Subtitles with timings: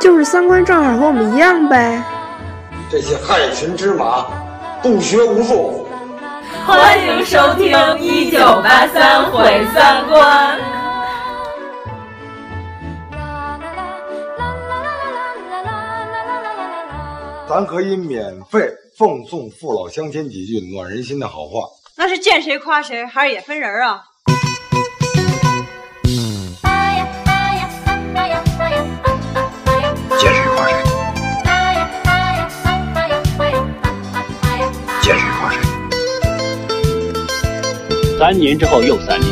[0.00, 2.02] 就是三观正好和我们一样呗。
[2.90, 4.26] 这些害群之马，
[4.82, 5.88] 不学无术。
[6.66, 10.58] 欢迎收听《一九八三毁三观》。
[17.48, 21.60] 咱可以免费奉送父老乡亲几句暖人心的好话。
[21.96, 24.02] 那是见谁夸谁，还是也分人啊？
[38.18, 39.28] 三年之后又三年，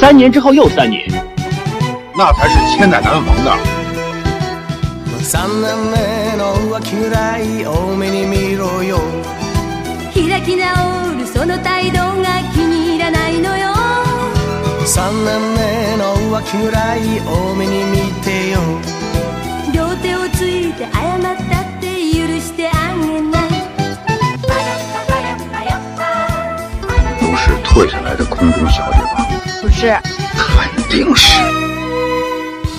[0.00, 1.02] 三年之后又三年，
[2.16, 3.56] 那才是千载难逢的。
[5.22, 8.98] 三年目の浮気ぐらい多めに見ろよ。
[10.14, 13.74] 開き直るその態度が気に入らないのよ。
[14.86, 18.60] 三年目の浮気ぐらい多めに見てよ。
[19.74, 23.55] 両手をついて謝ったって許してあげない
[27.76, 29.26] 退下来的空中小姐吧？
[29.60, 29.94] 不是，
[30.34, 31.38] 肯定是。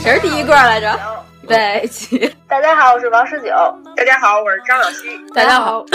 [0.02, 1.00] 谁是第一个来着？
[1.44, 2.34] 预备起！
[2.50, 3.50] 大家好，我是王十九。
[3.94, 5.10] 大家好，我是张小希。
[5.36, 5.94] 大家好，你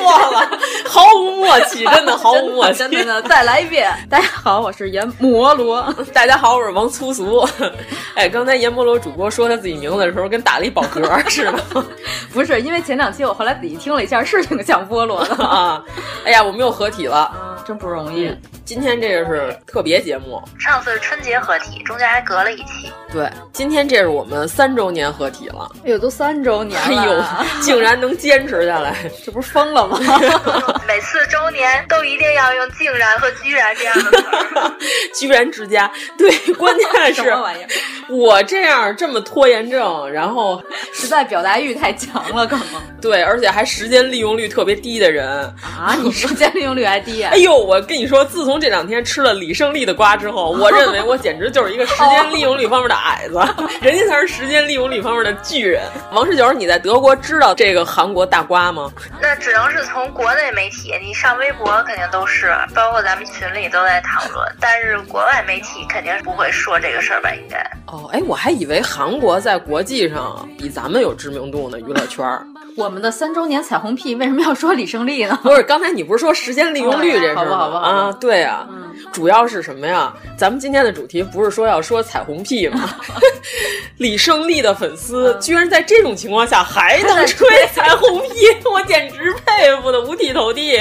[0.00, 2.88] 错了，毫无默契，真的毫无默契。
[2.88, 3.88] 真的，再来一遍。
[4.10, 5.80] 大家好，我是阎摩罗。
[6.12, 7.48] 大家好，我是王粗俗。
[8.16, 11.52] 哎，刚才阎摩罗主播说他自己名字的时候，跟打了一饱嗝似的。
[12.32, 15.80] 不是，因为前两期我后来仔细听了一下，是挺像菠萝的啊。
[16.24, 17.32] 哎呀，我们又合体了，
[17.64, 18.36] 真不容易。
[18.64, 22.90] 今天这个是特别节目，上次春节合体，中间还隔了一期。
[23.12, 25.70] 对，今天这是我们三周年合体了。
[25.84, 26.86] 哎呦，都三周年了！
[26.86, 28.94] 哎呦，竟然能坚持下来，
[29.24, 29.98] 这不是疯了吗？
[30.86, 34.72] 每次周年都一定要用“竟然”和“居然”这样的词儿。
[35.14, 37.68] 居然之家，对，关键是什么玩意儿？
[38.08, 40.62] 我这样这么拖延症，然后
[40.92, 42.66] 实在表达欲太强了，可能。
[43.00, 45.28] 对，而且还时间利用率特别低的人
[45.62, 45.94] 啊！
[46.02, 47.30] 你时间利用率还低啊？
[47.34, 53.38] 哎呦，我跟你说，自从这两天吃了李胜利的瓜之后，我认为我简直就是一个时间利用率方面的矮子，
[53.80, 55.82] 人家才是时间利用率方面的巨人。
[56.12, 58.92] 王十九，你在德国知道这个韩国大瓜吗？
[59.20, 64.46] 那只能是从国内媒体，你上微博肯定都是，包括咱们群里都在讨论。
[64.60, 67.30] 但是国外媒体肯定是不会说这个事儿吧？
[67.34, 67.58] 应该。
[67.86, 72.24] 哦，哎，我还以为韩国在国际上比咱们有知名度呢，娱乐圈。
[72.76, 75.38] 我们的三周年彩虹屁为什么要说李胜利呢？
[75.44, 77.78] 不是，刚才你不是说时间利用率这事好不好？
[77.78, 80.12] 啊，对呀、啊，嗯、主要是什么呀？
[80.36, 82.90] 咱们今天的主题不是说要说彩虹屁吗？
[83.98, 88.28] 李胜利的粉丝居然在这种情况下还能吹彩虹屁，
[88.70, 90.78] 我简直佩服的五体投地。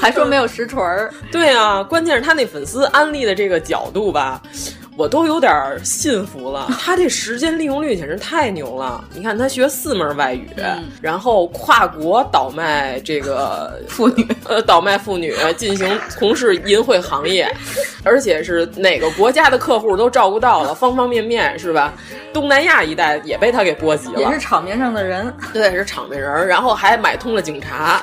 [0.00, 1.12] 还说没有实锤儿？
[1.30, 4.40] 对啊，关键是他那粉丝安利的这个角度吧。
[4.96, 5.52] 我都有点
[5.84, 9.04] 信服了， 他这时间利用率简直太牛了！
[9.12, 17.46] 你看他学四门外语，嗯、然后跨国倒卖这个 妇女，呃，倒卖妇女进行从事淫秽行业，
[18.02, 21.92] 而且是哪个国家的客户都照顾到了，方方面面是吧？
[22.32, 28.02] 东南亚一带也被他给波及了，也是场面上的人，对，是场面人，然后还买通了警察。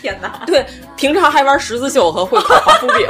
[0.00, 0.42] 天哪！
[0.46, 0.64] 对，
[0.96, 3.06] 平常还玩十字绣和会烤华夫饼。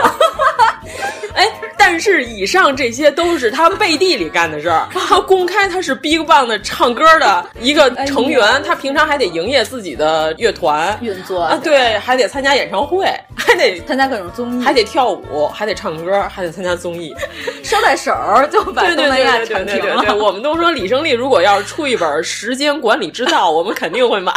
[1.34, 1.46] 哎，
[1.76, 4.88] 但是以上这些都是他背地里干的事儿。
[5.06, 10.98] 他公开他是 BigBang 的唱歌的一个成员，哎、他平常还得营业自己的乐团。
[11.02, 13.04] 运作啊，对，还得参加演唱会，
[13.36, 17.14] 还得参加各种综艺，还得跳舞，还得唱歌，还得参加综艺，
[17.62, 18.10] 捎带手
[18.50, 24.32] 就把东南亚对对对对，我们都说李胜利如果要是出一本《时间管理之道》， 我们肯定会买。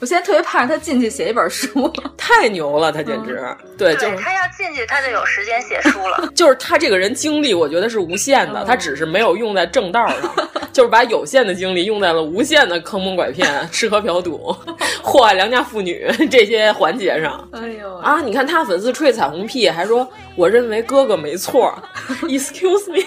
[0.00, 6.28] 我现在特别盼着他进去写一本书， 太牛了，他简直、嗯、对，就是他要进去，他就有时间写书了。
[6.36, 14.54] 就是他这个人精力，我觉得是无限的，嗯、他只是没有用在正道上， 就是把有限的精力用在了无限的坑蒙拐骗、吃喝嫖赌、
[15.02, 17.48] 祸害良家妇女这些环节上。
[17.50, 18.20] 哎呦啊！
[18.20, 21.74] 你看他粉丝吹彩虹屁，还说我认为哥哥没错
[22.22, 23.04] ，excuse me，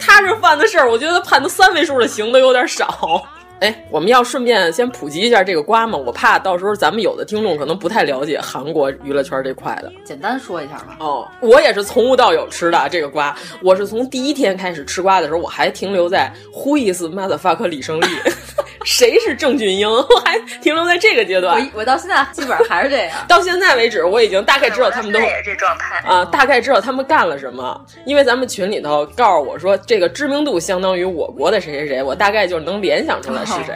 [0.00, 3.22] 他这犯的事儿，我觉得判他三位数的刑都有点少。
[3.60, 9.90] 哎，我们要顺便先普及一下这个瓜嘛，我怕到时候咱们有的听众可能不太了解韩国娱乐圈这块的。
[10.04, 10.98] 简单说一下吧。
[11.00, 18.06] 哦，我也是从无到有吃的这个瓜，我是从第一天开始吃瓜的时候，我还停留在 Who is motherfucker 李胜利，
[18.86, 21.60] 谁是郑俊英， 我还停留在这个阶段。
[21.74, 33.74] 我我到现在基本上还是这样， 到现在为止，我已经大概知道他们都也是这状态啊，大概知道他们干了什么，因为咱们群里头告诉我说，这个知名度相当于我国的谁谁谁，我大概就能联想出来是谁。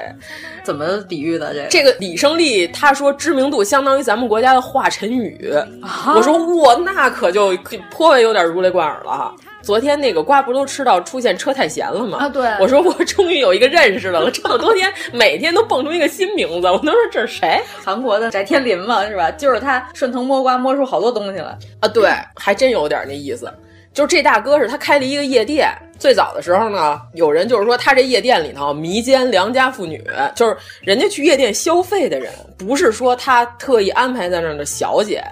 [0.62, 1.52] 怎么比喻的？
[1.52, 5.52] 这个这个李胜利，他说知名度相当于咱们国家的华晨宇。
[5.82, 7.56] 啊、我说哇，那可就
[7.90, 9.34] 颇为有点如雷贯耳了。
[9.62, 12.18] 昨天那个瓜不都吃到出现车太贤了吗？
[12.18, 12.48] 啊，对。
[12.60, 17.60] 我说我终于有一个认识的了，这么多天每天都蹦出一个新名字，我都说这是谁？
[17.84, 19.30] 韩国的翟天临嘛，是吧？
[19.32, 23.52] 就是他顺藤摸瓜摸出好多东西来啊，对，还真有点那意思。
[23.92, 25.68] 就是这大哥是他开了一个夜店，
[25.98, 30.00] 最早的时候呢，有人就是说他这夜店里头迷奸良家妇女，
[30.36, 35.22] 就是人家去夜店消费的人，不是说他特意安排在那儿的小姐。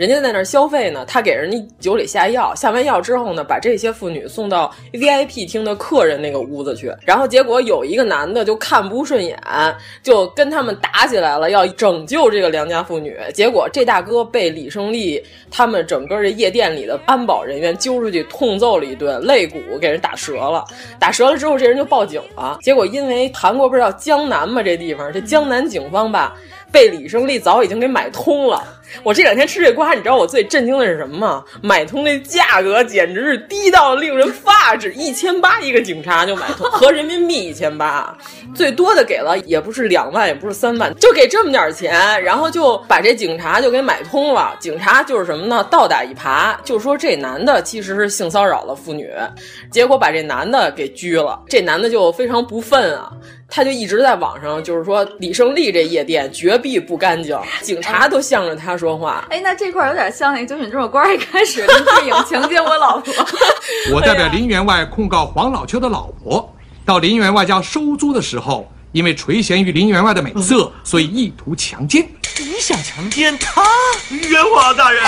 [0.00, 9.38] 人家在那儿消费呢，他给人家酒里下药，下完药之后呢，把这些妇女送到 VIP 厅的客人那个屋子去，然后结果有一个男的就看不顺眼，
[10.02, 13.14] 就跟他们打起来了，要拯救这个良家妇女。
[13.34, 20.64] 结果这大哥被李胜利他们整个这夜店里的安保人员揪出去痛揍了一顿，肋骨给人打折了。
[20.98, 22.58] 打折了之后，这人就报警了。
[22.62, 24.62] 结果因为韩国不是叫江南吗？
[24.62, 26.34] 这地方这江南警方吧。
[26.72, 28.62] 被李胜利早已经给买通了。
[29.02, 31.44] 我这两天吃这瓜，你知道我最震惊的是什么吗？
[31.62, 38.16] 买通那价格简直是低到令人发指，一千八一个警察就买通，合人民币一千八，
[38.54, 44.56] 最多的给了也不是两万，也不是三万，就给这么点钱，然后就把这警察就给买通了。
[44.58, 45.66] 警察就是什么呢？
[45.70, 49.10] 倒打一耙，就说这男的其实是性骚扰了妇女，
[49.70, 51.40] 结果把这男的给拘了。
[51.48, 53.10] 这男的就非常不忿啊。
[53.50, 59.26] 他就一直在网上，就是说李胜利这夜店绝壁不干净，警察都向着他说话。
[59.28, 63.12] 哎，那这块有点像那《九品芝麻官》一开始林志颖强奸我老婆。
[63.92, 66.54] 我代表林员外控告黄老秋的老婆，
[66.84, 72.06] 到林员外家收租的时候，因为垂涎于林员外的美色，所以意图强奸。
[72.38, 73.62] 你想强奸他？
[74.10, 75.02] 冤枉啊，大人！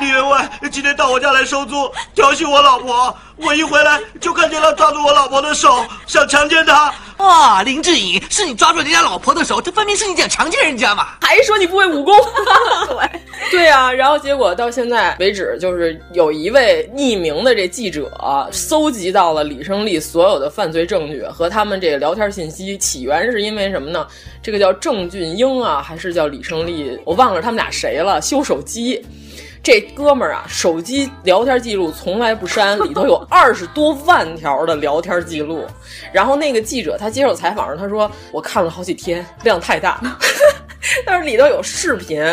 [0.00, 3.16] 林员外今天到我家来收租，调戏我老婆。
[3.36, 6.92] 我一回来就看见他抓住我老婆的手，想强奸她。
[7.16, 11.08] 哇，林志颖，是你抓住人家老婆的手，这分明是你想强奸人家嘛！
[11.22, 12.14] 还说你不会武功？
[12.88, 13.20] 对，
[13.50, 13.90] 对啊。
[13.90, 18.10] 然后结果到现在为止，就是有一位匿名的这记者
[18.52, 22.76] 搜集到了李胜利所有的犯罪证据和他们这个聊天信息。
[22.76, 24.06] 起源是因为什么呢？
[24.42, 26.98] 这个叫郑俊英啊，还是叫李胜利？
[27.06, 28.20] 我忘了他们俩谁了。
[28.20, 29.02] 修手机。
[29.62, 35.66] 这哥们儿啊，手机聊天记录从来不删，里头有 二十多万条的聊天记录。
[36.12, 40.00] 然后那个记者他接受采访时，他说：“我看了好几天，量太大。
[41.04, 42.24] ”但是里头有视频，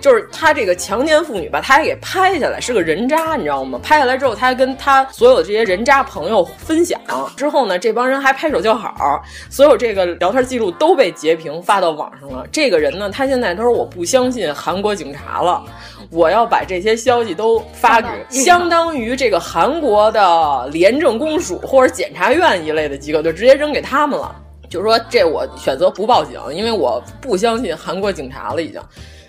[0.00, 3.78] 就是他这个强奸妇女吧，他还给拍下来，是个人渣，你知道吗？
[3.82, 6.98] 拍下来之后，他还跟他所有的这些人渣朋友分享。
[7.36, 12.46] 之后呢，这帮人还拍手叫好，所有这个聊天记录都被截屏发到网上了。
[12.50, 15.62] 这个人呢，他现在他说我不相信韩国警察了。
[16.12, 24.36] 我要把这些消息都发给相当于这个韩国的廉政公署或者检察院一类的机构，就直接扔给他们了。
[24.68, 28.62] 就是说，这我选择不报警，因为我不相信韩国警察了。
[28.62, 28.80] 已经，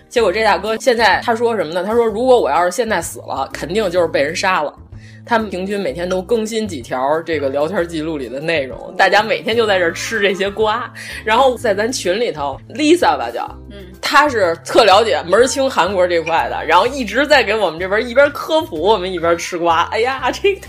[0.08, 1.82] 结果这大哥现在他说什么呢？
[1.82, 4.72] 他说，如果我要是现在死了，肯定就是被人杀了。
[5.26, 10.92] 他们平均每天都更新几条这个聊天记录里的内容，大家每天就在这吃这些瓜。
[11.24, 19.82] 然后在咱群里头，Lisa 吧叫，嗯，她是特了解门儿清韩国这块的，然后一直在给我们这边一边科普，我们一边吃瓜。
[19.90, 20.60] 哎呀，这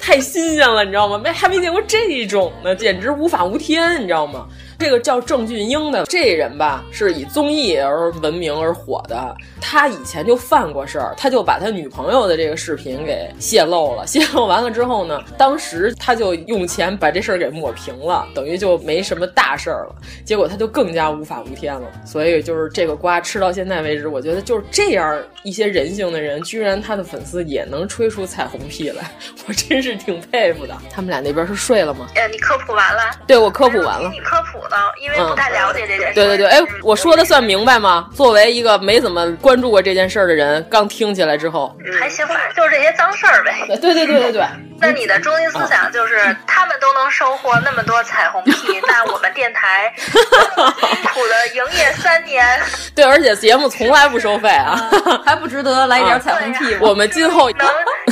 [0.00, 1.18] 太新鲜了，你知道吗？
[1.18, 4.46] 没还没见过这种呢，简直无法无天，你知道吗？
[4.78, 9.34] 这个叫郑俊英的这人吧，是以综艺而闻名而火的。
[9.60, 14.06] 他以前就犯过事儿，他就把他女朋友的这个视频给泄露了。
[14.06, 19.94] 泄露完了之后呢，当时他就用钱把这事儿给抹平了，等于就没什么大事儿了。
[20.24, 21.88] 结果他就更加无法无天了。
[22.04, 29.10] 所以就是这个瓜吃到现在为止，我觉得就是这样一些人性的人，居然他的粉丝也能吹出彩虹屁来，
[29.48, 30.76] 我真是挺佩服的。
[30.90, 32.06] 他们俩那边是睡了吗？
[32.14, 33.02] 呃，你科普完了？
[33.26, 34.10] 对，我科普完了。
[34.10, 34.76] 你科普呢？
[35.00, 36.14] 因为不太了解这件事。
[36.14, 38.08] 对对对，哎，我说的算明白吗？
[38.14, 43.54] 作为一个没怎么关注过这件事儿的人，刚听起来之后，还行吧，就是这些脏事儿呗。
[43.80, 44.44] 对对对对对。
[44.80, 52.60] 那你的中心思想就是他们都能收获那么多彩虹屁， 但我们电台 苦的营业三年。
[52.94, 54.90] 对，而且节目从来不收费啊，
[55.24, 56.80] 还不值得来一点彩虹屁吗？
[56.82, 57.66] 我们今后能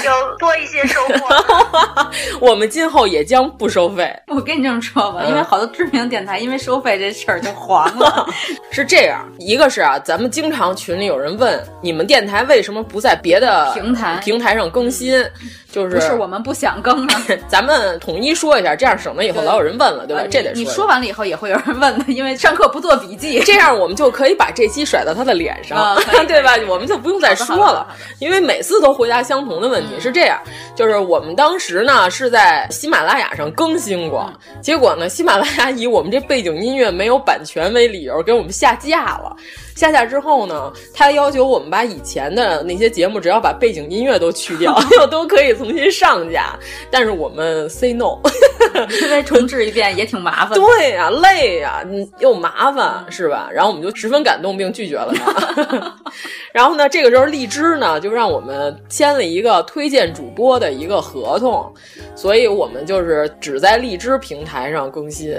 [0.05, 2.11] 有多一些收获。
[2.41, 4.15] 我们今后也将不收费。
[4.29, 8.27] 我跟你这么说吧，嗯因为好多知名电台因为收费这事儿就黄了。
[8.73, 15.25] 是这样，一个是啊，咱们经常群里有人问，你们电台为什么不在别的平台平台上更新？
[15.73, 17.15] 就是不是我们不想更了，
[17.49, 20.23] 咱们统一说一下，这样省得以后老有人问了，对吧？
[20.23, 25.97] 呃这得你说完了以后也会有人问的，因为上课不做笔记， 这样我们就可以把这期甩到他的脸上，
[26.29, 26.53] 对吧？
[26.69, 27.87] 我们就不用再说了，
[28.19, 29.99] 因为每次都回答相同的问题。
[29.99, 30.39] 是这样，
[30.77, 39.35] 就是我们当时呢是在喜马拉雅上更新过，结果呢，喜马拉雅以我们这背景音乐没有版权为理由给我们下架了。
[39.75, 46.59] 下架之后呢，他要求我们把以前的那些节目，只要把背景音乐都去掉， 又都可以重新上架。
[46.91, 48.19] 但是我们 say no，
[49.03, 50.59] 因为重置一遍也挺麻烦。
[50.59, 51.87] 对呀、啊，累呀、啊，
[52.19, 53.49] 又麻烦，是吧？
[53.53, 55.97] 然后我们就十分感动，并拒绝了他。
[56.53, 61.73] 然后呢，这个时候荔枝呢就让我们签了一个推荐主播的一个合同，
[62.15, 65.35] 所以我们就是只在荔枝平台上更新，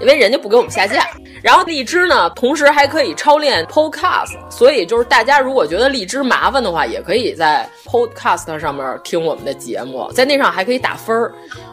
[0.00, 1.08] 因为人家不给我们下架。
[1.42, 11.32] 然后荔枝呢，同时还可以超链 Podcast，所以就是大家如果觉得荔枝麻烦的话，也可以在 Podcast 上面听我们的节目，在那上还可以打分儿。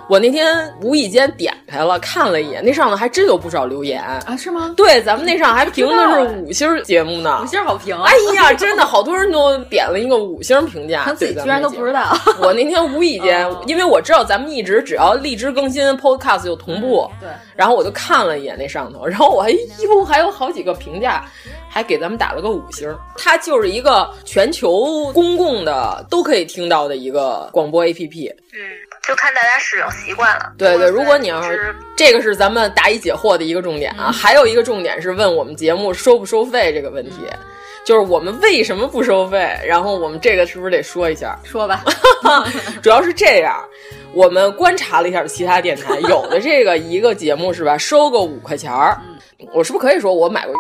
[0.10, 4.36] 我那天无意间点开了，看了一眼，那上头还真有不少留言啊？
[4.36, 4.74] 是吗？
[4.76, 8.10] 对，咱们那上还评的是五星节目呢，五星好评啊！
[8.10, 12.18] 哎呀，真的好多人都点了一个五星评价，他自己居然都不知道。
[12.42, 17.30] 我那天无意间， 因为我知道咱们一直只要荔枝更新，Podcast 就同步，嗯、对。
[17.56, 21.24] 然后我就看了一眼那上头，然后我还哟，还有好几个评价。
[21.70, 28.34] 还给咱们打了个五星，它就是一个全球公共的都可以听到的一个广播 APP。
[28.52, 28.60] 嗯，
[29.08, 30.52] 就看大家使用习惯了。
[30.58, 37.40] 对对，如果你要是这个是咱们答疑解惑的一个重点啊，嗯、还有一个重点是问我们节目收不收费这个问题，嗯、
[37.86, 39.56] 就是我们为什么不收费？
[39.66, 41.38] 然后我们这个是不是得说一下？
[41.44, 41.84] 说吧，
[42.82, 43.64] 主要是这样。
[44.12, 50.56] 我们观察了一下其他电台，有的这个一个节目是吧，收个五块钱儿，嗯、我是不是可以说我买过？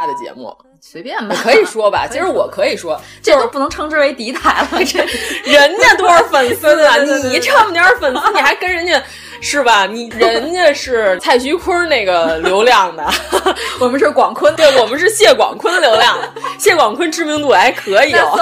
[0.00, 2.06] 他的节目 随便吧，可以说吧。
[2.10, 4.84] 其实我可以说，这都不能称之为敌台了。
[4.84, 4.98] 这
[5.44, 6.96] 人家多少粉丝啊？
[7.30, 9.00] 你这么点粉丝，你还跟人家
[9.42, 9.84] 是吧？
[9.86, 13.04] 你人家是蔡徐坤那个流量的，
[13.80, 16.32] 我们是广坤，对我们是谢广坤流量的。
[16.58, 18.38] 谢广坤知名度还可以哦。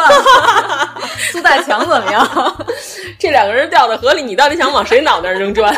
[1.32, 2.66] 苏大强怎么样？
[3.18, 5.74] 这两个人掉到河里，你到底想往谁脑袋上扔砖？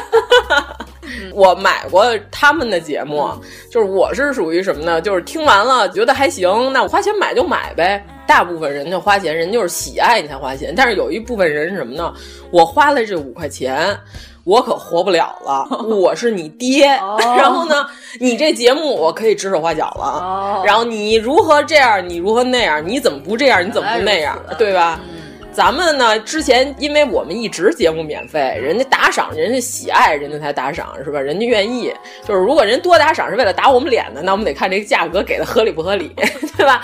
[1.32, 3.30] 我买过他们的节目，
[3.70, 5.00] 就是我是属于什么呢？
[5.00, 8.04] 就是听完了觉得还行，那我花钱买就买呗。
[8.26, 12.12] 大部分人就花钱，人就是喜爱你才花钱，但是有一部分人是什么呢？
[12.50, 13.96] 我花了这五块钱。
[14.44, 17.86] 我可活不了了， 我是你爹，哦、然后呢，
[18.20, 25.00] 你这节目我可以指手画脚了，哦、然后你如何这样，你如何那样，你怎么不这样，你怎么不那样，对吧？
[25.04, 25.18] 嗯
[25.54, 31.20] 咱们呢，之前因为我们一直节目免费，人家打赏，人家喜爱，人家才打赏，是吧？
[31.20, 31.92] 人家愿意，
[32.26, 36.10] 就是如果人多打赏是为了打我们脸的，那我们得看这个价格给的合理不合理，
[36.56, 36.80] 对吧？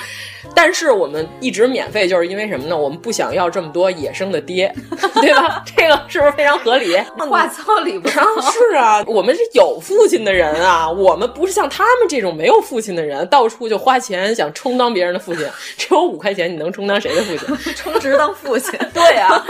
[0.55, 2.77] 但是我们一直免费，就是因为什么呢？
[2.77, 4.75] 我们不想要这么多野生的爹，
[5.21, 5.63] 对吧？
[5.77, 6.97] 这个是不是非常合理？
[7.29, 8.21] 话糙理不糙。
[8.41, 15.47] 是啊，我们是有父亲的人啊，我们不是像他们这种没有父亲的人，到处就花钱想充当别人的父亲。
[15.77, 17.75] 只有五块钱，你能充当谁的父亲？
[17.75, 18.79] 充值当父亲。
[18.93, 19.45] 对啊，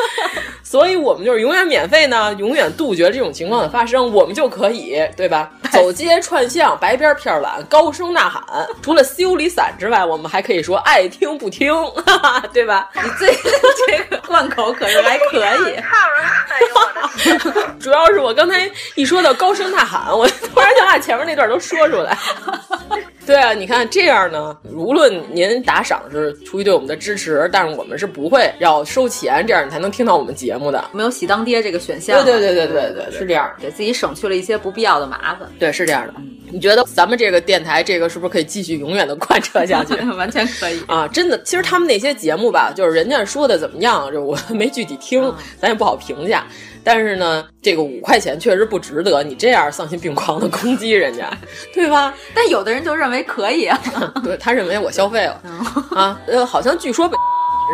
[0.70, 5.50] 所以我们就是永远免费呢，永远杜绝这种情况的发生，我们就可以，对吧？
[5.72, 8.44] 走街串巷，白边片碗，高声呐喊。
[8.82, 12.90] 除了修理伞之外，我们还可以说爱听不听，哈哈，对吧？
[12.92, 13.32] 你这
[13.86, 15.80] 这个贯口可是还可以。
[17.80, 22.14] 主要是我刚才一说到高声呐喊，我突然想把前面那段都说出来。
[23.28, 30.82] 对啊，你看这样呢，无论您打赏是出于对我们的支持，但是我们是不会要收钱，这样你才能听到我们节目的。
[30.92, 32.24] 没有喜当爹这个选项。
[32.24, 35.46] 对对对对对对，是这样，给自己省去了一些不必要的麻烦。
[35.58, 36.14] 对，是这样的。
[36.50, 39.92] 你觉得咱们这个电台这个是不是可以继续永远的贯彻下去？
[40.16, 41.06] 完全可以啊！
[41.08, 45.30] 真的，其实他们那些节目吧，就是人家说的怎么样，就我没具体听，
[45.60, 46.46] 咱也不好评价。
[46.90, 51.30] 但是呢，这个五块钱确实不值得你这样丧心病狂的攻击人家，
[51.74, 52.14] 对吧？
[52.34, 53.78] 但有的人就认为可以啊，
[54.24, 55.38] 对他认为我消费了
[55.94, 57.14] 啊，呃，好像据说北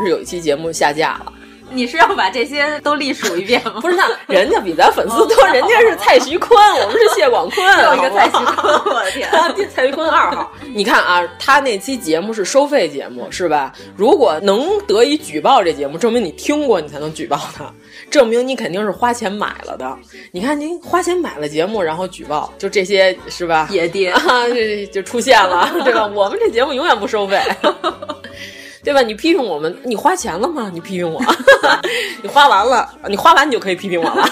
[0.04, 1.32] 是有一期节目下架了。
[1.70, 3.80] 你是要把这些都历数一遍吗？
[3.80, 9.28] 不是，那 人家比咱粉丝多，人家是蔡徐坤，我们是谢广坤，有一个蔡徐坤，我的天，
[9.74, 10.52] 蔡徐坤二号。
[10.74, 13.72] 你看啊，他那期节目是收费节目，是吧？
[13.96, 17.72] 如果能得以举报这节目，证明你听过，你才能举报他，
[18.10, 19.96] 证明你肯定是花钱买了的。
[20.32, 23.68] 你看您花钱买了节目，然后举报，就这些是吧？
[23.70, 26.06] 野爹啊，就 就出现了，对吧？
[26.06, 27.40] 我们这节目永远不收费。
[28.84, 29.00] 对吧？
[29.02, 30.70] 你批评我们，你花钱了吗？
[30.72, 31.20] 你批评我，
[32.22, 34.22] 你花完了，你花完你就可以批评我了。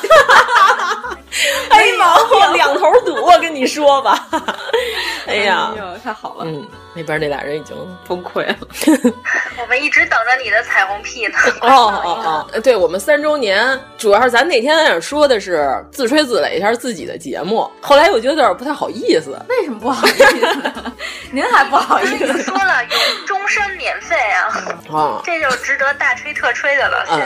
[1.70, 4.28] 哎毛病两头堵，我跟你说吧。
[5.26, 5.72] 哎呀，
[6.04, 8.56] 太好了，嗯，那边那俩人已经 崩溃了。
[9.60, 11.38] 我们一直等着你的彩虹屁呢。
[11.60, 11.68] 哦
[12.04, 19.36] 哦哦，对我们三周年，主要是咱那天在那说的是自吹自擂一下自己的节目，后来我觉得有点不太好意思。
[19.48, 20.72] 为什么不好意思？
[21.30, 22.42] 您还不好意思？
[22.42, 27.06] 说了有终身免费啊，啊，这就值得大吹特吹的了。
[27.10, 27.20] 嗯，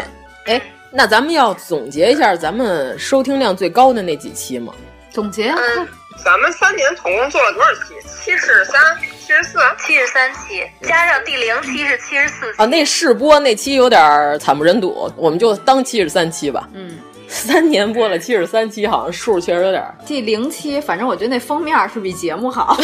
[0.46, 4.72] 哎，那咱们要总结一下咱们收听量最高的那几期吗？
[5.10, 5.56] 总结啊。
[5.78, 5.88] 嗯，
[6.24, 7.94] 咱们三年总共做了多少期？
[8.22, 8.80] 七十三、
[9.26, 12.62] 七十四、七十三期，加上第零期是七十四期。
[12.62, 16.68] 啊，那试播那期有点惨不忍睹，我们就当七十三期吧。
[16.74, 19.84] 嗯，三年播了七十三期，好像数确实有点。
[20.06, 22.78] 第零期，反正我觉得那封面是比节目好。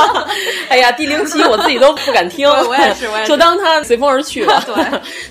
[0.70, 4.64] 哎呀，第零期我自己都不敢听， 我也是，我也是， 就当它随风而去吧。
[4.66, 4.74] 对，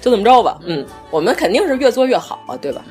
[0.01, 0.60] 就这么着吧。
[0.67, 2.83] 嗯，我们肯定是越做越好啊，对吧？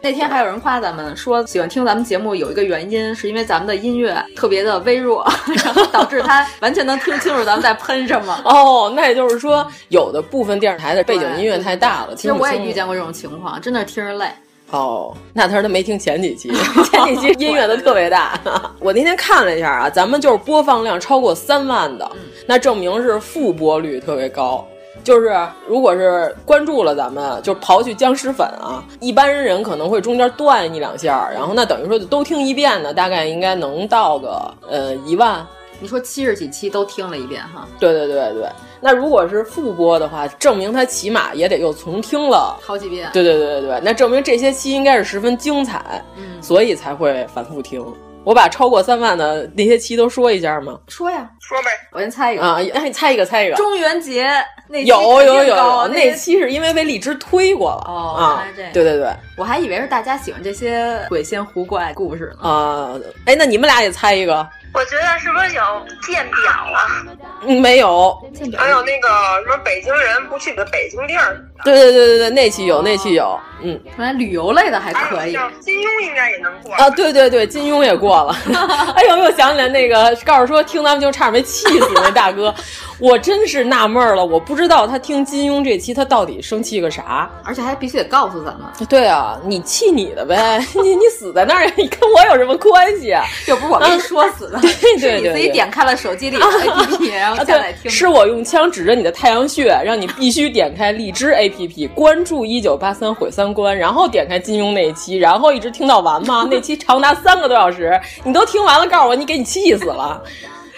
[0.00, 5.26] 那天还有人夸咱们说喜欢听咱们节目有一个原因，是因为咱们的音乐特别的微弱，
[5.64, 8.40] 然后导致他完全能听清楚咱们在喷什么。
[8.44, 12.14] 哦，那也就是说，有的部分电视台的背景音乐太大了。
[12.14, 14.26] 其实我也遇见过这种情况，真的听着累。
[14.70, 16.48] 哦，那他说他没听前几期，
[16.92, 18.38] 前几期音乐都特别大。
[18.78, 22.08] 我那天看了一下啊，咱们就是播放量超过三万的，
[22.46, 24.64] 那证明是复播率特别高。
[25.08, 25.34] 就是，
[25.66, 35.46] 如果是关注了咱们，就刨去僵尸粉啊，一般人可能会中间断一两下，然后那等于说都听一遍呢，大概应该能到个呃一万。
[35.80, 37.66] 你说七十几期都听了一遍哈？
[37.78, 38.50] 对对对对，
[38.82, 43.08] 那如果是复播的话，证明他起码也得又重听了好几遍。
[43.10, 47.82] 对对对对对，那证明这些期应该是十分精彩，嗯，所以才会反复听。
[48.28, 50.78] 我把超过三万的那些期都说一下吗？
[50.86, 51.70] 说呀，说呗。
[51.92, 53.56] 我先猜一个啊，那你猜一个，猜一个。
[53.56, 54.28] 中元节
[54.68, 58.44] 那有有有有，那期是因为被荔枝推过了哦啊。
[58.54, 62.46] 对对对，我还以为是大家喜欢这些鬼仙狐怪故事呢。
[62.46, 64.46] 啊，哎，那你们俩也猜一个。
[64.74, 65.62] 我觉得是不是有
[66.02, 67.04] 鉴表啊？
[67.46, 68.16] 嗯，没有。
[68.56, 69.08] 还有那个
[69.42, 71.40] 什么北京人不去的北京地儿。
[71.64, 73.38] 对对对对对，那期有，那期有。
[73.60, 75.32] 嗯，看来旅游类的还可以。
[75.60, 76.88] 金庸应该也能过啊！
[76.90, 78.36] 对对对，金庸也过了。
[78.94, 82.54] 哎呦，又想起来那个告诉说听咱们就差点没气死那大哥，
[83.00, 88.62] 我真是纳闷了，我不知道他听金庸这期他到底生气个啥，而且还必须得告诉咱们。
[88.88, 93.24] 对啊，你气你的呗， 你你死在那儿，你跟我有什么关系啊？
[93.46, 97.90] 又不是我跟你说死的， 对对对，你自己点开了手机里 的 APP，然后下载听。
[97.90, 106.48] 是我用枪指着你的太阳穴，让你必须点开荔枝 APP，关注一九八三毁三观，然后点开金庸那一期，然后一直听到完吗？
[106.50, 110.20] 那期长达三个多小时，你都听完了，告诉我你给你气死了，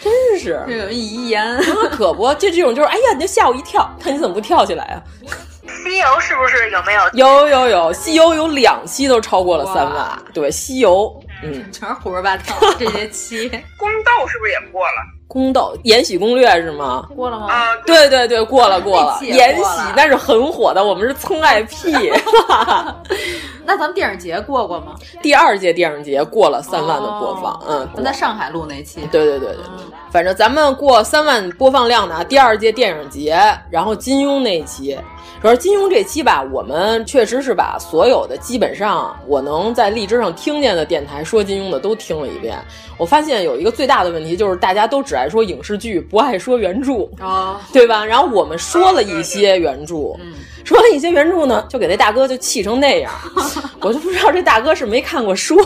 [0.01, 1.57] 真是这种遗言，
[1.93, 5.03] 可不，就这种就是，哎呀，你就吓我一跳，看你怎么不跳起来啊？
[5.85, 7.01] 西游是不是有没有？
[7.15, 13.49] 有有有，西游有两期都超过了三万，对，西游，嗯，全是胡说八道这些期。
[13.77, 15.20] 宫斗是不是也过了？
[15.31, 17.07] 宫斗《延禧攻略》是吗？
[17.15, 17.47] 过了吗？
[17.49, 19.17] 啊，对对对，过了过了。
[19.23, 19.63] 延禧
[19.95, 21.87] 那是很火的，我们是蹭 IP。
[23.65, 24.97] 那咱们电影节过过吗？
[25.23, 29.01] 第二届电影节过了三万的播放，嗯，咱在上海录那期。
[29.13, 29.59] 对对对对，
[30.11, 32.25] 反正咱们过三万播放量呢。
[32.25, 33.39] 第二届电影节，
[33.71, 34.99] 然后金庸那期。
[35.41, 42.59] 主要金庸这期吧，我们确实是把所有的基本上我能在荔枝上听见的电台说金庸的都听了一遍。
[42.99, 48.05] 我发现有一个最大的问题就是大家都只爱说影视剧，不爱说原著，啊， 对吧？
[48.05, 53.11] 然后我们说了一些原著，嗯，说了一些原著呢，就给那大哥就气成那样，
[53.83, 55.57] 我就不知道这大哥是没看过书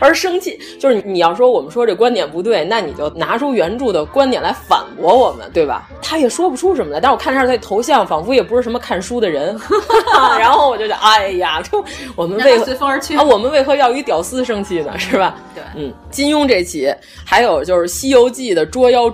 [0.00, 0.58] 而生气。
[0.78, 5.88] 就是你要说我们说这观点不对，那你就拿出原著的观点来反驳我们，对吧？
[6.02, 9.58] 他也说不出什么来，但我看他这头像，仿佛也不是什么看书的人。
[10.38, 11.84] 然后我就想，哎呀，就
[12.16, 13.22] 我们为何随风而去啊？
[13.22, 14.98] 我们为何要与屌丝生气呢？
[14.98, 15.36] 是吧？
[15.54, 16.92] 对，嗯，金庸这起，
[17.24, 19.10] 还有就是《西游记》的捉妖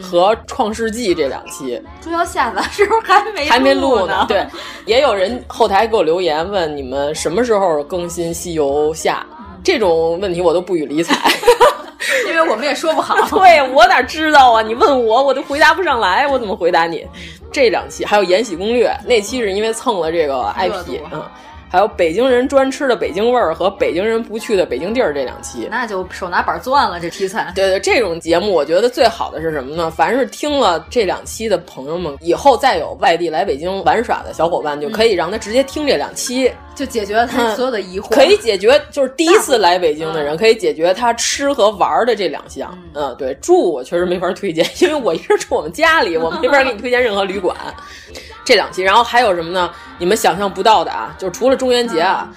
[0.00, 4.24] 中和《创世纪》这两期，捉妖下咱是不是还没还没录录呢？
[4.28, 4.46] 对，
[4.86, 9.24] 也有人后台给我留言问你们什么时候更新《西游下》
[9.64, 11.16] 这种问题，我都不予理睬。
[12.26, 13.14] 因为我们也说不好。
[13.30, 14.62] 对我哪知道啊？
[14.62, 17.06] 你问我，我都回答不上来，我怎么回答你？
[17.52, 21.22] 这两期还有《延禧攻略》那期是因为蹭了这个 IP，嗯，
[21.70, 27.52] 还有北京人专吃的北京味儿和北京人不去的北京地儿这两期，那就手拿板钻了这题材。
[27.54, 29.88] 对对，这种节目我觉得最好的是什么呢？
[29.88, 38.12] 凡是听了这两期的朋友们，以后再有外地来北京玩耍的小伙伴，就可以让他直接听这两期，就解决了他所有的疑惑。
[38.12, 42.76] 可以解决，就是第一次来北京的人可以解决他吃和玩的这两项。
[42.94, 47.56] 嗯，对，住我确实没法推荐，因为我一直住我们家里，我没法给你推荐任何旅馆。
[48.50, 49.70] 这两期，然后还有什么呢？
[49.98, 52.28] 你们想象不到的啊，就除了中元节啊。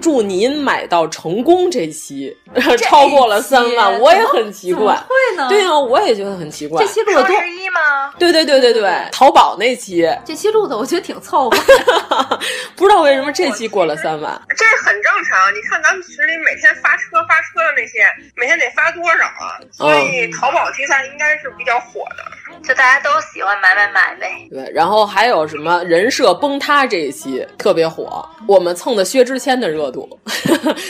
[0.00, 2.36] 祝您买到成功这期
[2.78, 4.94] 超过了三万，我也很奇怪。
[4.94, 5.48] 会呢？
[5.48, 6.82] 对啊，我也觉得很奇怪。
[6.84, 8.12] 这期录的多十一吗？
[8.18, 10.08] 对对对对对，淘宝那期。
[10.24, 11.58] 这期录的我觉得挺凑合，
[12.76, 14.40] 不知道为什么这期过了三万。
[14.56, 18.06] 这很正常，你看咱们群里每天发车发车的那些，
[18.36, 19.58] 每天得发多少啊？
[19.72, 22.24] 所以淘宝题材应该是比较火的。
[22.66, 24.48] 就大家都喜欢买买买呗。
[24.50, 30.08] 对，然后还有什么人设崩塌这一期特别火，我们蹭的薛之谦的热度，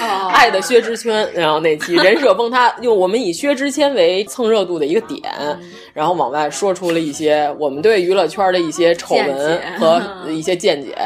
[0.00, 5.58] 哦、 爱的薛之谦，然后那期人设崩塌，用我们以薛之谦为蹭热度的一个点，嗯、
[5.92, 10.96] 然后往外说出了一些我们对娱乐圈的一些丑闻和一些见解。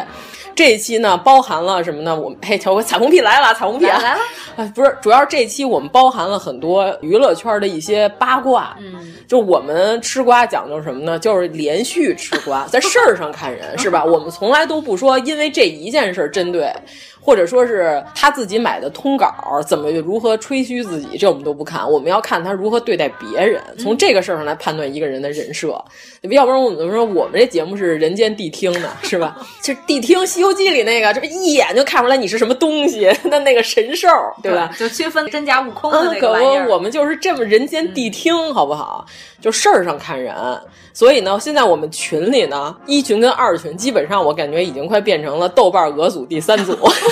[0.55, 2.15] 这一期呢，包含了什么呢？
[2.15, 4.19] 我们嘿，瞧，彩虹屁来了，彩虹屁来了！
[4.57, 8.77] 哎， 不是，主要是这期我们包含了很多娱乐圈的一些八卦。
[8.79, 11.19] 嗯，就我们吃瓜讲究什么呢？
[11.19, 14.05] 就是连续吃瓜，在事儿上看人， 是吧？
[14.05, 16.71] 我们从来都不说因为这一件事针对。
[17.25, 19.33] 或者说是他自己买的通稿，
[19.65, 25.83] 怎么如何吹嘘自己，这我们都不看，我们要看他如何对待别人，从这个事儿上来判断一个人的人设。
[26.23, 29.39] 要不然我们就说我们这节目是人间谛听的，是吧？
[29.63, 34.09] 就谛听《西游记》里那个，这不一眼就看出来你是什么东西， 那那个神兽，
[34.43, 34.73] 对吧？
[34.77, 36.69] 就区分真假悟空的那个玩意儿。
[36.69, 39.07] 我们就是这么人间谛听，好不好？
[39.41, 40.35] 就事儿上看人。
[40.95, 46.77] 所以呢，现在我们群里呢，一群跟二群，基本上我感觉已经快变成了豆瓣俄组第三组。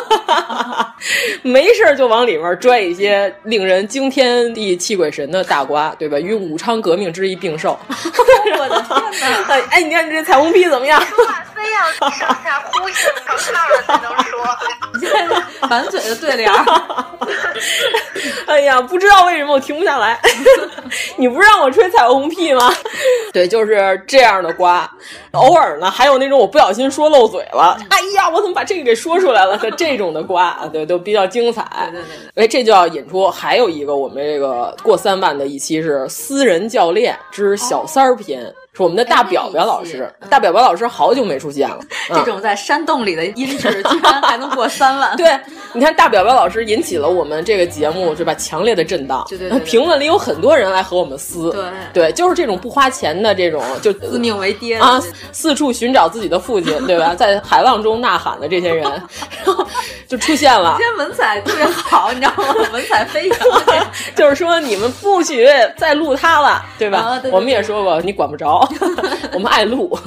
[1.41, 6.19] 没事就往里面拽一些令人惊天地泣鬼神的大瓜，对吧？
[6.19, 7.77] 与武昌革命之一并寿。
[8.57, 9.55] 我的天哪！
[9.71, 11.01] 哎，你看你这彩虹屁怎么样？
[11.05, 14.39] 说话非要上下呼应成套了才能说，
[15.67, 16.51] 满嘴的对联。
[18.47, 20.19] 哎呀，不知道为什么我停不下来。
[21.15, 22.73] 你不让我吹彩虹屁吗？
[23.33, 24.89] 对，就是这样的瓜。
[25.31, 29.57] 偶尔呢，还有那种我不小心说漏嘴了，哎呀，我怎么把这个给说出来了？
[29.57, 31.89] 的这种的瓜啊，对，都比较精彩。
[31.91, 38.41] 对对对，哎，这就要引出还有一个我们这个过三万的一期是私人教练之小三儿篇。
[38.73, 41.77] 是我们的大表表老师，大表表老师好久没出现了。
[42.07, 45.13] 这种在山洞里的音质，居然还能过三万。
[45.17, 45.37] 对，
[45.73, 49.25] 你看大表表老师引起了我们这个节目对吧强烈的震荡。
[49.27, 51.51] 对对，评论里有很多人来和我们撕。
[51.51, 55.01] 对对，就是这种不花钱的这种，就自命为爹啊，
[55.33, 57.13] 四处寻找自己的父亲， 对吧？
[57.13, 59.67] 在海浪中呐喊的这些人，然后
[60.07, 60.77] 就出现了。
[60.77, 62.55] 今天文采特别好，你知道吗？
[62.71, 63.37] 文采飞扬。
[64.15, 65.45] 就是说你们不许
[65.77, 67.21] 再录他了，对吧？
[67.33, 68.60] 我们也说过，你管不着。
[69.33, 69.97] 我们爱录，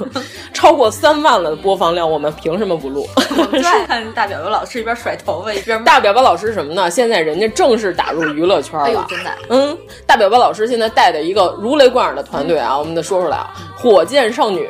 [0.53, 3.07] 超过三万了的播放量，我们凭什么不录？
[3.37, 5.83] 我们最爱看大表表老师一边甩头发一边。
[5.85, 6.90] 大表表老师什么呢？
[6.90, 8.87] 现在人家正式打入娱乐圈了。
[8.87, 9.31] 哎呦，真的。
[9.49, 14.69] 嗯，大表表老师现在带的一个如雷贯耳的团队啊，我们得说出来啊，火箭少女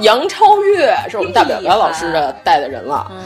[0.00, 3.06] 杨超越是我们大表表老师的带的人了。
[3.10, 3.18] 嗯。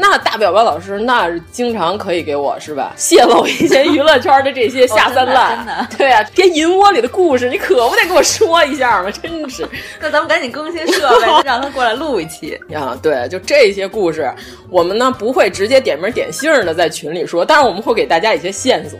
[0.00, 9.10] 那大表表老师那是经常可以给我是吧 泄露一些娱乐圈的这些下三滥，真的 对啊，这银窝里的故事，你可不得给我说一下吗？
[9.10, 9.68] 真是，
[10.00, 12.98] 那咱们赶紧更新设备，让他过来录一期啊！
[13.02, 14.32] 对，就这些故事，
[14.70, 18.98] 我们呢不会直接点名点姓的在群里说，但是我们会给大家一些线索。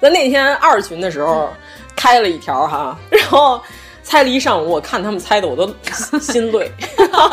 [0.00, 1.50] 那那天二群的时候
[1.94, 3.60] 开了一条哈，然后。
[4.02, 5.72] 猜了一上午，我看他们猜的我都
[6.20, 6.70] 心累。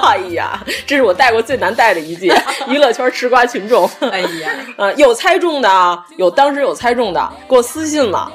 [0.04, 2.36] 哎呀，这是我带过最难带的一届
[2.68, 3.90] 娱乐圈吃瓜群众。
[4.12, 8.32] 哎呀，啊，有猜中的啊，有当时有猜中的，给我私信了。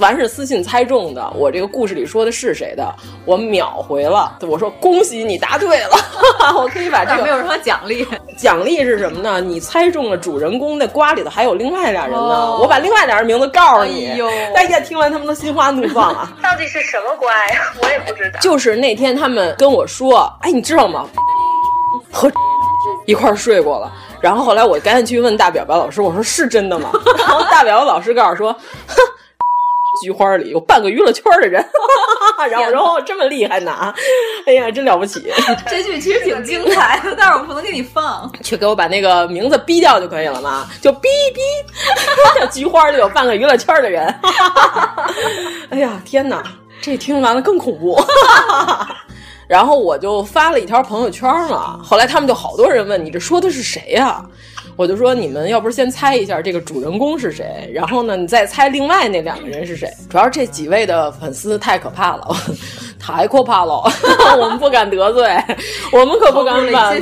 [0.00, 4.36] 凡是私信猜中的，我这个故事里说的是谁的，我秒回了。
[4.42, 5.96] 我说恭喜你答对了，
[6.56, 8.06] 我可以把这个没有什么奖励。
[8.36, 9.40] 奖励是什么呢？
[9.40, 14.08] 你猜中了主人公那瓜里头还有另外俩人呢，哦、我把另外俩人名字告诉你。
[14.08, 16.32] 哎呦，大家听完他们都心花怒放啊！
[16.42, 17.72] 到底是什么瓜呀？
[17.82, 18.40] 我也不知道。
[18.40, 21.06] 就是那天他们跟我说，哎，你知道吗？
[22.10, 22.30] 和
[23.06, 23.92] 一块儿睡过了。
[24.20, 26.90] 然后后来我赶紧去问大表表老师，我说是真的吗？
[27.18, 28.96] 然后大表表老师告诉说，哼。
[30.02, 31.64] 菊花里有半个娱乐圈的人，
[32.50, 33.94] 然后然后这么厉害呢？
[34.46, 35.32] 哎呀，真了不起！
[35.68, 38.30] 这剧其实挺精彩的，但是我不能给你放。
[38.42, 40.66] 去给我把那个名字逼掉就可以了嘛？
[40.80, 41.40] 就逼逼，
[42.52, 44.06] 菊花里有半个娱乐圈的人。
[45.70, 46.42] 哎呀，天哪！
[46.80, 47.98] 这听完了更恐怖。
[49.46, 54.24] 然后我就发了一条朋友圈嘛，后来他们就好多人问你这说的是谁呀、
[54.76, 59.88] 我就说你们要不是先猜一下这个主人公是谁，然后呢你再猜另外那两个人是谁。
[60.08, 62.36] 主要这几位的粉丝太可怕了，
[62.98, 63.82] 太可怕了，
[64.40, 65.28] 我们不敢得罪，
[65.92, 66.92] 我们可不敢把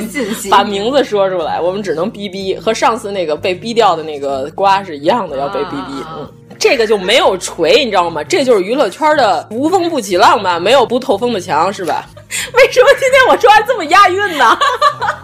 [0.49, 6.03] 把名字说出来，我们只能逼逼，和上次那个被逼掉的那个瓜是一样的，要被逼逼。
[6.17, 6.27] 嗯。
[6.59, 8.23] 这个就没有锤，你知道吗？
[8.23, 12.07] 这就是娱乐圈的无风不起浪吧，没有不透风的墙，是吧？
[12.53, 14.57] 为什么今天我说话这么押韵呢？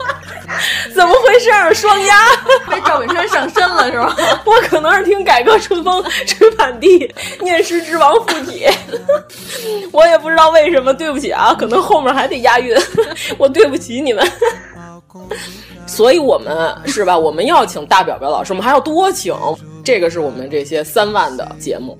[0.95, 1.73] 怎么回事儿？
[1.73, 2.15] 双押，
[2.69, 4.15] 被赵本山上身了是吧？
[4.45, 8.67] 我可能是听《改革春风吹满地，念诗之王附体，
[9.91, 10.93] 我也不知道为什么。
[10.93, 12.75] 对不起啊，可能后面还得押韵，
[13.37, 14.27] 我对不起你们。
[15.85, 17.17] 所以我们是吧？
[17.17, 19.33] 我们要请大表表老师，我们还要多请。
[19.83, 21.97] 这个是我们这些三万的节目，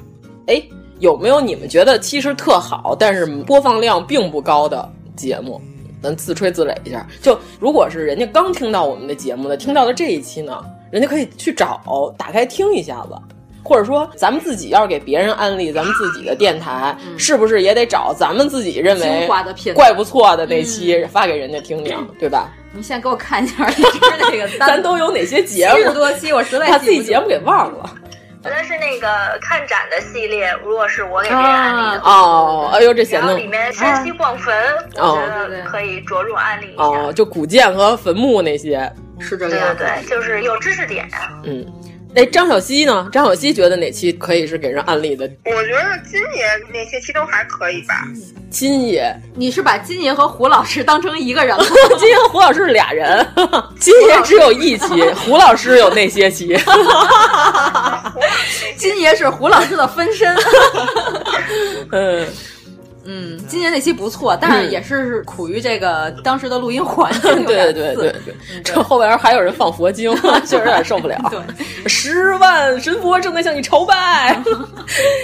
[0.48, 0.62] 哎，
[1.00, 5.62] 有没有你们觉得其实特好，但是播放量并不高的节目？
[6.02, 7.06] 咱自吹自擂一下。
[7.22, 13.16] 就如果是人家刚听到我们的节目的，听到了这一期呢，人家可以去找打开听一下子。
[13.62, 19.28] 或者说，咱们自己要是给别人安利咱们自己的电台，嗯、是不是也得找咱们自己认为
[19.76, 22.52] 怪不错的那期、嗯、发给人家听听，对吧？
[22.72, 23.70] 你现在给我看一下，
[24.18, 25.94] 那个 咱都有哪些节目？
[25.94, 27.94] 多期，我实在把自己节目给忘了。
[28.42, 29.08] 觉得是那个
[29.42, 34.56] 看展的系列，如果是我给别人安利的、啊、哦，哎呦，这显得里面山西逛坟，
[34.96, 36.84] 哦、我觉得可以着重安利一下。
[36.84, 39.76] 哦，就古建和坟墓那些，是这样。
[39.76, 41.42] 对对对，就是有知识点啊。
[41.44, 41.66] 嗯。
[42.16, 43.08] 哎，张小希呢？
[43.12, 45.30] 张小希觉得哪期可以是给人安利的？
[45.46, 48.08] 我觉得金爷那些期都还可以吧。
[48.50, 51.64] 金爷，你是把金爷和胡老师当成一个人了？
[52.00, 53.26] 金爷和胡老师是俩人，
[53.80, 56.58] 金爷只有一期，胡老师有那些期。
[58.76, 60.36] 金爷是胡老师的分身。
[61.92, 62.28] 嗯。
[63.06, 70.14] 嗯，今年那期不错，但是也是苦于这个当时的录音环境 对对对对对，这后边还有人放佛经，
[70.46, 71.18] 确实有点受不了。
[71.32, 71.40] 对，
[71.88, 74.42] 十万神佛正在向你朝拜。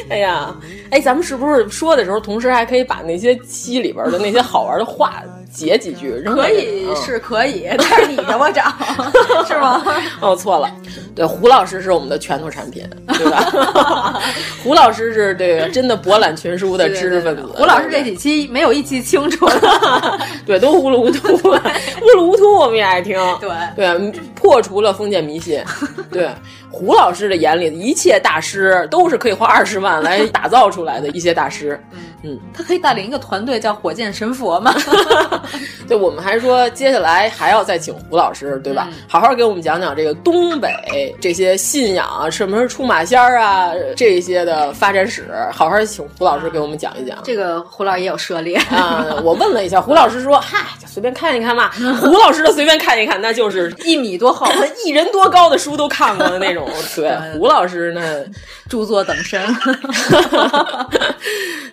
[0.10, 0.56] 哎呀，
[0.90, 5.22] 哎，咱们是不是说的时候，同时还可以把那些期里边的那些好玩的话
[5.56, 6.22] 截几句？
[6.26, 8.64] 可以是可以， 但是你给我找
[9.48, 9.82] 是吗？
[10.20, 10.70] 哦，错了，
[11.16, 14.20] 对，胡老师是我们的拳头产品，对吧？
[14.64, 17.44] 胡老师是这个真的博览群书的知识分子。
[17.56, 23.18] 胡老师这几期没有一期清楚的，对，都糊里糊涂，糊里糊涂我们也爱听。
[23.40, 25.64] 对对，破除了封建迷信。
[26.12, 26.30] 对，
[26.76, 31.82] 胡老师的眼里，一切大师都是可以花二十万来 打造出来的一些大师。
[32.22, 34.76] 嗯，他可以带领一个团队叫火箭神佛嘛？
[35.88, 38.90] 对，我们还说接下来还要再请胡老师，对吧？
[38.92, 47.18] 嗯、好好给我们讲讲这个东北这些信仰啊，什么是出马仙儿啊，这些的发展史，好好请胡老师给我们讲一讲。
[47.24, 54.46] 这个胡老师也有涉猎啊、呃，我问了一下，胡老师说：“嗨，就随便看一看嘛。”胡老师的随便看一看，那就是一米多厚、
[54.84, 56.65] 一人多高的书都看过的那种。
[56.96, 58.24] 对，胡老师呢，
[58.70, 59.42] 著作等身。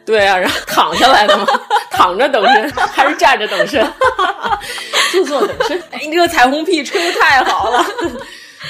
[0.04, 1.46] 对啊，然后躺下来的嘛，
[1.90, 3.86] 躺着等身还是站着等身？
[5.12, 5.80] 著作等身。
[5.90, 7.84] 哎，你这个彩虹屁吹的太好了。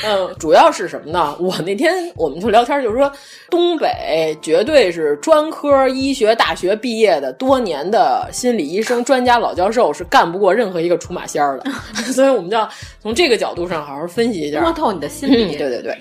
[0.05, 1.37] 嗯，主要是什么呢？
[1.39, 3.11] 我那天我们就聊天，就是说
[3.51, 11.71] 东北绝对是专科医学大学毕业的多年的心理医生专家老教授是干不过任何一个出马仙儿的，
[12.13, 12.69] 所以我们就要
[13.01, 15.55] 从这个角度上好好分析一下，摸透你的心理。
[15.55, 15.97] 嗯、对对对，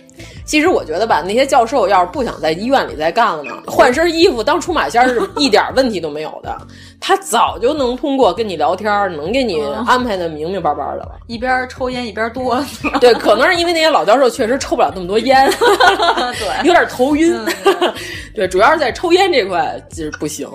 [0.46, 6.56] 其实我觉得吧，那些教授要是不想在医院里再干了呢，换身衣服当出马仙儿是一点问题都没有的。
[7.04, 8.86] 他早就能通过跟你聊天，
[9.18, 11.16] 能给你安排的明明白白的了。
[11.26, 13.00] 一边抽烟一边哆嗦。
[13.00, 15.50] 对，可能是因为那些老教授确实抽不了那么多烟
[16.40, 17.36] 对，有点头晕。
[17.36, 17.94] 嗯、
[18.34, 20.48] 对，主要是在抽烟这块就是不行，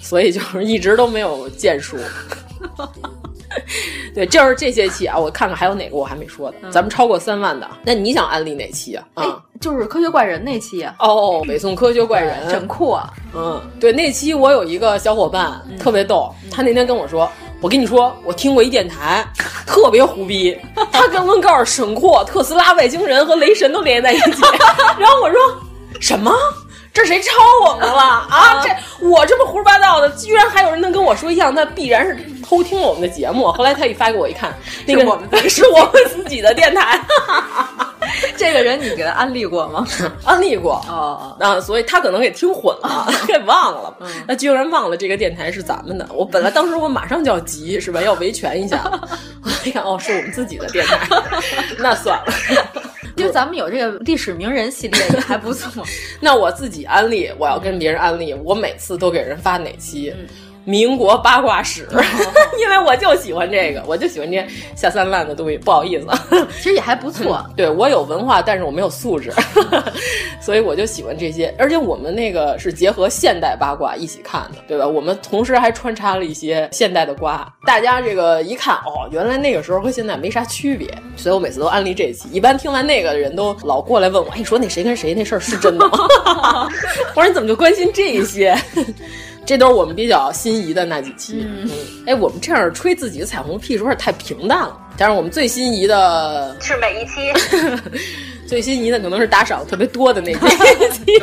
[0.00, 1.96] 所以就是一直都没有建树。
[4.14, 9.06] 对，就是这些期啊，我看看还有哪个我还没说的，嗯、咱们超过三万的，那你想安利哪期啊？
[9.14, 10.94] 啊、嗯，就是科学怪人那期啊。
[10.98, 13.12] 哦，北宋科学怪人，真酷啊！
[13.34, 17.30] 嗯，对，那期我有一个小伙伴、嗯、特别逗，他那天跟我说，
[17.64, 19.26] 我跟你说，我听过一电台，
[19.66, 20.54] 特别胡逼，
[20.92, 24.42] 他跟温告尔、沈括、特斯拉、外星人和雷神都连在一起，
[25.00, 25.38] 然后我说
[25.98, 26.30] 什么？
[26.94, 27.32] 这谁抄
[27.64, 28.62] 我们了 啊？
[28.62, 28.70] 这
[29.06, 33.50] 我这么胡说八道的，居然还有人能跟我说一样，那必然是偷听了我们的节目。
[33.50, 34.54] 后来他一发给我一看，
[34.86, 36.98] 那个我们是我们自己的电台。
[38.36, 39.84] 这个人你给他安利过吗？
[40.24, 43.92] 安利过哦，啊，所以他可能给听混了，给忘了。
[44.28, 46.08] 那居然忘了这个电台是咱们的。
[46.12, 48.00] 我本来当时我马上就要急，是吧？
[48.00, 48.88] 要维权一下。
[49.42, 51.08] 我一看，哦，是我们自己的电台，
[51.78, 52.32] 那算了。
[53.16, 55.84] 就咱们有这个历史名人系列也还不错。
[56.20, 60.12] 那我自己安利，我要跟别人安利，我每次都给人发哪期。
[60.16, 60.26] 嗯
[60.64, 61.86] 民国八卦史，
[62.60, 65.58] 因为我就喜欢这个，我就喜欢这些下三滥的东西。
[65.58, 66.06] 不好意思，
[66.58, 67.44] 其实也还不错。
[67.56, 69.32] 对我有文化，但是我没有素质，
[70.40, 71.54] 所以我就喜欢这些。
[71.58, 74.86] 而且我们那个是结合现代八卦一起看的，对吧？
[74.86, 80.88] 我们同时还穿插了一些现代的瓜，大家这个一看，哦，原来那个时候和现在没啥区别。
[81.16, 86.68] 所以我每次都安利这期，一般听完那个的人都老过来问我，哎，你说那谁跟谁那事儿是真的吗？
[87.14, 88.56] 我说你怎么就关心这些？
[89.46, 91.46] 这都是我们比较心仪的那几期。
[91.46, 91.68] 嗯，
[92.06, 94.78] 哎，我们这样吹自己的彩虹屁是不是太平淡了。
[94.96, 97.32] 但是我们最心仪的是每一期，
[98.46, 100.38] 最心仪的可能是打赏特别多的那几
[100.92, 101.22] 期。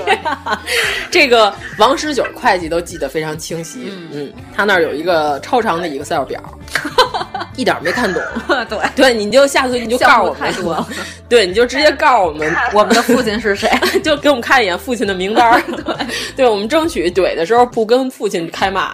[1.09, 3.83] 这个王十九会计都记得非常清晰。
[3.89, 6.41] 嗯嗯，他那儿有一个超长的 Excel 表，
[7.55, 8.21] 一点没看懂。
[8.67, 10.87] 对对，你就下次你就告诉我们，多
[11.29, 13.69] 对，你就直接告诉我们我们的父亲是谁，
[14.03, 15.61] 就给我们看一眼父亲的名单。
[15.67, 15.95] 对，
[16.37, 18.91] 对我们争取怼的时候不跟父亲开骂。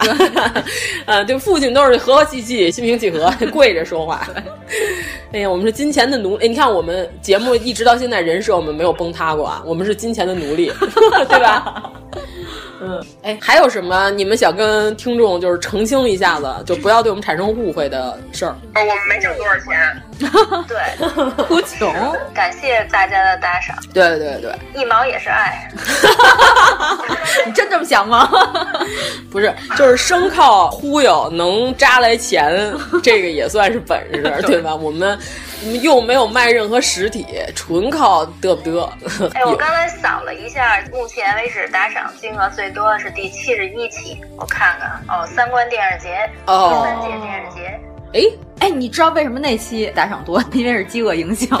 [1.06, 4.26] 呃，对，父亲都是和和气气、心平气和，跪着说话。
[5.32, 10.72] 哎呀，我们是金钱的奴，哎，你看我们节目一直到现在人设我们没有崩塌过啊，我们是金钱的奴隶，
[11.28, 11.92] 对吧？
[12.80, 18.54] 嗯，哎，还有什么你们想跟听众就是澄清一下子，就不要对我们产生误会的事儿？
[18.74, 20.02] 我们没挣多少钱，
[20.68, 21.08] 对，
[21.44, 21.92] 哭穷。
[22.34, 25.68] 感谢大家的打赏，对对对，一毛也是爱。
[27.46, 28.30] 你真这么想吗？
[29.30, 34.74] 不是，就是生靠忽悠能扎来钱，这个也算是本事， 对吧？
[34.74, 35.18] 我们
[35.82, 38.88] 又没有卖任何实体，纯靠嘚不嘚。
[39.34, 47.80] 哎，我刚才扫了一下，目前为止打赏金额最多的是第七十一期，我看看哦，三观电视节，哦，第三届电视节。
[48.14, 48.20] 哎
[48.60, 50.42] 哎，你知道为什么那期打赏多？
[50.52, 51.54] 因为是饥饿营销，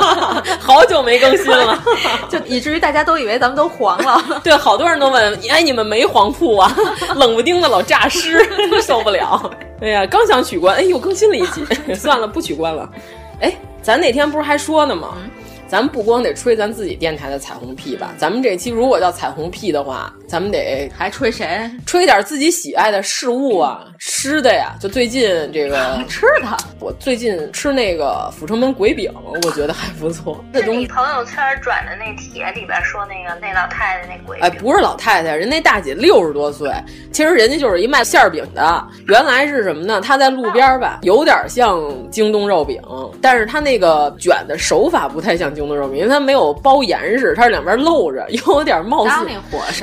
[0.60, 1.82] 好久没更新了，
[2.28, 4.40] 就以至于大家都以为咱们都黄了。
[4.44, 6.70] 对，好多人都问，哎，你们没黄铺啊？
[7.14, 8.46] 冷不丁的老诈尸，
[8.82, 9.50] 受不了。
[9.80, 12.88] 哎呀，刚想取关，哎，又更新了一集，算了，不取关了。
[13.40, 15.16] 哎，咱那天不是还说呢吗？
[15.68, 21.68] 咱们不光得吹咱自己电台的彩虹屁吧，咱们这期如果叫彩虹屁的话，咱们得还吹谁？
[21.84, 24.76] 吹点自己喜爱的事物啊，吃的呀。
[24.80, 30.40] 就最近这个 吃的，我最近吃那个阜成门鬼饼，我觉得还不错。
[30.54, 34.46] 是你朋友圈转的那帖里边说那个那老太太那鬼饼？
[34.46, 36.70] 哎，不是老太太，人那大姐六十多岁，
[37.12, 38.86] 其实人家就是一卖馅儿饼的。
[39.08, 40.00] 原来是什么呢？
[40.00, 42.80] 她在路边吧，有点像京东肉饼，
[43.20, 45.55] 但是她那个卷的手法不太像。
[45.56, 49.10] 京东肉饼，因为它没有包严实，它是两边露着， 有点貌似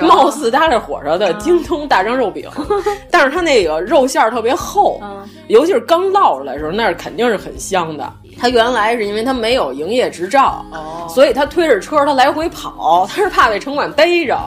[0.05, 2.49] 貌似搭着火烧的京东大张肉饼，
[3.11, 5.01] 但是它那个肉馅儿特别厚，
[5.47, 8.09] 尤其是刚烙出来的时候，那肯定是很香的。
[8.39, 10.65] 他原来是因为他没有营业执照，
[11.09, 14.37] 所以他推着车他来回跑，他是怕被城管逮着，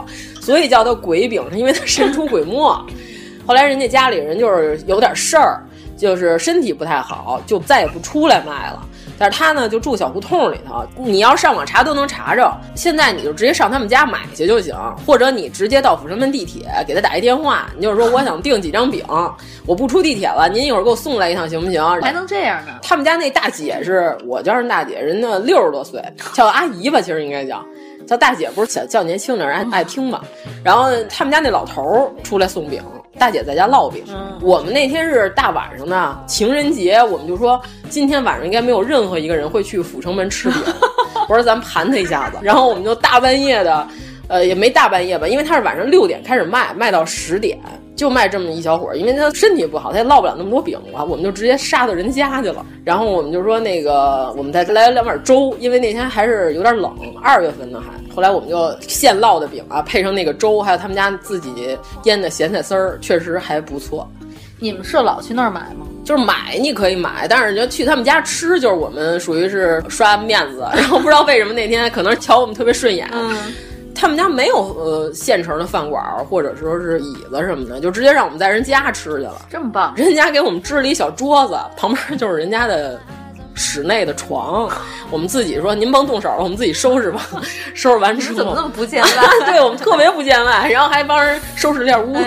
[0.40, 2.54] 所以叫他鬼饼，是因为他神出鬼没。
[3.46, 5.62] 后来人家家里人就是有点事儿，
[5.96, 8.82] 就是身体不太好，就再也不出来卖了。
[9.18, 12.50] 但是他呢，就住小胡同里头，你要上网查都能查着。
[12.74, 14.74] 现在你就直接上他们家买去就行，
[15.06, 19.04] 或者你直接到阜成门地铁给他打一电话，你就是说我想订几张饼，
[19.66, 21.82] 我不出地铁了，您一会儿给我送来一趟行不行？
[22.02, 22.72] 还能这样呢？
[22.82, 26.02] 他们家那大姐是我叫人大姐，人家六十多岁，
[26.32, 27.64] 叫阿姨吧，其实应该叫。
[28.06, 30.20] 叫大姐不是小叫年轻的人爱爱听嘛，
[30.62, 32.80] 然后他们家那老头儿出来送饼，
[33.18, 34.04] 大姐在家烙饼。
[34.40, 40.62] 我们那天是大晚上的情人节，我们就说今天晚上应该没有任何一个人会去阜成门吃饼。
[41.28, 43.86] 我说咱们盘他一下子，然后我们就大半夜的，
[44.28, 47.58] 呃也没大半夜吧，因为他是晚上六点开始卖，卖到十点。
[47.96, 52.64] 就卖这么一小伙儿，因为他身体不好，他也烙不了那么多饼了，我们就直接杀到人家去了。
[52.84, 58.14] 然后我们就说那个，我们再来两碗粥，因为那天还是有点冷，二月份呢还。
[58.14, 64.08] 后来我们就现烙的饼啊，配上那个粥，还有他们家自己腌的咸菜丝儿，确实还不错。
[64.58, 65.86] 你们是老去那儿买吗？
[66.02, 70.64] 就是买你可以买，但是就去他们家吃，就是我们属于是刷面子。
[70.74, 73.06] 然后不知道为什么那天可能瞧我们特别顺眼。
[73.98, 79.34] 他们家没有呃现成的饭馆或者说是椅子什么的，就直接让我们在人家吃去了。
[79.50, 79.94] 这么棒！
[79.96, 83.00] 人家给我们支了一小桌子，旁边就是人家的
[83.54, 84.70] 室内的床。
[85.10, 87.22] 我们自己说您甭动手了，我们自己收拾吧。
[87.74, 89.10] 收拾完之后怎么那么不见外？
[89.46, 92.22] 对我们特别不见外，然后还帮人收拾了下屋子。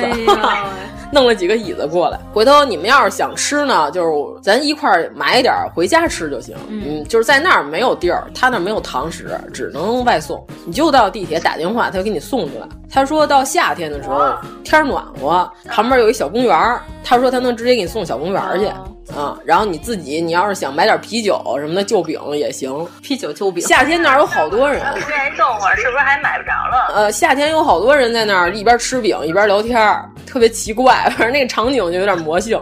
[1.11, 6.55] 弄了几个椅子过来，回头你们要是想吃呢，就是咱一块儿买点回家吃就行。
[6.67, 10.45] 嗯，就是在那儿没有地儿，他那儿没有堂食，只能外送。
[10.65, 12.69] 你就到地铁打电话，他就给你送去了。
[12.91, 18.71] 他说到夏天的时候天暖和，旁边有一小公园，他说他能直接给你送小公园去
[19.15, 19.37] 啊。
[19.45, 23.61] 然后你自己，你要是想买点啤酒什么的旧饼也行，啤酒旧饼。
[23.65, 26.93] 夏天那儿有好多人，天冻会儿是不是还买不着了？
[26.93, 32.59] 呃，夏天有好多人在那儿一边吃饼一边聊天，特别奇怪，反正那个场景就有点魔性。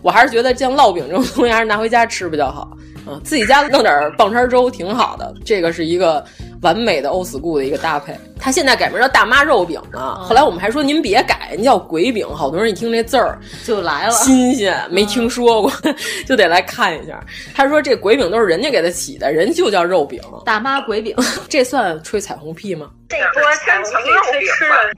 [0.00, 2.70] 我还是觉得像烙饼这种东西，还是拿回家吃比较好。
[3.08, 6.24] 嗯，自己家弄点棒碴粥挺好的，这个是一个
[6.62, 8.14] 完美的 old school 的一个搭配。
[8.40, 12.28] 他现在改名叫大妈肉饼呢，后来我们还说您别改，您叫鬼饼。
[12.34, 15.72] 好多人一听这字儿就来了，新鲜，没听说过，
[16.24, 17.20] 就得来看一下。
[17.54, 20.20] 他说这鬼饼都是人家给他起的，人就叫肉饼。
[20.44, 21.16] 大妈鬼饼，
[21.48, 22.90] 这算吹彩虹屁吗？
[23.08, 24.48] 这波千层肉饼，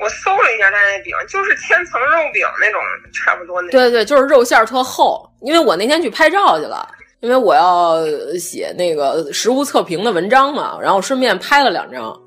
[0.02, 2.80] 我搜了一下他那饼，就是千层肉饼那种，
[3.14, 3.70] 差不多那。
[3.70, 5.26] 对对，就是肉馅儿特厚。
[5.42, 6.86] 因为我那天去拍照去了。
[7.20, 8.04] 因为我要
[8.38, 12.18] 写那个实物测评的文章嘛，然后顺便拍了两张。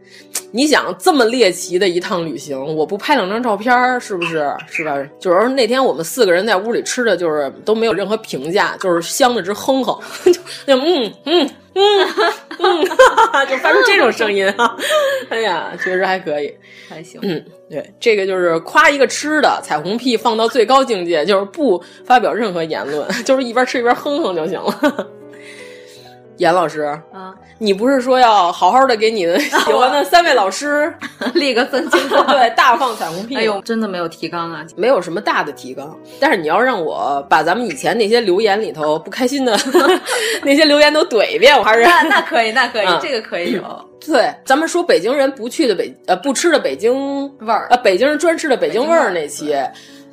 [0.55, 4.55] 你想这么猎奇的一趟旅行，我不拍两张照片，是不是？
[4.67, 4.95] 是吧？
[5.19, 9.99] 就是那天我们四个人在屋里吃的，就是都没有任何评价，就是香的直哼哼，
[10.31, 12.07] 就嗯嗯嗯
[12.59, 12.85] 嗯，
[13.49, 14.77] 就发出这种声音啊！
[15.29, 16.53] 哎呀，确实还可以，
[16.87, 17.19] 还行。
[17.23, 25.07] 嗯，对，这个就是夸一个吃的，彩虹屁放到最高境界，就是不发表任何言论，就是一边吃一边哼哼就行了。
[26.43, 26.81] 严老师
[27.13, 30.93] 啊，你不是说要好好的给你的 喜欢的三位老师
[31.33, 32.25] 立个三清光？
[32.27, 33.35] 对，大放彩虹屁。
[33.35, 35.97] 哎呦，真的没有提纲啊，没有什么大的提纲。
[36.19, 39.57] 但是你要让我把咱们以前那些留言里头不开心的
[40.43, 43.63] 那些留言都怼一遍，我还是那那可以，那可以，嗯这个可以有。
[44.05, 46.93] 对，咱们说北京人不去的北呃不吃的北京
[47.39, 49.55] 味儿呃北京人专吃的北京味儿那期。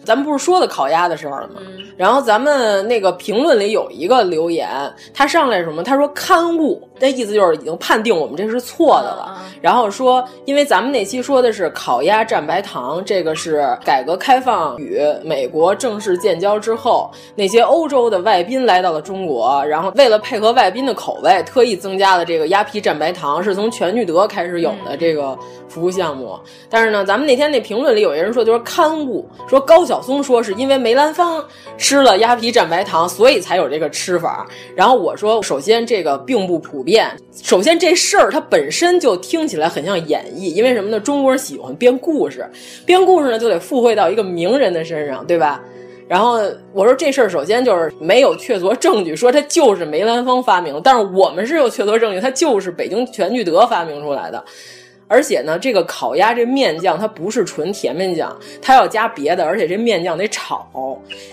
[0.04, 1.60] 咱们不是说的烤鸭的事儿了吗？
[1.60, 4.66] 嗯然后咱们那个评论里有一个留言，
[5.12, 5.82] 他上来什么？
[5.82, 9.36] 他说刊物，那意思就是已经判定我们这是错的了。
[9.38, 25.36] 嗯然后说，因为咱们那期说的是烤鸭蘸白糖，这个是改革开放与美国正式建交之后，那些欧洲的外宾来到了中国，然后为了配合外宾的口味，特意增加了这个鸭皮蘸白糖，是从全聚德开始有的这个
[25.68, 26.40] 服务项目。
[26.70, 31.44] 但是呢，咱们那天那评论里有一人说，就是刊物说高晓松说是因为梅兰芳
[31.76, 34.46] 吃了鸭皮蘸白糖，所以才有这个吃法。
[34.76, 37.10] 然后我说，首先这个并不普遍，
[37.42, 41.00] 首先这事儿它本身就听起来很像演绎，因为什么呢？
[41.00, 42.48] 中国人喜欢编故事，
[42.86, 45.60] 编故事呢就得附会到一个名人的身上，对吧？
[46.06, 46.40] 然后
[46.72, 54.44] 我说这事儿首先就是没有确凿证据说它就是梅兰芳发明，但是我们是有确凿证据，它就是北京全聚德发明出来的。
[55.10, 60.64] 而且呢，这个烤鸭这面酱它不是纯甜面酱，它要加别的，而且这面酱得炒。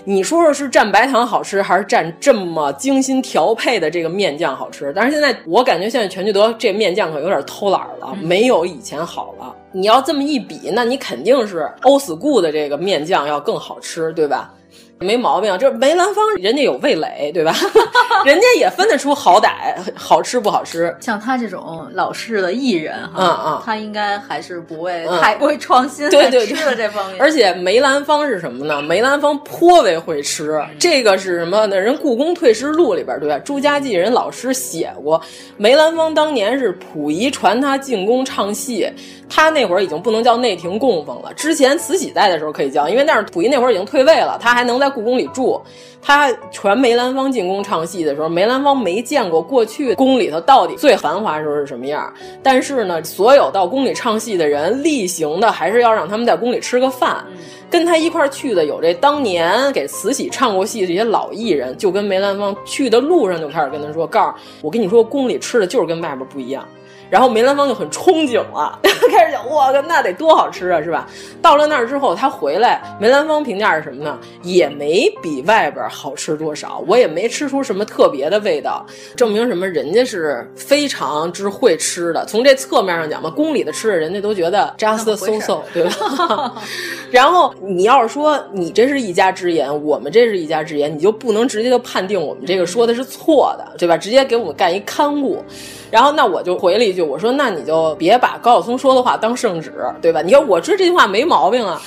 [0.04, 4.92] 你说说是蘸白糖好吃，还是蘸这么精心调配的这个面酱好吃？
[4.96, 9.54] 但是现在我感觉现在全聚德这面酱可有点偷懒了，没有以前好了。
[9.70, 14.52] 你要这么一比，那你肯定是欧 school 的这个面酱要更好吃，对吧？
[15.00, 17.54] 没毛病，这梅兰芳人家有味蕾，对吧？
[18.26, 20.94] 人家也分得出好歹，好吃不好吃。
[21.00, 27.20] 像他这种老式的艺人哈，嗯嗯他应该还是不会嗯太不会创新对对对吃的这方面。
[27.20, 28.82] 而且梅兰芳是什么呢？
[28.82, 31.78] 梅兰芳颇为会吃，这个是什么呢？
[31.78, 33.38] 人《故宫退食录》里边对吧？
[33.44, 35.20] 朱家骥人老师写过，
[35.56, 38.90] 梅兰芳当年是溥仪传他进宫唱戏，
[39.28, 45.60] 他那会儿已经不能叫内廷供奉了，之前慈禧在的时候可以叫，因为那是溥仪那会儿已经退位了，他还能在故宫里住。
[46.00, 52.12] 他传梅兰芳进宫唱戏的时候，梅兰芳没见过过去宫里头到底最繁华时候是什么样。
[52.42, 57.24] 但是呢，所有到宫里唱戏的人，例行的还是要让他们在宫里吃个饭。
[57.70, 66.66] 跟他一块儿去的有这当年给慈禧唱过戏的这些老艺人，就跟梅兰芳去的路上就开始跟他说：“告诉我跟你说，宫里吃的就是跟外边不一样。”
[67.10, 68.78] 然后梅兰芳就很憧憬了，
[69.10, 71.08] 开始讲：“我靠，那得多好吃啊，是吧？”
[71.40, 74.18] 到了那儿之后，他回来，梅兰芳评价是什么呢？
[74.42, 78.84] 也没比外边好吃多少，我也没吃出什么特别的味道，
[79.16, 79.66] 证明什么？
[79.68, 82.24] 人家是非常之会吃的。
[82.26, 86.54] 从这侧面上讲嘛，宫里的吃的，人家都觉得 just so so，对吧？
[87.10, 93.96] 然后你要是说你这是一家之言，我们这是一家之言，你就不能直接就判定我们这个说的是错的，对吧？
[93.96, 95.42] 直接给我们干一看顾。
[95.90, 100.22] 然后那我就回了一句，我说那你就别把高晓松说的话当圣旨，对吧？
[100.22, 101.80] 你看我说这句话没毛病啊。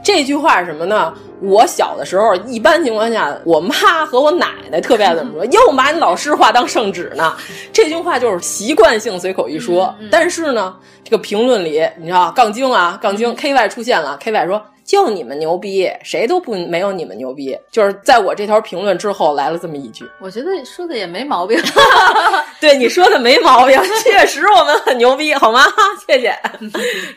[0.00, 1.12] 这句话是什么呢？
[1.40, 3.74] 我小的时候，一般情况下，我妈
[4.06, 5.44] 和我奶奶特别爱怎么说？
[5.52, 7.36] 又把你老师话当圣旨呢？
[7.72, 9.92] 这句话就是习惯性随口一说。
[10.10, 14.62] 但是呢，这个评论里，你知道，杠精啊，杠精 K Y 出现了，K Y 说。
[14.88, 17.54] 就你们牛逼，谁都不没有你们牛逼。
[17.70, 21.60] 就是在我这条评论之后来了这么一句，我觉得说的也没毛病。
[22.58, 25.62] 对你说的没毛病， 确实我们很牛逼，好吗？
[26.08, 26.34] 谢谢，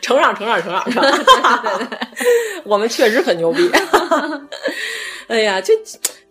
[0.02, 1.98] 承让承让承让对对，
[2.64, 3.70] 我们确实很牛逼。
[5.28, 5.72] 哎呀，就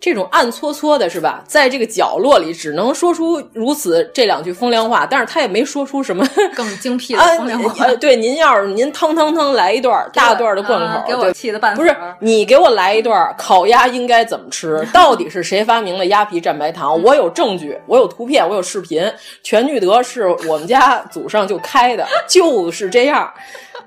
[0.02, 1.44] 这种暗搓搓的，是吧？
[1.48, 7.86] 在这个角落里，只能说出如此这两句风凉话，但是他也没说出什么更精辟的风凉话。
[7.86, 11.80] 啊、对，您要是您腾腾腾来一段大段的贯口，啊、给我气的半死。
[11.80, 14.84] 不是你给我来一段烤鸭应该怎么吃？
[14.92, 17.00] 到底是谁发明了鸭皮蘸白糖？
[17.04, 19.08] 我有证据，我有图片，我有视频。
[19.44, 23.32] 全聚德是我们家祖上就开的，就是这样，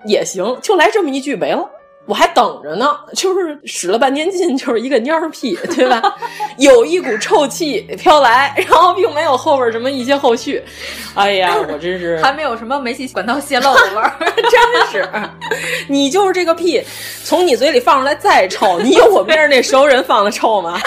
[0.07, 1.69] 也行，就来这么一句没了。
[2.07, 6.03] 我还等着呢，就是使了半天劲， 就是一个蔫儿屁，对吧？
[6.59, 10.63] 有一股臭气飘来，然后并没有后边什么一些后续。
[11.15, 15.09] 哎呀， 我真是还没有什么煤气管道泄漏的味儿，真是。
[15.89, 16.83] 你就是这个屁，
[17.25, 20.79] 从你嘴里放出来再臭，你有我边上那熟人放的臭吗？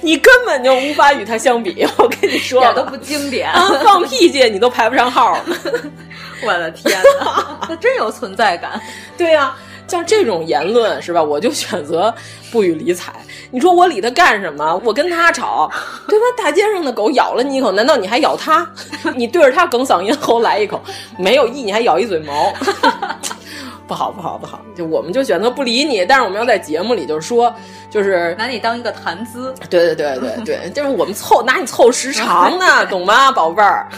[0.00, 1.86] 你根本就无法与他相比。
[1.98, 3.50] 我跟你说，一点都不经典。
[3.52, 5.38] 啊、放屁界你都排不上号。
[6.44, 8.80] 我的天哪，他真有存在感。
[9.16, 9.58] 对呀、啊。
[9.88, 11.22] 像这种言论是吧？
[11.22, 12.14] 我就选择
[12.52, 13.12] 不予理睬。
[13.50, 14.80] 你说我理他干什么？
[14.84, 15.70] 我跟他吵，
[16.06, 16.24] 对吧？
[16.36, 18.70] 大街上的狗咬了你一口，难道你还咬他？
[19.16, 20.80] 你对着他哽嗓咽喉来一口，
[21.18, 22.52] 没有意，你还咬一嘴毛。
[23.88, 27.52] 不好不好不好，就我们就选择不理你，但是我们要在节目里就是说，
[27.88, 29.54] 就是拿你当一个谈资。
[29.70, 33.88] 对对对对对， 就是我们凑拿你凑时长呢，懂吗，宝贝儿？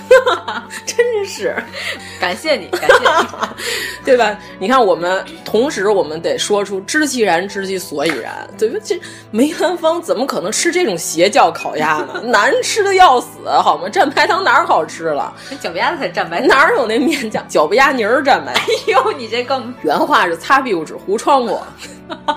[0.86, 1.57] 真是，
[2.20, 4.38] 感谢你，感谢你，对吧？
[4.61, 8.78] 你看，我们同时我们得说出知其然，知其所以然，对吧？
[8.84, 9.01] 这
[9.32, 12.20] 梅兰芳怎么可能吃这种邪教烤鸭呢？
[12.26, 13.28] 难吃的要死，
[13.61, 13.88] 好吗？
[13.88, 15.34] 蘸白糖哪儿好吃了？
[15.51, 17.45] 那脚丫子才蘸白糖，哪有那面酱？
[17.49, 18.62] 脚不鸭泥儿蘸白糖？
[18.62, 19.74] 哎呦，你这更。
[19.83, 21.61] 原话是擦屁股纸糊窗户，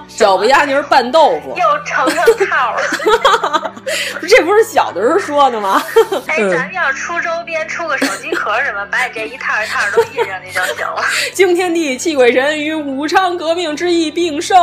[0.08, 3.74] 脚不压泥拌豆腐，又成上套了。
[4.28, 5.84] 这不是小的时候说的吗？
[6.28, 11.04] 哎，咱们要是出周边，出个手机壳什么，把你这一套一套都印上去就行了。
[11.34, 14.56] 惊天地，泣鬼神，与武昌革命之役并寿。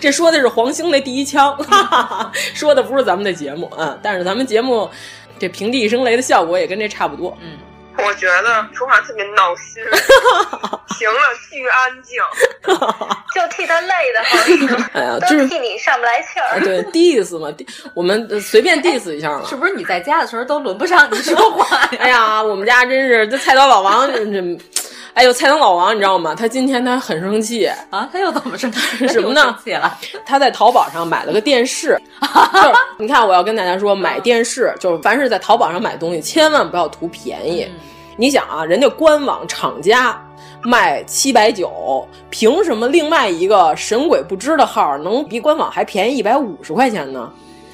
[0.00, 1.56] 这说的是黄兴那第一枪，
[2.54, 4.00] 说的不是咱们的节目啊、嗯。
[4.02, 4.90] 但是咱们节目
[5.38, 7.56] 这平地一声雷的效果也跟这差不多，嗯。
[7.98, 9.82] 我觉得说话特别闹心，
[10.98, 11.20] 行了，
[11.50, 12.20] 巨安静，
[13.34, 14.22] 就替他累的
[14.76, 16.60] 慌，哎呀，都替你上不来气儿。
[16.60, 17.54] 对， diss 嘛，
[17.94, 19.44] 我们随便 diss 一下嘛。
[19.48, 21.76] 是不是你在家的时候都轮不上你说话？
[21.98, 24.58] 哎呀，我们家真是这菜刀老王这这。
[25.14, 26.34] 哎呦，菜刀老王，你知道吗？
[26.34, 28.08] 他今天他很生气啊！
[28.12, 29.06] 他又怎么生气？
[29.06, 29.56] 什么呢？
[30.26, 37.62] 他在淘宝上买了个电视， 就是你看，我要跟大家说，买电视就是凡是在淘宝上买东西，千万不要图便宜。
[37.62, 37.74] 嗯、
[38.16, 40.20] 你想啊，人家官网厂家
[40.64, 47.32] 卖七百九，凭什么另外一个神鬼不知的号能比官网还便宜一百五十块钱呢？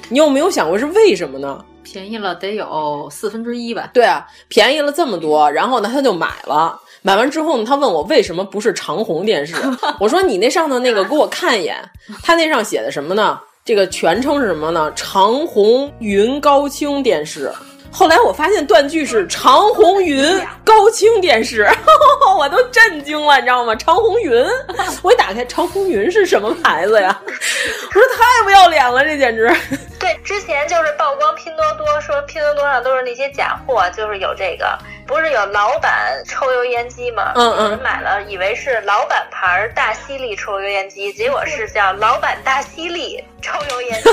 [0.09, 1.65] 你有没有想过是为什么呢？
[1.81, 3.89] 便宜了得有四分之一吧？
[3.91, 6.79] 对啊，便宜了这么多，然后呢，他就买了。
[7.01, 9.55] 买完之后呢，他问我为什么不是长虹电视？
[9.99, 11.77] 我说你那上头那个给我看一眼，
[12.23, 13.39] 他那上写的什么呢？
[13.63, 14.91] 这个全称是什么呢？
[14.95, 17.51] 长虹云高清电视。
[17.91, 20.23] 后来我发现断句是长虹云
[20.63, 21.69] 高清电视，
[22.37, 23.75] 我都震惊了，你知道吗？
[23.75, 24.45] 长虹云，
[25.03, 27.15] 我一打开，长虹云是什么牌子呀？
[27.25, 29.53] 我说太不要脸了，这简直。
[29.99, 34.75] 对，之前就是曝光拼多多，说拼多多上都是那些假货，就是有这个，
[35.05, 37.33] 不是有老板抽油烟机吗？
[37.35, 37.69] 嗯嗯。
[37.71, 44.09] 人买了，以为是老板牌大吸力抽油烟机，结果是叫老板大吸力抽油烟机。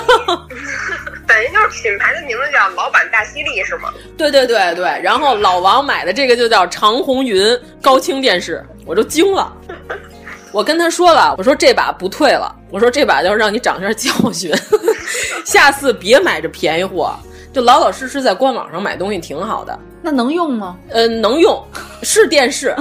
[1.27, 3.93] 等于就是品牌的名字叫老板大犀利是吗？
[4.17, 9.53] 对对对对，然后老王买的这个就叫长虹云高清电视，我都惊了。
[10.51, 14.51] 我跟他说了，我说这把不退了，我说这把要让你长下教训，
[15.45, 17.15] 下次别买这便宜货，
[17.59, 19.77] 就老老实实在官网上买东西挺好的。
[20.01, 20.77] 那能用吗？
[20.91, 21.61] 呃，能用，
[22.05, 22.73] 是电视，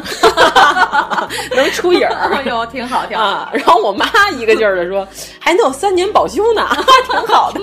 [1.56, 3.24] 能出影儿，有挺好，挺好。
[3.24, 4.06] 啊、然后我妈
[4.38, 5.08] 一个劲儿的说，
[5.40, 6.62] 还能有三年保修呢，
[7.10, 7.60] 挺好的。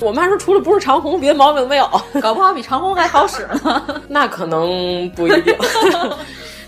[0.00, 1.88] 我妈说，除了不是长虹，别的毛病没有，
[2.20, 3.80] 搞不好比长虹还好使呢。
[4.08, 5.54] 那可能不一定。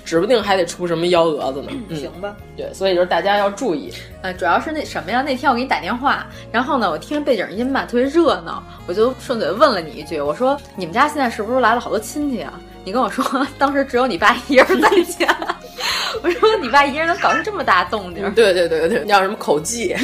[0.09, 1.69] 指不定还得出什么幺蛾子呢。
[1.91, 3.93] 嗯、行吧，对，所以就是大家要注意。
[4.23, 5.21] 呃，主要是那什么呀？
[5.21, 12.59] 那天我给你打电话，然后呢，我听背景音吧，特别热闹，我就顺嘴问了你一句，我说你们家现在是不是来了好多亲戚啊？
[12.85, 15.37] 你跟我说当时只有你爸一人在家。
[16.25, 18.33] 我说你爸一人能搞出这么大动静？
[18.33, 19.95] 对对对对，叫什么口技？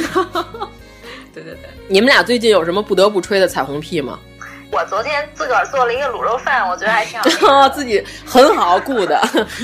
[1.33, 4.19] 对对对，你们俩最近有什么不得不吹的彩虹屁吗？
[4.75, 7.69] 我昨天自个儿做了一个卤肉饭，我觉得还挺好。
[7.71, 9.17] 自己很好顾的，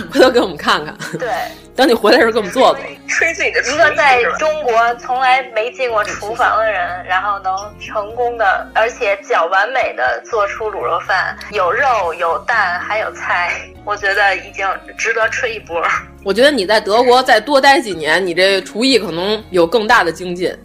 [0.09, 0.95] 回头给我们看看。
[1.20, 1.30] 对，
[1.76, 2.80] 等你回来时候给我们做做。
[3.09, 13.51] 吹自己的一个在中国从来没进过厨房的人，然后能成功的，而且较完美的做出卤肉饭，有肉有蛋还有菜，
[13.84, 14.66] 我觉得已经
[14.97, 15.84] 值得吹一波。
[16.24, 20.57] 我觉得你在德国再多待几年，你这厨艺可能有更大的精进。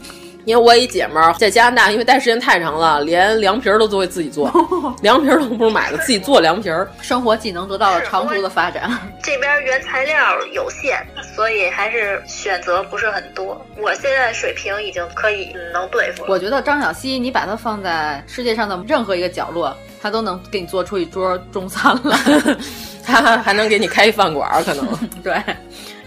[0.47, 4.49] 因为我一姐们儿在加拿大，因为待时间太长了，连凉皮儿都都会自己做，
[5.03, 8.89] 凉皮儿都不是买的，自己做凉皮儿，生活技能得到了长足的发展。
[9.21, 10.17] 这边原材料
[10.53, 13.61] 有限，所以还是选择不是很多。
[13.77, 16.31] 我现在水平已经可以能对付了。
[16.31, 22.17] 我觉得张小希，你把它放在世界上的任何一个角落，他都能给你做出一桌中餐了。
[23.05, 24.87] 他还能给你开一饭馆，可能
[25.25, 25.35] 对。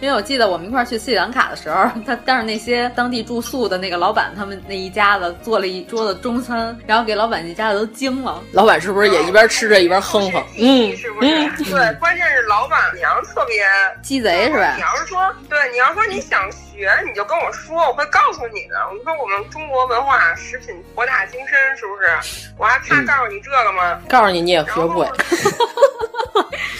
[0.02, 8.42] 因为我记得我们一块儿去斯里兰卡的时候，他当着那些当地住宿的那个老板他们那一家子做了一桌子中餐，然后给老板一家子都惊了。
[8.54, 10.44] 老板是不是也一边吃着一边哼哼？
[10.58, 11.28] 嗯，是不是？
[11.70, 13.66] 对，关键是老板娘特别
[14.02, 14.74] 鸡贼，是吧？
[14.76, 15.20] 你要是说，
[15.50, 18.80] 对，你要说你想学，你就跟我说，我会告诉你的。
[18.90, 22.54] 我就说我们中国文化食品博大精深，是不是？
[22.58, 24.00] 我还怕告诉你这个吗？
[24.08, 25.06] 告诉你你也学不会。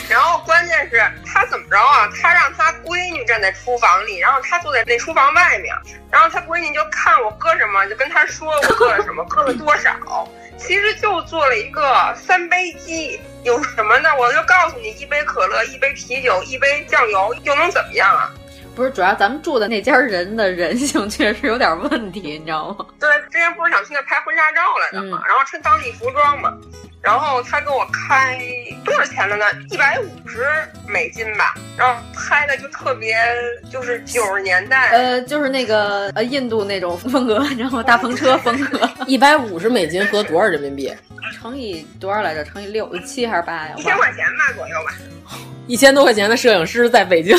[0.10, 2.10] 然后关键是他怎么着啊？
[2.20, 5.74] 他让他闺女站在厨房里，然后他坐在那厨房外面，
[6.12, 9.96] 然后他闺女就看我搁什么，就跟他说我搁了什么，搁了多少。
[10.58, 14.10] 其实就做了一个三杯鸡，有什么呢？
[14.18, 18.30] 我就告诉你，一杯可乐，一杯啤酒，一杯酱油，又能怎么样啊？
[18.76, 22.86] 不是，主要咱们住的那家人的人性确实有点问题， 你知道吗？
[23.00, 26.54] 对，之前不是想去那拍婚纱照来的嘛，然后穿当地服装嘛，
[27.02, 28.40] 然后他给我开
[28.86, 29.46] 多少钱的呢？
[29.70, 30.46] 一百五十
[30.88, 33.18] 美金吧，然后拍的就特别
[33.72, 40.94] 就是九十年代，呃，就是那个呃印度那种风格， 然后大篷车风格， 一百五十美金合多少人民币？
[41.38, 42.44] 乘以多少来着？
[42.46, 43.74] 乘以六七还是八呀？
[43.78, 44.94] 一千块钱吧左右吧。
[45.68, 47.38] 一千多块钱的摄影师在北京，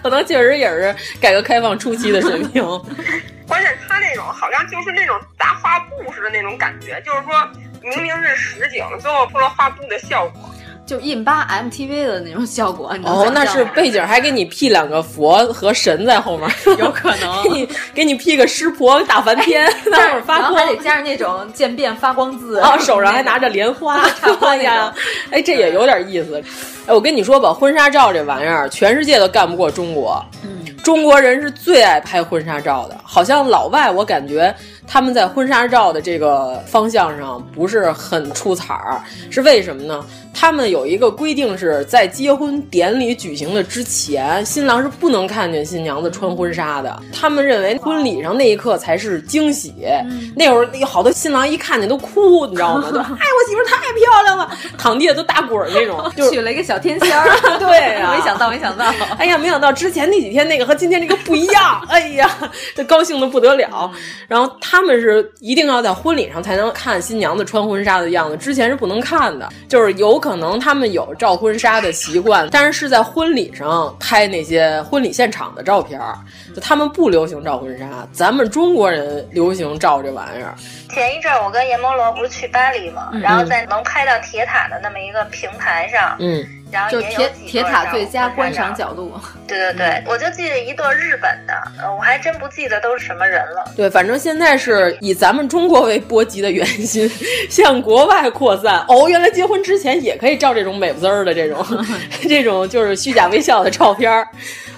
[0.00, 2.62] 可能确实也是改革开放初期的水平。
[3.46, 7.48] 关键他那种好像就是那种大画布似的那种感觉，就是说
[7.80, 10.50] 明明是实景，最后出了画布的效果。
[10.86, 17.42] 就印巴 MTV 的那种效果，哦，那是背景还给你 P 两个佛和神在后面， 有可能。
[17.42, 24.00] 给你给你 P 个湿婆大梵天， 那会儿发光，还得加上那种渐变发光字，啊，手上还拿着莲花，
[24.42, 24.94] 哎呀，
[25.30, 26.40] 哎，这也有点意思。
[26.86, 30.24] 哎，我跟你说吧，婚纱照这玩意儿，全世界都干不过中国。
[30.44, 34.54] 嗯，中国人是最爱拍婚纱照的，好像老外我感觉
[34.86, 40.04] 他们在婚纱照的这个方向上不是很出彩儿，是为什么呢？
[40.38, 47.02] 他们有一个规定，是在结婚典礼举行的之前，新郎是不能看见新娘子穿婚纱的。
[47.10, 49.74] 他们认为婚礼上那一刻才是惊喜。
[50.36, 52.90] 那会儿有好多新郎一看见都哭，你知道吗？
[52.92, 57.26] 就哎，我媳妇太漂亮了，躺地下都打滚儿那种， 就娶了一个小天仙儿。
[57.58, 58.84] 对呀、没想到，没想到，
[59.16, 62.30] 哎呀，没想到之前那几天那个和今天这个不一样，哎呀，
[62.74, 63.90] 这高兴的不得了。
[64.28, 70.20] 然后他他们是一定要在婚礼上才能看新娘子穿婚纱的样子，之前是不能看的，就是有。
[70.26, 76.18] 可能他们有照婚纱的习惯，但是是在婚礼上拍那些婚礼现场的照片儿，
[76.56, 80.54] 就他们不流行照婚纱，咱们中国人流行照这玩意儿。
[80.88, 86.42] 前一阵儿我跟阎摩罗不是去巴黎嘛，然后在能拍到铁塔的那么一个平台上，嗯，
[86.72, 89.12] 然后就铁也有铁塔最佳观赏角度。
[89.46, 93.72] 对对对，我就记得一对日本的，呃，我还真不记得都是什么人了。
[93.76, 97.06] 对，反正现在是以咱们中国为波及的圆心，
[97.50, 98.82] 向国外扩散。
[98.88, 101.62] 哦，原来结婚之前也可以照这种美不滋儿的这种，
[102.26, 104.26] 这种就是虚假微笑的照片儿。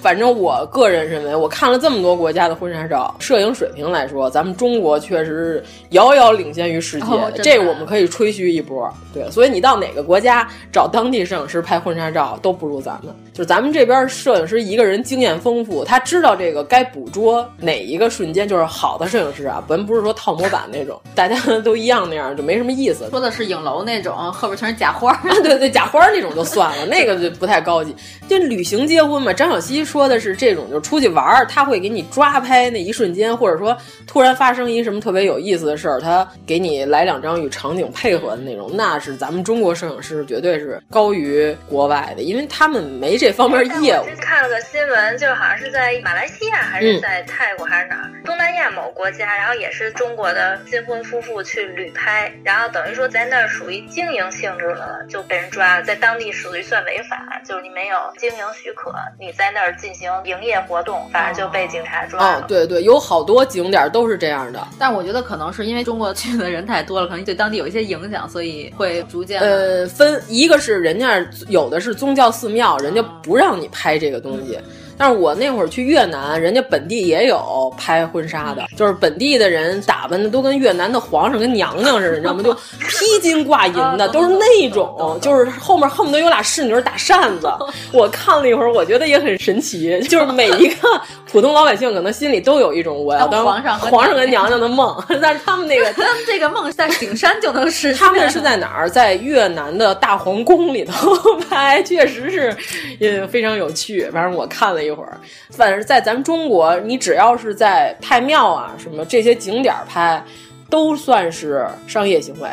[0.01, 7.07] 反正我个人认为，我看了这么多国家的婚纱照，摄影水平来说，咱们中国确实是遥遥领先于世界，
[7.43, 8.91] 这我们可以吹嘘一波。
[9.13, 13.13] 对，所以你到哪个国家找当地摄影师拍婚纱照都不如咱们。
[13.33, 23.07] 就是咱们这边摄影师一个人经验丰富，他知道这个该捕捉哪一个瞬间，就是好的摄影师啊，咱不是说套模板那种，大家 都一样那样就没什么意思。
[23.09, 25.17] 说的是影楼那种，后边全是假花。
[25.41, 27.95] 对对，假花那种就算了，那个就不太高级。
[28.27, 33.75] 就旅行结婚嘛，张小希说的是这种，就是出去玩儿，他会给你抓拍那一瞬间，或者说
[34.07, 44.05] 突然发生一什么特别有意思的事儿，他给你来两张与场景配合的那种，那是咱们中国摄影师绝对是高于国外的，因为他们没这方面业务。
[44.21, 62.39] 看了个新闻，就好像是在马来西亚还是在泰国还是哪儿，东南亚某国家，然后也是中国的新婚夫妇去旅拍，然后等于说在那儿属于经营性质了，就被人抓了，在当地属于算违法，就是你没有经营许可，你在那儿进行营业活动，反正就被警察抓了。
[62.39, 64.67] 哦，对对，有好多景点都是这样的。
[64.77, 74.57] 但我觉得可能是因为中国去的人太多了，可能对当地有一些影响，所以会逐渐呃，分一个是人家有的是宗教寺庙，人家不让你拍这个东西。
[74.99, 82.43] 但是我那会儿去越南，人家本地也有拍婚纱的，就是本地的人打扮的都跟越南的皇上跟娘娘似的，你知道吗？
[82.43, 87.49] 就披金挂银的，都是那种，就是后面恨不得有俩侍女打扇子。
[87.93, 97.97] 我看了一会儿，我觉得也很神奇，就是每一个普通老百姓可能心里都有一种我要当皇上皇上跟娘娘的梦， 但是他们那个他们这个梦在景山就能实现。
[98.05, 98.89] 他们是在哪儿？
[98.89, 101.15] 在越南的大皇宫里头
[101.49, 102.53] 拍，确实是
[102.99, 104.09] 也非常有趣。
[104.11, 105.17] 反正我看了一会儿，
[105.51, 110.21] 反正在咱们中国，你只要是在太庙啊什么这些景点拍，
[110.69, 112.49] 都算是商业行为。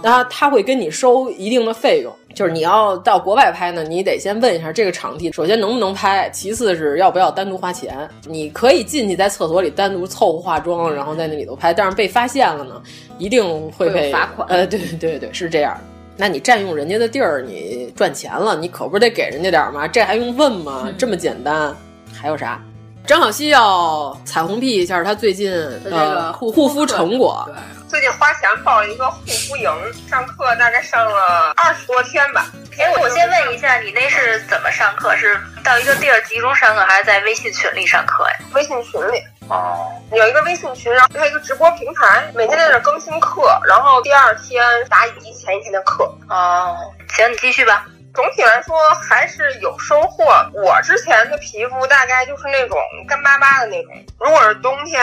[0.00, 8.08] 然后他会跟你收一定的费用，就是你要到国外拍呢，你得先问一下这个场地，首先能不能拍，其次是要不要单独花钱。
[8.28, 12.80] 你可以进去在厕所里单独凑合化妆，然后在那里头拍，但是被发现了呢，
[13.18, 14.46] 一定会被罚款。
[14.48, 15.76] 呃，对对对对，是这样。
[16.20, 19.86] 那你占用人家的地儿，你赚钱了，你可不是得给人家点吗？
[19.86, 20.92] 这还用问吗？
[20.98, 21.72] 这么简单。
[22.12, 22.60] 还有啥？
[23.06, 25.50] 张小希要彩虹屁一下他最近
[25.84, 27.48] 的护护肤成果。
[27.88, 29.70] 最近花钱报了一个护肤营，
[30.06, 32.44] 上课大概上了二十多天吧。
[32.78, 35.16] 哎，我先问一下，你那是怎么上课？
[35.16, 38.36] 是到一个地儿集中上课，还是在微信群里上课呀？
[38.52, 39.22] 微信群里。
[39.48, 39.90] 哦。
[40.12, 46.04] 有一个微信群，然后还有一个直播平台，每天在那更新课，然后第二天答疑前一天的课。
[46.28, 46.76] 哦，
[47.08, 47.86] 行，你继续吧。
[48.14, 48.76] 总体来说
[49.08, 50.24] 还是有收获。
[50.52, 52.78] 我之前的皮肤大概就是那种
[53.08, 55.02] 干巴巴的那种，如果是冬天，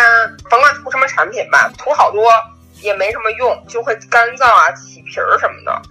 [0.49, 2.31] 甭管涂什么产品吧，涂好多
[2.85, 5.81] 也没什么用，就会干燥啊、起皮儿什么的。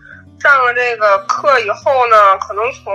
[0.40, 2.95] 上了这个课以后呢，可能从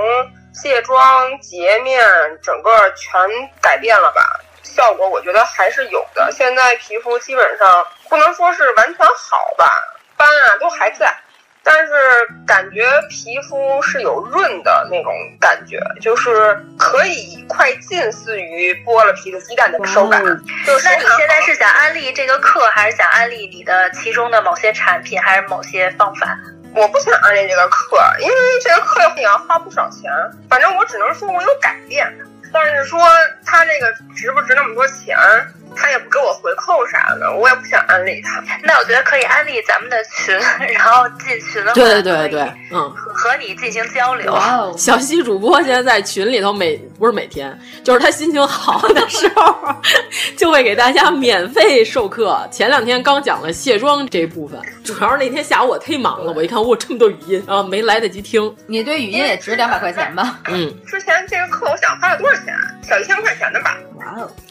[0.54, 2.02] 卸妆、洁面
[2.42, 3.20] 整个全
[3.62, 4.22] 改变了吧，
[4.64, 6.32] 效果我觉得还是有的。
[6.32, 9.68] 现在皮肤基本上不能说是完全好吧，
[10.16, 11.16] 斑啊都还在。
[11.72, 11.94] 但是
[12.48, 20.20] 感觉皮肤是有润的那种感觉，就是可以快近似于剥了皮的鸡蛋的手感。
[20.66, 26.36] 就是那你现在是想安利这个课，还是想安利你的其中的某些产品，还是某些方法？
[26.74, 30.12] 我不想安利这个课，因为这个课也要花不少钱。
[30.50, 32.12] 反正我只能说我有改变，
[32.52, 33.00] 但是说
[33.46, 35.16] 它这个值不值那么多钱？
[35.76, 38.44] 他也不给我回扣啥的，我也不想安利他。
[38.64, 40.36] 那我觉得可以安利咱们的群，
[40.74, 42.42] 然后进群的话，对对对对，
[42.72, 44.38] 嗯，和你进行交流。
[44.78, 49.76] 小西主播现在在群里头，每不是每天，就是他心情好的时候，
[50.38, 52.40] 就会给大家免费授课。
[52.52, 58.54] 前两天刚讲了卸妆这部分，主要是那天下午我忒忙了，我一看我这么多语音，然后没来得及听。
[58.68, 60.40] 你对语音也值两百块钱吧？
[60.48, 62.54] 嗯，之前这个课我想花了多少钱？
[62.84, 63.78] 小一千块钱的吧。
[63.98, 64.06] 哇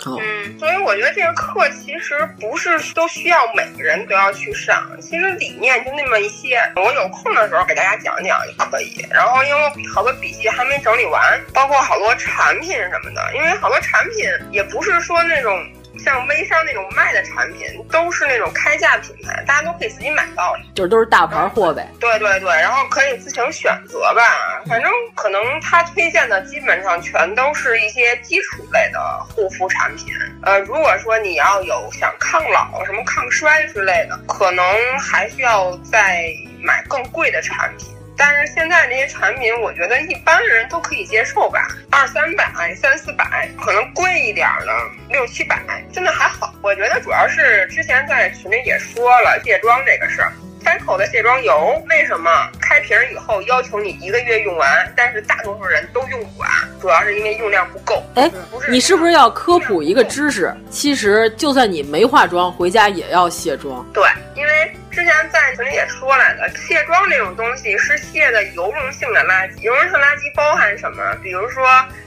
[0.04, 6.58] 哦，嗯，所以我觉得这个课其实不是都需要每个人都要去上，其实理念就那么一些。
[6.76, 9.06] 我有空的时候给大家讲讲也可以。
[9.10, 9.60] 然后因为
[9.94, 15.52] 好多笔记还没整理完，包括好多产品什么的，因为好多产品也不是说那种。
[15.98, 21.86] 像微商那种卖的产品，都是那种开价品牌，大家都可以自己买到，就是都是大牌货呗。
[22.00, 24.22] 对对对，然后可以自行选择吧。
[24.66, 30.06] 反正可能他推荐的基本上全都是一些基础类的护肤产品。
[30.42, 34.64] 呃，如果说你要有想抗老、什么抗衰之类的，可能
[34.98, 36.30] 还需要再
[36.62, 37.88] 买更贵的产品。
[38.18, 44.66] 但是现在这些产品，我觉得一般人都可以接受吧，二三百、三四百，可能贵一点的
[45.08, 45.56] 六七百，
[45.92, 46.52] 真的还好。
[46.60, 50.32] 我觉得主要是之前在群里也说了卸妆这个事儿，
[50.64, 52.30] 开口的卸妆油为什么
[52.60, 56.48] 开瓶以后要求你一个月用完，但是大多数人都用不完，
[56.80, 58.02] 主要是因为用量不够。
[58.14, 58.30] 哎，
[58.68, 60.54] 你是不是要科普一个知识？
[60.70, 63.84] 其实就算你没化妆，回家也要卸妆。
[63.92, 64.04] 对，
[64.34, 64.72] 因为。
[64.90, 69.60] 之前在群里也说来的，卸妆这种东西是卸的油溶性的垃圾。
[69.60, 71.14] 油溶性垃圾包含什么？
[71.22, 71.64] 比如说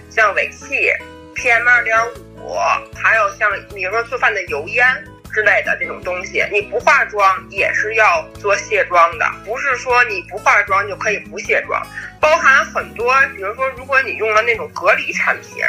[0.10, 0.92] 像尾气、
[1.34, 1.98] PM 二点
[2.36, 2.54] 五，
[2.94, 4.86] 还有像比如说做饭的油烟
[5.34, 6.44] 之类的这种东西。
[6.52, 11.82] 你不化妆也是要做卸妆的，不是说你不化妆就可以不卸妆。
[12.20, 15.64] 包含很多，比如说如果你用了那种隔离产品，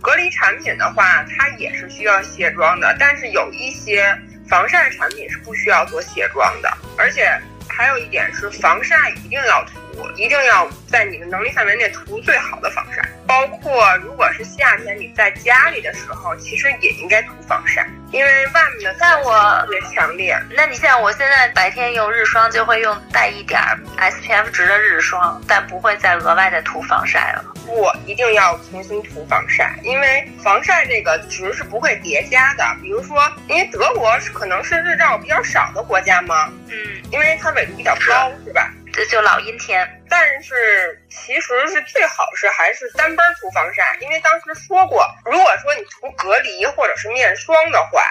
[0.00, 2.96] 隔离产品的话，它也是需要卸妆的。
[2.98, 4.16] 但是有一些。
[4.48, 7.38] 防晒产品是不需要做卸妆的，而且
[7.68, 9.72] 还有一点是防晒一定要涂，
[10.16, 13.02] 一定要在你的能力范围内涂最好的防晒。
[13.26, 20.34] 包括如果是夏天你在家里的时候，其实也应该涂防晒，因为外面的但我特别强烈。
[20.56, 23.60] 那你像我现在白天用日霜，就会用带一点
[23.98, 27.44] SPF 值的日霜，但不会再额外的涂防晒了。
[27.66, 32.64] 不，一定要重新涂防晒，因为防晒这个值是不会叠加的。
[32.80, 36.74] 比如说，因为德国是可能是日照比较少的国家嘛，嗯，
[37.12, 38.72] 因为它纬度比较高，是吧？
[38.98, 39.88] 就就老阴天。
[40.10, 48.02] 但是其实是最好是还是单班涂防晒，因为当时说过，如果说你涂隔离或者是面霜的话。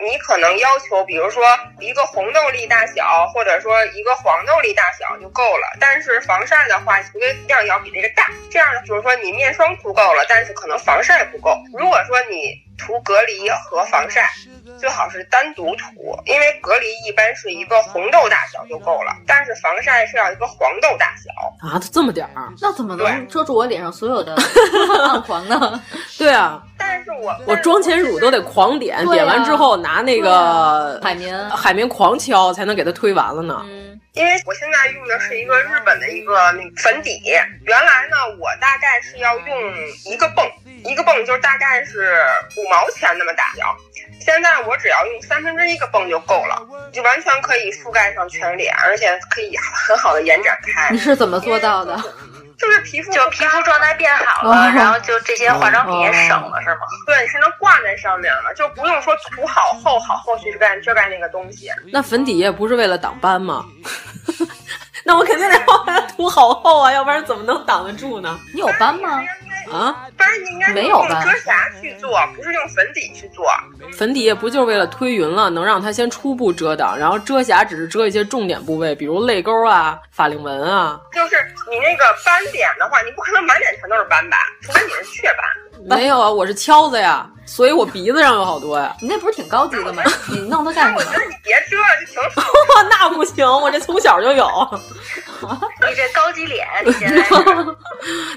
[0.00, 1.42] 你可能要求，比如说
[1.80, 5.76] 一个红豆粒大小，或者说一个黄豆粒大小就够了。
[5.80, 8.30] 但是防晒的话，涂的量要比这个大。
[8.48, 11.60] 这样呢，就是说你面霜涂够了，但是可能防晒不够。
[11.76, 14.30] 如果说你涂隔离和防晒，
[14.78, 24.34] 最好是单独涂，因为隔离一般是一个红豆大小就够了，但是防晒是要一个黄豆大小啊，这么点儿，那怎么能遮住我脸上所有的
[25.04, 25.82] 暗黄呢？
[26.16, 33.66] 对啊，但是我我妆前乳都得狂点，点完之后拿那个海绵海绵狂敲，才能给它推完了呢。
[34.14, 39.46] 因为我现在用的是一个日本的一个那个粉底，原来呢我大概是要用
[40.06, 40.44] 一个泵，
[40.84, 42.16] 一个泵就是大概是
[42.56, 43.76] 五毛钱那么大小。
[44.20, 46.60] 现在我只要用三分之一个泵就够了，
[46.92, 49.56] 就完全可以覆盖上全脸，而且可以
[49.86, 50.90] 很好的延展开。
[50.90, 51.96] 你是怎么做到的？
[52.58, 56.80] 就是皮肤就皮肤状态变好了，哦、然后就这些化妆品也省了，是吗？
[57.06, 61.70] 对，是能挂在上面了，就不用说涂好厚好厚去遮盖遮盖那个东西。
[61.92, 63.64] 那粉底液不是为了挡斑吗？
[65.06, 68.38] 那我肯定得把它涂好厚啊，要不然怎么能挡得住呢？
[68.52, 69.22] 你有斑吗？
[69.72, 73.46] 啊，斑应该没有吧，遮瑕去做，不是用粉底去做。
[73.92, 81.00] 粉底液不就是为了推匀了，能让它先初步遮挡，然后遮瑕只是遮一些重点部位，比如泪沟啊、法令纹啊。
[81.12, 81.36] 就是
[81.70, 84.36] 你那个斑点的话，你不可能满脸全都是斑吧？
[84.62, 85.38] 除非你是雀斑。
[85.96, 88.94] 没有啊，我是敲子呀，所以我鼻子上有好多呀。
[89.00, 90.02] 你那不是挺高级的吗？
[90.30, 90.98] 你弄它干什么？
[90.98, 92.48] 我觉得你别遮了，就挺好。
[92.90, 94.46] 那不行，我这从小就有。
[95.40, 97.24] 你这高级脸，你现在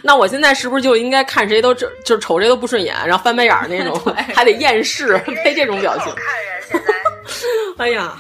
[0.04, 4.00] 那我现在是不是就应该看谁都就就瞅谁都不顺眼，然后翻白眼儿那种，
[4.34, 6.14] 还得厌世，配这种表情？
[6.16, 7.84] 看人现在。
[7.84, 8.14] 哎呀。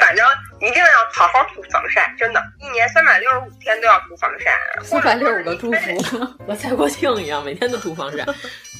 [0.00, 0.26] 反正
[0.60, 4.50] 一定要好好涂防晒，真的，一年三百六十五天都要涂防晒。
[4.82, 8.24] 三百六十五个祝福，和蔡国庆一样，每天都涂防晒。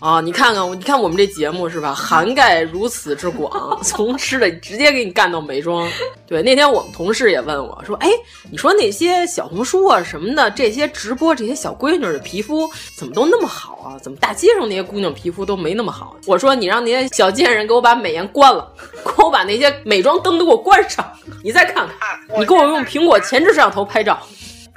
[0.00, 1.94] 啊，你看看，你看我们这节目是吧？
[1.94, 5.86] 涵盖如此之广，从吃的直接给你干到美妆。
[6.26, 8.08] 对，那天我们同事也问我说：“哎，
[8.50, 13.98] 你说那些小红书啊什么的，这些直播这些小闺女的皮肤怎么都那么好啊？
[14.02, 18.70] 怎么大街上那些姑娘皮肤都没那么好？”我说：“你让那些小贱人给我把美颜关了，
[19.04, 21.04] 给 我把那些 美妆灯都给我关上，
[21.42, 24.18] 你再看看，你给我用苹果前置摄像头拍照。”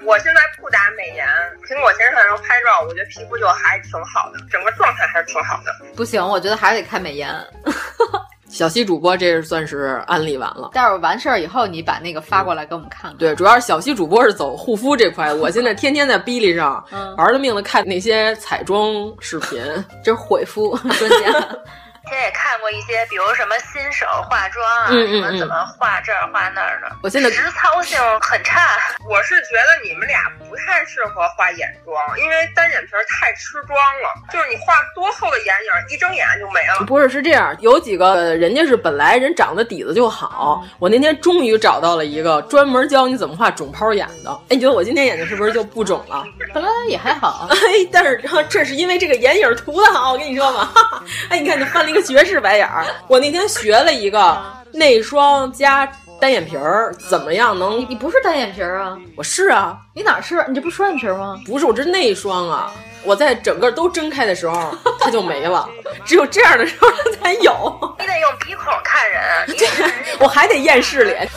[0.05, 1.27] 我现在不打美颜，
[1.67, 5.71] 苹果前置摄像头拍照，我觉得皮肤就还挺好的，整个状态还是挺好的。
[5.95, 7.29] 不行，我觉得还是得开美颜。
[8.49, 10.71] 小西主播，这是算是安利完了。
[10.73, 13.15] 待会儿完事儿以后，你把那个发过来给我们看看。
[13.17, 16.83] 对，主要是小西主播是走护肤这块，我现在天天在哔哩上
[17.15, 19.61] 玩了命的看那些彩妆视频，
[20.03, 21.47] 这是毁肤专家。
[22.09, 26.89] 之前也看过一些，比如什么新手化妆啊，嗯什么怎么画这儿画那儿的。
[27.03, 28.59] 我现在实操性很差。
[29.07, 34.09] 我是觉得你们俩不太适合画眼妆，因为单眼皮太吃妆了。
[34.33, 36.83] 就是你画多厚的眼影，一睁眼就没了。
[36.87, 44.31] 不是，是这样，有几个人家是本来人长得底子就好，我那天终于找到了一个专门教你怎么画肿泡眼的。
[44.49, 46.25] 哎，你觉得我今天眼睛是不是就不肿了？
[46.55, 47.47] 本来也还好。
[47.51, 47.57] 哎，
[47.93, 50.71] 但是这是因为这个眼影涂的好，我跟你说吧。
[51.29, 51.98] 哎，你看，你翻了一个。
[52.01, 52.85] 绝世白眼儿！
[53.07, 54.37] 我那天学了一个
[54.73, 55.89] 内双加
[56.19, 57.79] 单眼皮儿，怎么样能？
[57.89, 58.97] 你不是单眼皮儿啊？
[59.15, 59.77] 我是啊。
[59.93, 60.43] 你哪是？
[60.47, 61.39] 你这不是双眼皮吗？
[61.45, 62.71] 不是，我这是内双啊！
[63.03, 65.67] 我在整个都睁开的时候， 它就没了，
[66.05, 67.95] 只有这样的时候它才有。
[67.99, 71.27] 你得用鼻孔看人，我还得厌世脸。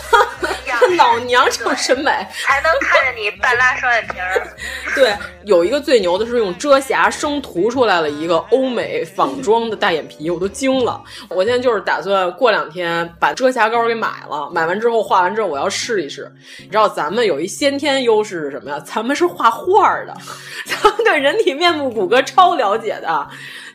[0.97, 2.11] 老娘这种审美
[2.45, 4.47] 才能看着你半拉双眼皮儿。
[4.95, 11.01] 对，有一个最牛的是用遮瑕生涂出来了一个欧美仿妆的大眼皮，我都惊了。
[11.29, 16.31] 我现在就是打算过两天把遮瑕膏给买了，买完之后画完之后我要试一试。
[16.59, 18.83] 你知道咱们有一先天优势是什么呀？
[18.85, 20.17] 咱们是画画的，
[20.67, 23.29] 咱们对人体面部骨骼超了解的。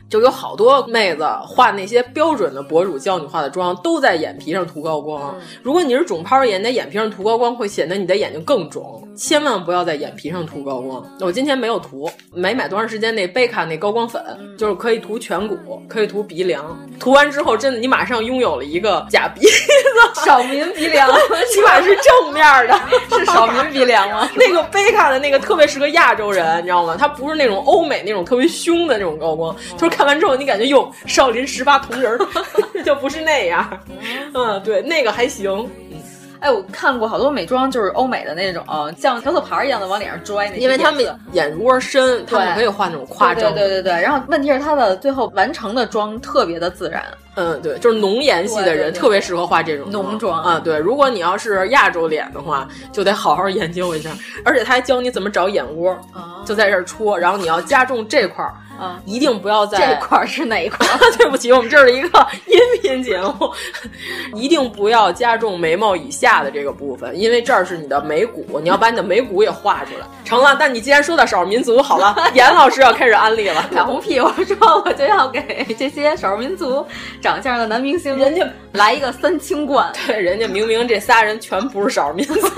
[0.08, 5.36] 就有好多妹子画那些标准的博主教你画的妆，都在眼皮上涂高光。
[5.62, 11.04] 如果你是肿泡眼，在眼皮上涂高光会显得你的眼睛更肿，千万不要在眼皮上涂高光。
[11.20, 14.22] 我今天没有涂，没买多长时间那贝卡那高光粉，
[14.56, 16.64] 就是可以涂颧骨，可以涂鼻梁。
[16.98, 19.50] 涂完之后，真的你马上拥有了一个假鼻子，
[20.24, 21.06] 少民鼻梁，
[21.52, 22.74] 起码是正面的，
[23.14, 24.26] 是少民鼻梁吗？
[24.34, 26.96] 那个贝卡的那个特别适合亚洲人，你知道吗？
[26.98, 29.97] 它不是那种欧美那种特别凶的那种高光，就是。
[29.98, 32.16] 看完之后，你感觉哟，少林十八铜人
[32.86, 33.68] 就不是那样。
[34.32, 35.68] 嗯，对，那个还行。
[36.38, 38.64] 哎，我看过好多美妆，就是欧美的那种，
[38.96, 40.56] 像调色盘一样的往脸上拽那。
[40.56, 43.52] 因为他们眼窝深，他们可以画那种夸张。
[43.52, 43.92] 对对对对。
[44.00, 47.02] 然后问题是，他的最后完成的妆特别的自然。
[47.34, 50.60] 嗯，对，就是浓颜系的人特别适合画这种浓妆啊。
[50.60, 54.10] 对，如果你要是亚洲脸的话，就得好好研究一下。
[54.44, 55.98] 而且他还教你怎么找眼窝，
[56.44, 58.54] 就在这儿戳，然后你要加重这块儿。
[58.78, 60.86] 啊，一定不要在这块是哪一块？
[61.18, 63.52] 对不起，我们这是一个音频节目，
[64.34, 70.06] 一定不要加重眉毛以下的这个部分，因为这儿是你的眉骨，你要把你的眉骨也画出来。
[70.28, 73.64] 成了，但你既然说到少数民族，好了， 严老师要开始安利了。
[73.72, 76.84] 彩虹屁，我说我就要给这些少数民族
[77.20, 79.90] 长相的男明星，人家来一个三清冠。
[80.06, 82.38] 对，人家明明这仨人全不是少数民族。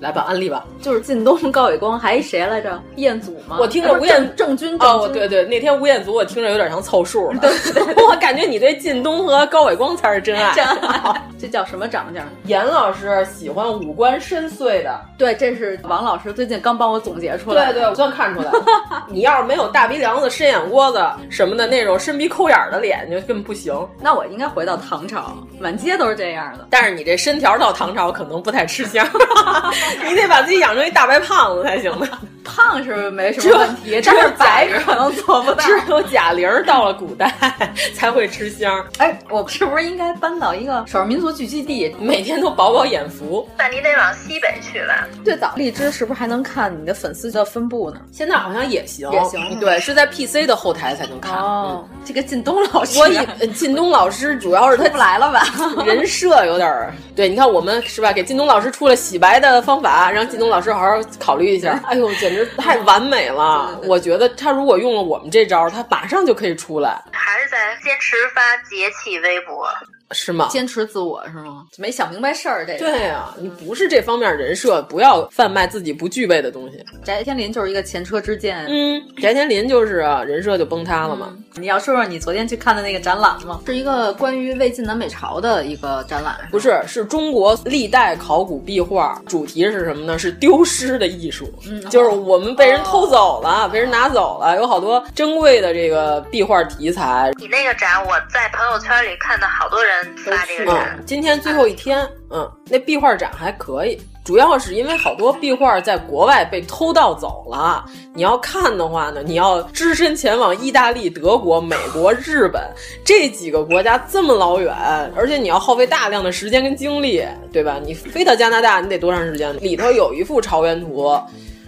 [0.00, 2.78] 来吧，安利吧，就是靳东、高伟光，还谁来着？
[2.96, 3.56] 彦祖吗？
[3.58, 4.76] 我听着吴彦郑钧。
[4.78, 7.38] 哦，对对，那天吴彦祖我听着有点像凑数了。
[7.40, 10.52] 对对，我感觉你对靳东和高伟光才是真爱。
[10.54, 12.22] 真爱，这叫什么长相？
[12.44, 15.00] 严老师喜欢五官深邃的。
[15.16, 17.72] 对，这是王老师最近刚帮我总结出来。
[17.72, 18.62] 对对，我算看出来了。
[19.08, 23.74] 你要是没有大鼻梁子、深眼窝子什么的那种深鼻抠眼的脸，就根本不行。
[24.00, 26.66] 那我应该回到唐朝，满街都是这样的。
[26.70, 29.06] 但是你这身条到唐朝可能不太吃香。
[30.08, 32.08] 你得把自己养成一大白胖子才行的。
[32.46, 35.64] 胖是没什么问题，但是白可能做不到。
[35.64, 37.32] 只有贾玲到了古代
[37.94, 38.84] 才会吃香。
[38.98, 43.46] 哎，我是不是应该搬到一个少数民族聚集地，每天都饱饱眼福？
[43.58, 45.06] 那你得往西北去吧。
[45.24, 48.00] 最早荔枝是不是还能看你的粉丝的分布呢？
[48.12, 49.58] 现在好像也行，也行。
[49.58, 51.34] 对，是在 PC 的后台才能看。
[51.36, 53.18] 哦，这个靳东老师，我以
[53.52, 55.42] 靳东老师主要是他不来了吧？
[55.84, 58.12] 人设有点对，你看我们是吧？
[58.12, 60.86] 给靳东老师出了洗白的方法，让靳东老师好好
[61.18, 61.80] 考虑一下。
[61.86, 63.16] 哎呦，简直 太完美。
[63.16, 67.02] 美了，我觉得他如果用了我们这招，他马上就可以出来。
[67.12, 69.66] 还是在坚持发节气微博。
[70.12, 70.48] 是吗？
[70.50, 71.66] 坚持自我是吗？
[71.78, 76.84] 没想明白事儿，这个对呀，你不是这方面人设，不要贩卖自己不具备的东西。
[77.04, 81.36] 翟天临就是一个前车之鉴，嗯，翟天临就是啊，人设就崩塌了嘛。
[81.54, 83.60] 你要说说你昨天去看的那个展览吗？
[83.66, 90.18] 是一个关于魏晋南北朝的一个展览，不是，是中国历代考古壁画，主题是什么呢？
[90.18, 97.32] 是丢失的艺术，嗯，就是我们被人偷走了，被人拿走了，有好多珍贵的这个壁画题材。
[97.38, 101.02] 你那个展，我在朋友圈里看到好多人发这个展。
[101.06, 107.84] 今天最后一天，嗯，那壁画展还可以，主要是因为好多壁画在国外被偷盗走了。
[108.14, 112.62] 你要看的话呢，你要只身前往意大利、德国、美国、日本
[113.04, 114.74] 这几个国家这么老远，
[115.16, 117.80] 而且你要耗费大量的时间跟精力，对吧？
[117.84, 119.54] 你飞到加拿大，你得多长时间？
[119.62, 121.18] 里头有一幅朝元图，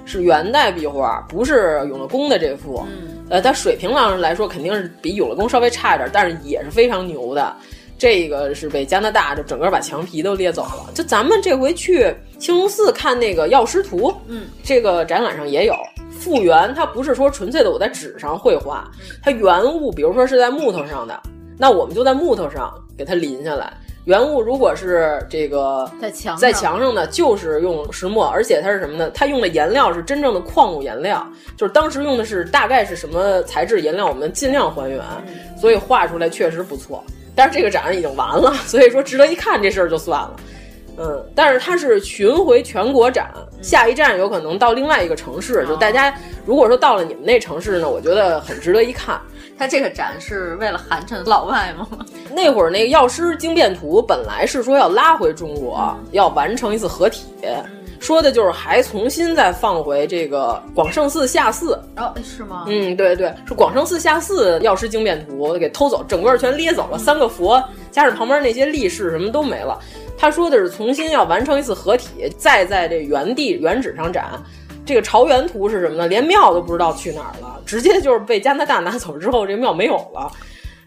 [0.04, 2.84] 是元代壁画，不是永乐宫的这幅。
[3.30, 7.54] 呃，它水平上来说肯定是比永乐宫稍微差一点，但是也是非常牛的。
[7.98, 10.86] 这个是被加拿大就整个把墙皮都裂走了。
[10.94, 15.74] 就咱们这回去青龙寺看那个药师图，嗯，这个展览上也有
[16.18, 18.88] 复原，它不是说纯粹的我在纸上绘画，
[19.22, 21.20] 它原物，比如说是在木头上的，
[21.58, 23.72] 那我们就在木头上给它临下来。
[24.04, 29.10] 原物如果是这个在墙在墙上的，就是用石墨，而且它是什么呢？
[29.12, 31.26] 它用的颜料是真正的矿物颜料，
[31.58, 34.98] 就是当时用的是大概是什么材质颜料，我们尽量还原，
[35.60, 37.04] 所以画出来确实不错。
[37.38, 40.36] 但是这个展已经完了，所以说值得一看这事儿就算了。
[41.00, 43.32] 嗯，但是它是巡回全国展，
[43.62, 45.64] 下一站有可能到另外一个城市。
[45.68, 46.12] 就大家
[46.44, 49.20] 如果说到了你们那城市呢，我觉得很值得一看。
[49.56, 51.86] 它这个展是为了寒碜老外吗？
[52.34, 57.28] 那会儿那个药师经变图本来是说要拉回中国，要完成一次合体，
[57.98, 61.80] 说的就是还重新再放回这个广胜寺下寺。
[61.96, 62.64] 哦，是吗？
[62.68, 69.78] 嗯，对对，是广胜寺下寺药师经变图给偷走，整个全咧走了，三个佛加上旁边那些力士什么都没了。
[70.16, 74.32] 他说的是重新要完成一次合体，再在这原地原址上展。
[74.84, 76.08] 这个朝元图是什么呢？
[76.08, 80.32] 连庙都不知道去哪儿了，直接就是被加拿大拿走之后，这庙没有了。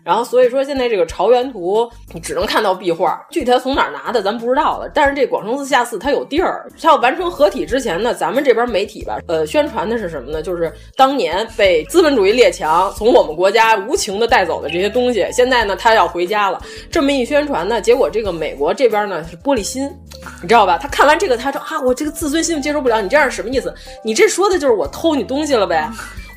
[0.04, 4.90] 然后所以说现在这个朝元图你只能看到壁画，具体他从哪儿拿的咱不知道了。
[4.94, 10.42] 但是这广胜寺下寺它有地儿，它要完成合体之前呢，咱们这边媒体吧，呃，宣传的是什么呢？
[10.42, 16.62] 就是当年被资本主义列强从我们国家无情的带走的这些东西，现在呢他要回家了。
[16.90, 19.88] 这么一宣传呢，结果这个美国这边呢是玻璃心，
[20.42, 20.78] 你知道吧？
[20.78, 23.74] 他看完这个，他说啊，我这个自尊心接受不了，你这样是什么意思？
[24.04, 25.88] 你这说的就是我偷你东西了呗？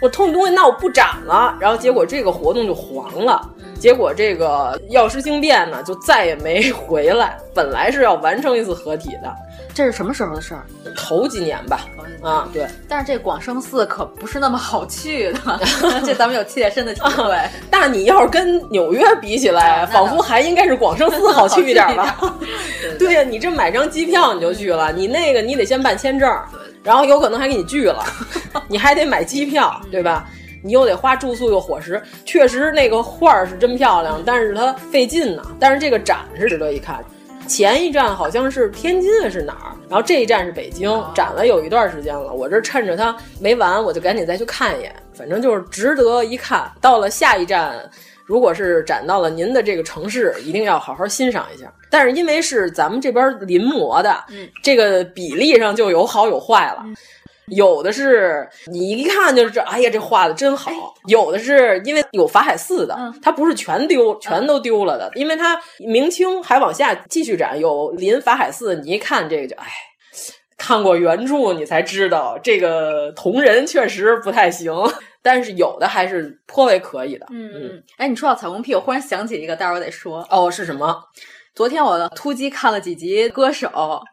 [0.04, 1.56] 我偷你东西，那我不展了。
[1.58, 3.40] 然后结果这个活动就黄了。
[3.80, 7.38] 结果这个药师经变呢，就再也没回来。
[7.54, 9.34] 本来是要完成一次合体的，
[9.74, 10.64] 这是什么时候的事儿？
[10.96, 11.80] 头几年吧。
[12.22, 12.66] 啊，对。
[12.88, 15.60] 但是这广生寺可不是那么好去的，
[16.06, 17.36] 这咱们有切身的体会。
[17.70, 22.16] 但你要是跟纽约比起来，仿佛还应该是广生寺好去一点吧？
[22.98, 26.32] 对呀，你这买张机票你就去了，你那个你得先办签证，
[26.82, 28.02] 然后有可能还给你拒了，
[28.68, 30.26] 你还得买机票，对吧？
[30.62, 35.42] 你又得花住宿又伙食，确实那个画儿是真漂亮，但是它费劲呢。
[35.60, 37.04] 但是这个展是值得一看。
[37.46, 42.32] 前一站好像是天津还是哪儿，然后这一站是北京，展了有一段时间了。
[42.32, 46.70] 我这趁着它没完，我就赶紧再去看一眼，反正就是值得一看。
[46.80, 47.88] 到了下一站，
[48.24, 51.72] 如果是展到了您的这个城市，一定要好好欣赏一下。
[51.90, 56.84] 但是因为是咱们这边临摹的，嗯，这个比例上就有好有坏了。
[57.48, 60.70] 有的是你一看就是这，哎呀，这画的真好。
[61.06, 69.66] 有的是因为有法海寺的，它不是全丢，全都丢了的，因为它明清还往下继续展，有临法海寺，你一看这个就哎，
[70.56, 74.72] 看过原著你才知道这个同人确实不太行，
[75.22, 77.26] 但是有的还是颇为可以的。
[77.30, 80.26] 嗯嗯，哎，你说到彩虹屁，我忽然想起一个，待会儿我得说。
[80.30, 80.96] 哦，是什么？
[81.54, 83.68] 昨天我突击看了几集《歌手》，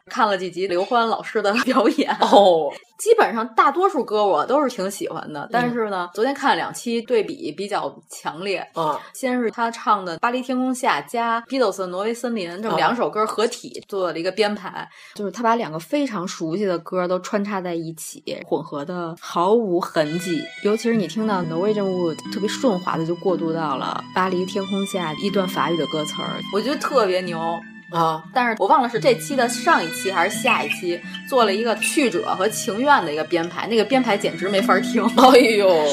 [0.05, 2.15] 看了几集刘欢老师的 表演。
[2.19, 2.71] 哦，
[3.01, 8.59] 基本上大多数歌我都是挺喜欢的，但是呢，昨天看了两期，对比比较强烈。
[8.75, 20.43] 啊，先是他唱的《巴黎天空下》加 Beatles 的《挪威森林》这么两首歌合体做了一个编排，就是他把两个非常熟悉的歌都穿插在一起，混合的毫无痕迹。
[20.63, 27.59] 尤其是你听到《Norwegian Wood》特别顺滑的就过渡到了《巴黎天空下》一段法语的歌词儿，我觉得特别牛。
[27.91, 28.23] 啊！
[28.33, 35.03] 但是我忘了是这期的上一期还是下一期做了一个去者和情愿的一个编排，那个编排简直没法听。
[35.15, 35.85] 哎呦！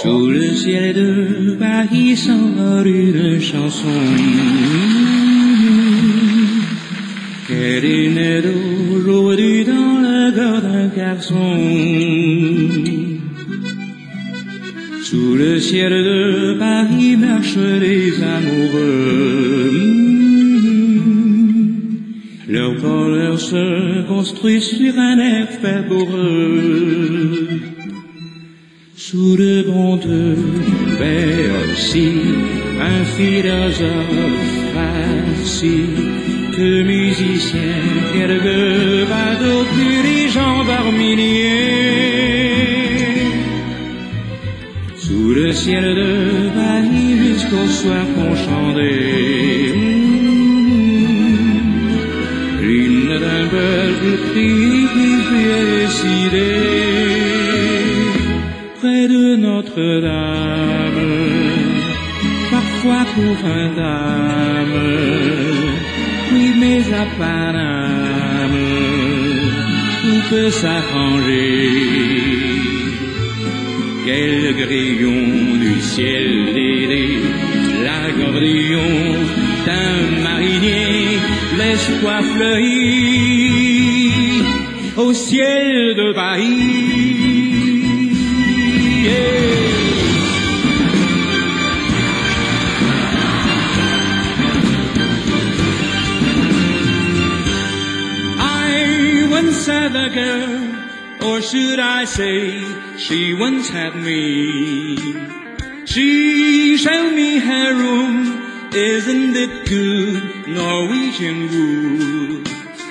[22.48, 27.46] Leur bonheur se construit sur un air fait pour eux.
[28.96, 30.34] Sous le vent de
[30.98, 32.12] Bercy,
[32.80, 35.80] un philosophe farci,
[36.56, 37.82] que musicien,
[38.14, 42.08] quelques bateaux dirigeants par milliers.
[44.96, 50.17] Sous le ciel de Paris jusqu'au soir qu'on chantait
[53.50, 54.48] qui
[54.88, 56.52] fut décidé
[58.78, 61.04] près de Notre-Dame,
[62.50, 64.80] parfois pour un dame,
[66.32, 68.64] oui mais à Paname,
[70.02, 71.68] tout peut s'arranger.
[74.04, 77.18] Quel grillon du ciel aidé,
[77.84, 81.18] l'accordéon d'un marinier,
[82.22, 83.32] fleurit
[84.96, 87.18] au ciel de Paris.
[99.40, 102.60] Once had a girl, or should I say,
[102.96, 104.96] she once had me.
[105.84, 108.27] She showed me her room,
[108.74, 112.48] isn't it good, Norwegian wood?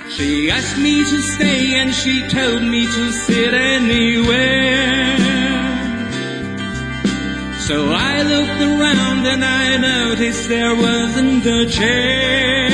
[0.09, 5.17] She asked me to stay and she told me to sit anywhere.
[7.67, 12.69] So I looked around and I noticed there wasn't a chair.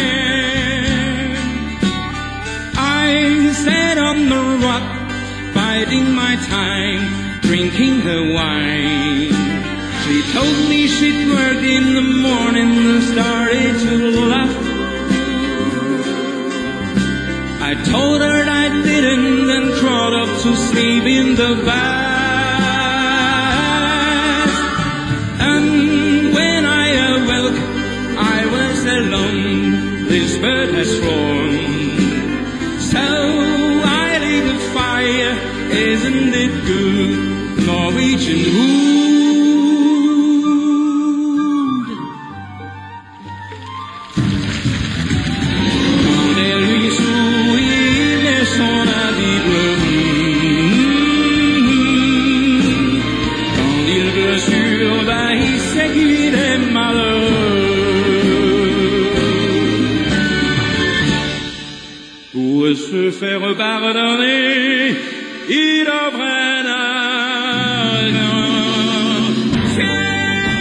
[2.75, 9.42] I sat on the rock, biding my time, drinking her wine.
[10.05, 13.95] She told me she'd work in the morning and started to
[14.31, 14.55] laugh.
[17.61, 22.03] I told her I didn't and crawled up to sleep in the bath.
[25.39, 27.59] And when I awoke,
[28.35, 30.07] I was alone.
[30.09, 31.53] This bird has flown.
[32.91, 35.35] So I lit a fire.
[35.71, 37.65] Isn't it good?
[37.65, 38.82] Norwegian.
[63.11, 64.95] Faire pardonner,
[65.49, 65.83] il.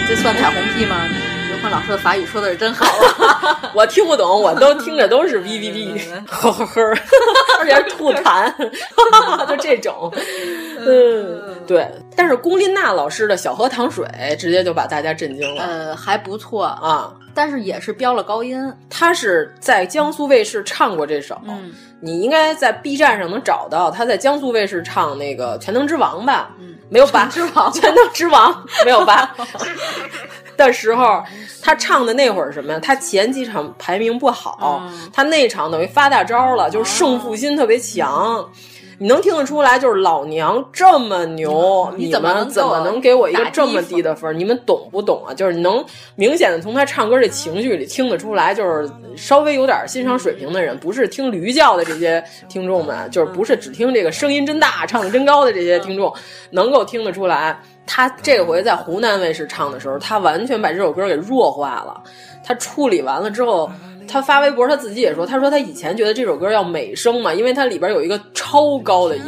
[0.07, 1.07] 这算彩虹屁吗？
[1.49, 2.85] 刘欢老师的法语说的是真好
[3.25, 3.71] 啊！
[3.73, 6.81] 我听不懂，我都听着都是哔哔哔，呵呵呵，
[7.59, 8.53] 而且是吐痰，
[9.47, 10.13] 就这种。
[10.85, 11.87] 嗯，对。
[12.15, 14.05] 但是龚琳娜老师的《小河淌水》
[14.35, 15.63] 直接就把大家震惊了。
[15.63, 18.71] 呃，还不错啊，但是也是飙了高音。
[18.89, 26.51] 他是在江苏卫视唱过这首，嗯，你应该在 B 站上能找到他在江苏卫视唱那个《全能之王》吧？
[26.59, 27.27] 嗯，没有吧？
[27.31, 29.35] 之王， 全能之王没有吧？
[30.55, 31.23] 的时候，
[31.63, 32.79] 他唱的那会儿什么呀？
[32.79, 38.47] 他前几场排名不好，嗯、他那场等于发大招了，就是胜负心特别强。
[39.03, 44.39] 你能听得出来，就是老娘这么牛，你们怎么能给我一个这么低的分？
[44.39, 45.33] 你们懂不懂啊？
[45.33, 45.83] 就是你能
[46.15, 56.13] 明显的从他唱歌这情绪里听得出来，就是稍微有点欣赏水平的人，不是听驴叫的这些听众们，就是不是只听这个声音真大、唱的真高的这些听众，
[56.51, 57.59] 能够听得出来。
[57.85, 62.01] 他这回在湖南卫视唱的时候，他完全把这首歌给弱化了。
[62.41, 63.69] 他处理完了之后。
[64.07, 69.23] 他发微博，他自己也说，他说他以前觉得这首歌要美声嘛，因为它里边有一个超高的音，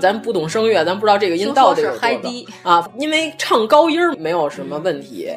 [0.00, 2.88] 咱不懂声乐，咱不知道这个音到底有多高低啊。
[2.98, 5.30] 因为唱高音没有什么问题，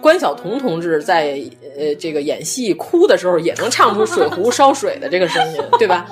[0.00, 1.40] 关晓彤同志在
[1.78, 6.06] 呃这个演戏哭的时候也能唱出水壶烧水的这个声音，对吧？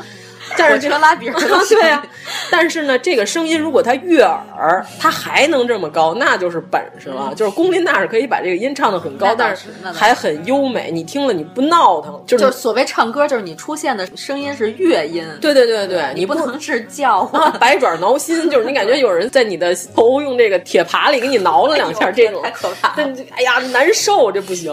[0.56, 1.34] 但是这个拉鼻儿
[1.68, 2.06] 对呀、啊，
[2.50, 7.32] 但是呢，这个声音如果它悦耳，它还能这么高，那就是本事了。
[7.34, 15.24] 就是龚琳娜是可以把这个音唱的很高，但是还很优美，你听了你不闹腾，就是就是所谓唱歌，就是你出现的声音是乐音。
[15.40, 22.94] 对对对对，你不能是叫 啊，百爪挠心， 就是你感觉有人在你的头用这个铁耙里给你挠了两下，这种太可怕。
[22.96, 24.72] 但哎呀难受，这不行。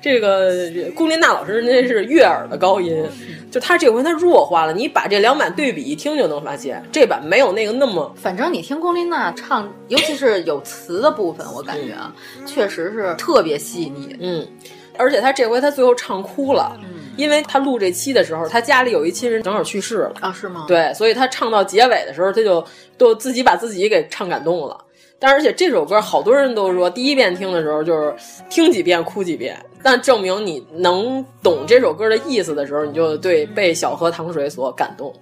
[0.00, 0.50] 这个
[0.96, 3.04] 龚琳娜老师那是悦耳的高音，
[3.52, 8.10] 就他这回他弱化了，你把这两版对比一听就能发现，这版没有那个那么。
[8.16, 12.10] 反正你听龚琳娜唱，尤其是有词的部分，我感觉啊，
[12.46, 14.16] 确实是特别细腻。
[14.20, 14.48] 嗯，
[14.96, 20.64] 而且她这回她最后唱哭了，嗯，因为他录这期的时候，他家里有一亲人正好去世了啊，是吗？
[20.66, 22.64] 对，所以他唱到结尾的时候，他就
[22.96, 24.82] 都自己把自己给唱感动了。
[25.18, 28.14] 但而且这首歌好多人都说，第一遍听的时候就是
[28.48, 35.12] 听几遍哭几遍，但证明你能懂这首歌的意思的时候，你就对被小河淌水所感动。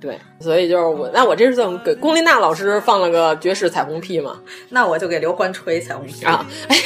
[0.00, 4.38] 对，所以就是我，那我这是怎么给龚琳娜老师放了个爵士彩虹屁嘛？
[4.68, 6.46] 那我就给刘欢吹彩虹屁啊！
[6.68, 6.76] 哎，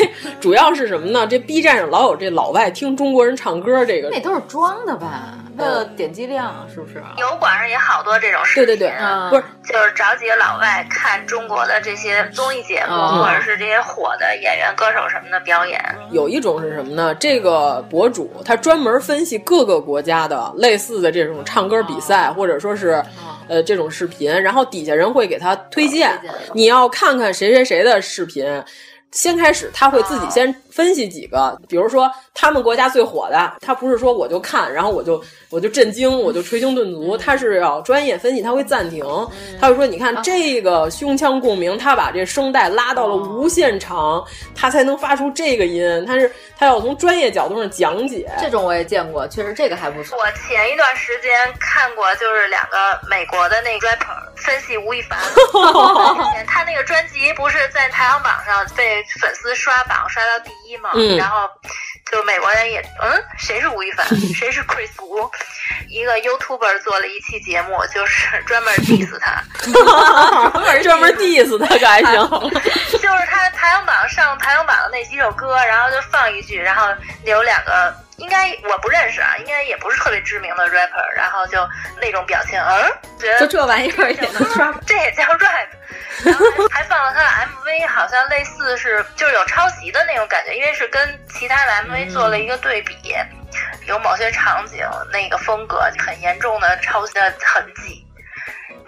[0.41, 1.27] 主要是什么呢？
[1.27, 5.42] 这 B 站上老有这老外听中国人唱歌，这个那都是装的吧？
[5.57, 7.03] 为了点击量，是不是？
[7.19, 15.81] 油管上也好多这种视频，对对对，嗯、不是就是找几个老外看中国的这些综艺节目，嗯、或者是这些火的演员、歌手什么的表演。
[16.11, 17.15] 有一种是什么呢？
[17.17, 23.03] 这个博主他专门分析各个国家的类似的这种唱歌比赛，哦、或者说是。
[23.49, 28.47] 呃，这种视频，然后底下人会给他推荐，推荐你要看看谁谁谁的视频。
[29.11, 39.05] 先开始他会自己先分析几个，比如说他们国家最火的，他不是说我就看，然后我就我就震惊，我就捶胸顿足，他是要专业分析，他会暂停，
[39.61, 44.25] 他会说你看这个胸腔共鸣，他把这声带拉到了无限长，
[44.55, 48.29] 他才能发出这个音，他是他要从专业角度上讲解。
[48.41, 50.19] 这种我也见过，确实这个还不错。
[50.19, 51.31] 我前一段时间
[51.61, 55.19] 看过，就是两个美国的那个 rapper 分析吴亦凡，
[56.49, 59.03] 他那个专辑不是在排行榜上被。
[59.21, 61.49] 粉丝刷榜刷到第一嘛，嗯、然后
[62.11, 65.31] 就美国人也嗯，谁是吴亦凡， 谁是 Chris Wu，
[65.89, 69.43] 一个 YouTuber 做了一期节目，就是 专门 diss 他，
[70.83, 72.29] 专门 diss 他可还行，
[72.93, 76.87] 就是他排行榜上排行榜的那几首歌，然后就放一句，然后
[77.25, 77.95] 有两个。
[78.17, 81.67] 应该我不认识啊，应该也不是特别知名的 rapper，然后就
[82.01, 85.69] 那种表情，嗯，觉得就这玩意儿也能刷，这也叫 rap，
[86.25, 93.27] 然后还放了他的 MV，好像类似是就是有抄袭的那种感觉，因为是跟其他的 MV 做了一个对比，嗯、
[93.87, 98.07] 有某些场景那个风格很严重的抄袭的痕迹。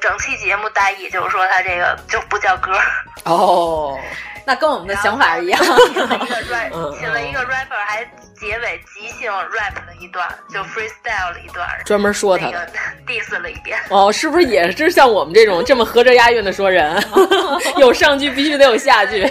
[0.01, 2.79] 整期节目大意就是说他这个就不叫歌
[3.25, 3.99] 哦，
[4.45, 8.07] 那跟我们的想法一样，请了一个 rap，请了一个 rapper 还。
[8.37, 12.69] 结尾即兴 rap 了一段，就 freestyle 了一段，专门说他的
[13.07, 13.79] diss 了一遍。
[13.89, 17.01] 哦，是不是也是像我们这种这么合着押韵的说人？
[17.79, 19.25] 有上句必须得有下句，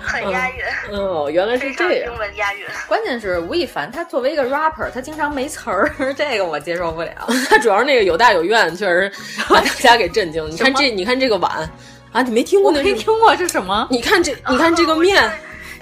[0.00, 0.96] 很押韵。
[0.96, 2.08] 哦，原来是这样。
[2.08, 2.66] 中文押韵。
[2.86, 7.10] 关键是吴亦凡，他作为一个 rapper，他经常没词儿，这个我接受不了。
[7.48, 9.10] 他主要是那个有大有怨，确实
[9.48, 10.48] 把大家给震惊。
[10.50, 11.68] 你看这，你看这个碗
[12.12, 12.82] 啊，你没听过那？
[12.82, 13.86] 没听过是什么？
[13.90, 15.30] 你看这，你看这个面。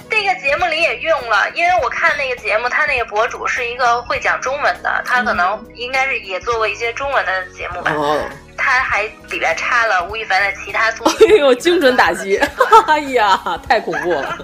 [0.09, 7.93] 这个节目里也用了，因为我看那个节目，他那个博主是一个会讲中文的，他可能应该是也做过一些中文的节目吧。
[7.94, 8.20] 哦，
[8.57, 11.28] 他还里边插了吴亦凡的其他作品。
[11.31, 12.40] 哎呦，精准打击！
[12.89, 14.39] 哎呀，太恐怖了。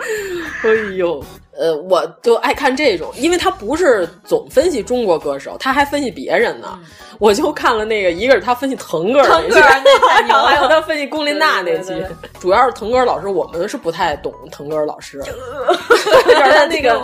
[0.64, 1.22] 哎呦，
[1.58, 6.78] 呃，我就爱看这种，因为他不是总分析中国歌手，他还分析别人呢。
[7.22, 9.70] 我就看了那个，一个是他分析腾格尔腾格尔
[10.44, 11.94] 还有他分析龚琳娜那期
[12.40, 15.22] 主要是腾格尔老师，我们是不太懂腾格尔老师，
[16.26, 17.00] 就是他那个，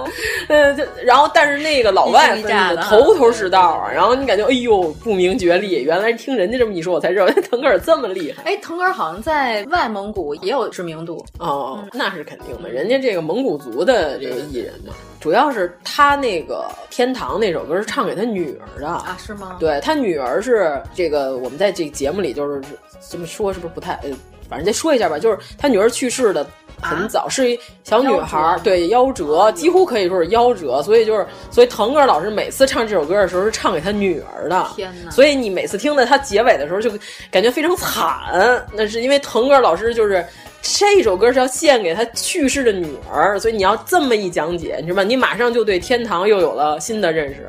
[0.48, 8.42] 呃，就然后但是那个老外分析的头头是道啊，然后你感觉哎呦不明觉厉，原来听人家这么一说，我才知道 腾格尔这么厉害。
[8.42, 11.24] 哎，腾格尔好像在外蒙古也有知名度。
[11.38, 19.56] 哦，那是肯定的，人家这个蒙古族的这个艺人嘛，主要是他那个《天堂》那首歌是唱给他女儿的啊，是吗？
[19.58, 22.62] 对他女儿是这个，我们在这个节目里就是
[23.10, 24.10] 这么说，是不是不太呃？
[24.48, 26.46] 反正再说一下吧，就是他女儿去世的
[26.80, 35.10] 很早，啊、是一小女孩，夭对夭折，几乎可以说是夭折，所以就是，所以腾格尔老师每次唱这首歌的时候是唱给他女儿的，天哪！
[35.10, 36.90] 所以你每次听到他结尾的时候就
[37.30, 40.24] 感觉非常惨，那是因为腾格尔老师就是。
[40.62, 45.02] 这首歌是要献给他去世的女儿，所以你要这么一讲解，你知道吗？
[45.02, 47.48] 你马上就对天堂又有了新的认识。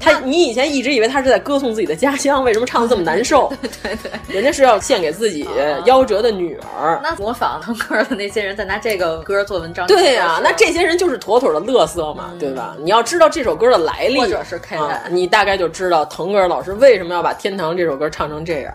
[0.00, 3.52] 他，你以前一直以为他是在歌颂自己的家乡，为什么唱的这么难受？
[3.60, 5.44] 对对对，人家是要献给自己
[5.86, 7.00] 夭折的女儿。
[7.02, 12.76] 那模仿腾格尔的那些人，再拿这个歌做文章，对呀、啊，那这些人就是妥妥的乐色嘛，嗯、对吧？
[12.78, 18.72] 你要知道这首歌的来历，或者是看啊，你大概就知道腾格尔老师为什么要把《天堂》这首歌唱成这样。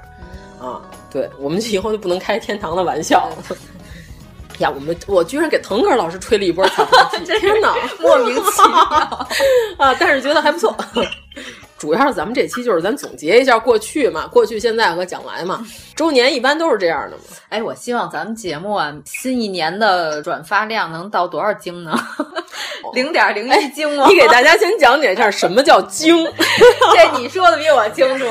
[0.60, 0.82] 啊，
[1.14, 3.56] 对，我们以后就不能开天堂的玩笑了。
[4.60, 9.28] 呀，我们我居然给腾格尔老师吹了一波彩虹屁，天哪， 莫名其妙
[9.78, 9.96] 啊！
[10.00, 10.76] 但是觉得还不错。
[11.84, 15.60] 主要是咱们这期就是咱总结一下过去嘛，过去、现在和将来嘛。
[15.98, 17.24] 周年一般都是这样的嘛。
[17.50, 21.94] 哎，我希望咱们节目啊，新一年的转发量能到多少精呢？
[22.96, 24.08] 零点零一精吗？
[24.08, 26.26] 你给大家先讲解一下什么叫精。
[26.96, 28.26] 这你说的比我清楚。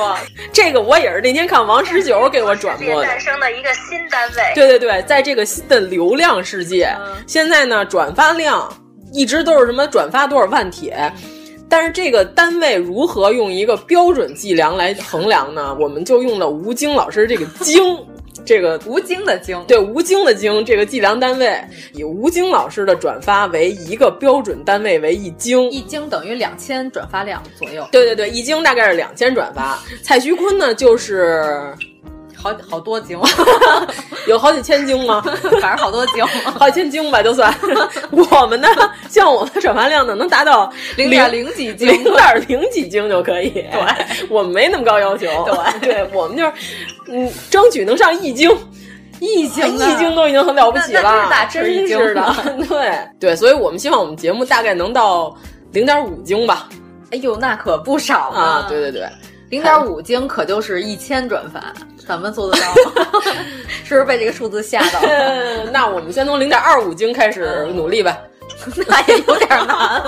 [0.51, 3.07] 这个我也是那天看王十九给我转播的。
[3.07, 4.53] 诞生的一个新单位。
[4.55, 8.67] 对对对，在这个新的流量世界，嗯、现在呢，转发量
[9.13, 11.13] 一直都是什么转发多少万帖。
[11.73, 15.75] 但是这个单位如何用一个标准计量来衡量呢？
[15.81, 17.83] 我们就用了吴京老师这个“京
[18.45, 21.59] ”，这个吴京的“京”，对吴京的“京”这个计量单位，
[21.95, 27.89] 以吴京老师的转发为一个标准单位为一京，一京等于两千转发量左右。
[27.91, 29.79] 对对对，一京大概是两千转发。
[30.03, 31.73] 蔡徐坤呢，就是。
[32.43, 33.17] 好好多斤，
[34.27, 35.23] 有好几千斤吗？
[35.61, 36.25] 反正好多斤，
[36.59, 37.55] 好几千斤吧，就算。
[38.11, 38.69] 我们呢，
[39.09, 43.51] 像我们的转发量呢，能达到零点零几斤，零点零几斤就可以。
[43.51, 45.27] 对，我们没那么高要求。
[45.81, 46.53] 对，对我们就是，
[47.09, 48.51] 嗯，争取能上一斤。
[49.21, 52.35] 一斤，一斤都已经很了不起了，大吃真是的。
[52.69, 55.33] 对对，所以我们希望我们节目大概能到
[55.71, 56.69] 零点五斤吧。
[57.13, 58.67] 哎呦，那可不少啊！
[58.69, 59.07] 对对对。
[59.53, 61.75] 零点五斤可就是一千转发，
[62.09, 63.21] 咱们做得到吗？
[63.85, 65.65] 是不是被这个数字吓到了？
[65.71, 68.17] 那我们先从零点二五斤开始努力吧。
[68.89, 70.03] 那也有点难。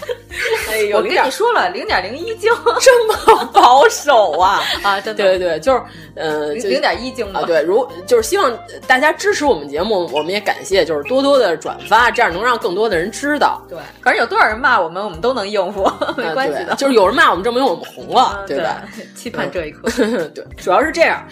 [0.70, 2.50] 哎呦，我跟你说了，零点零一斤，
[2.80, 4.62] 这么保守啊！
[4.82, 5.82] 啊，真的，对对对，就是
[6.14, 8.56] 呃，零点一斤啊，对，如就是希望
[8.86, 13.60] 大家支持我们节目，我们也感谢，就是多多的转发，这样能让更多的人知道。
[13.68, 15.82] 对，反正有多少人骂我们，我们都能应付，
[16.16, 16.74] 没关系的。
[16.76, 18.82] 就是有人骂我们，证明我们红了，对吧？
[19.14, 19.88] 期盼这一刻。
[20.34, 21.22] 对，主要是这样，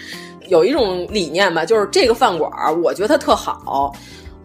[0.49, 2.51] 有一种理念吧，就是这个饭馆，
[2.82, 3.93] 我觉得它特好。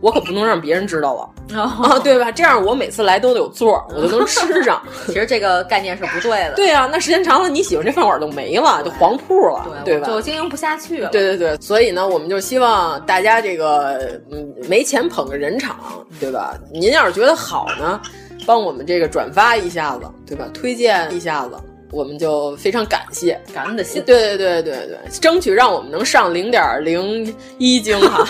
[0.04, 2.30] 我可不能让别人知道了 啊，对吧？
[2.30, 4.84] 这样我每次来都得有座，我就能吃上。
[5.08, 6.54] 其实这个概念是不对的。
[6.58, 10.06] 对啊，那时间长了，你喜欢这饭馆就没了，就黄铺了，对吧？
[10.08, 11.10] 就经营不下去了。
[11.10, 15.78] 对对对，所以呢，我们就希望大家这个嗯没钱捧个人场，
[16.20, 16.54] 对吧？
[16.74, 18.02] 您要是觉得好呢，
[18.46, 20.46] 帮我们这个转发一下子，对吧？
[20.54, 21.52] 推荐一下子。
[21.94, 24.02] 我们就非常感谢，感恩的心。
[24.06, 28.26] 对对对对对，争取让我们能上零点零一斤哈。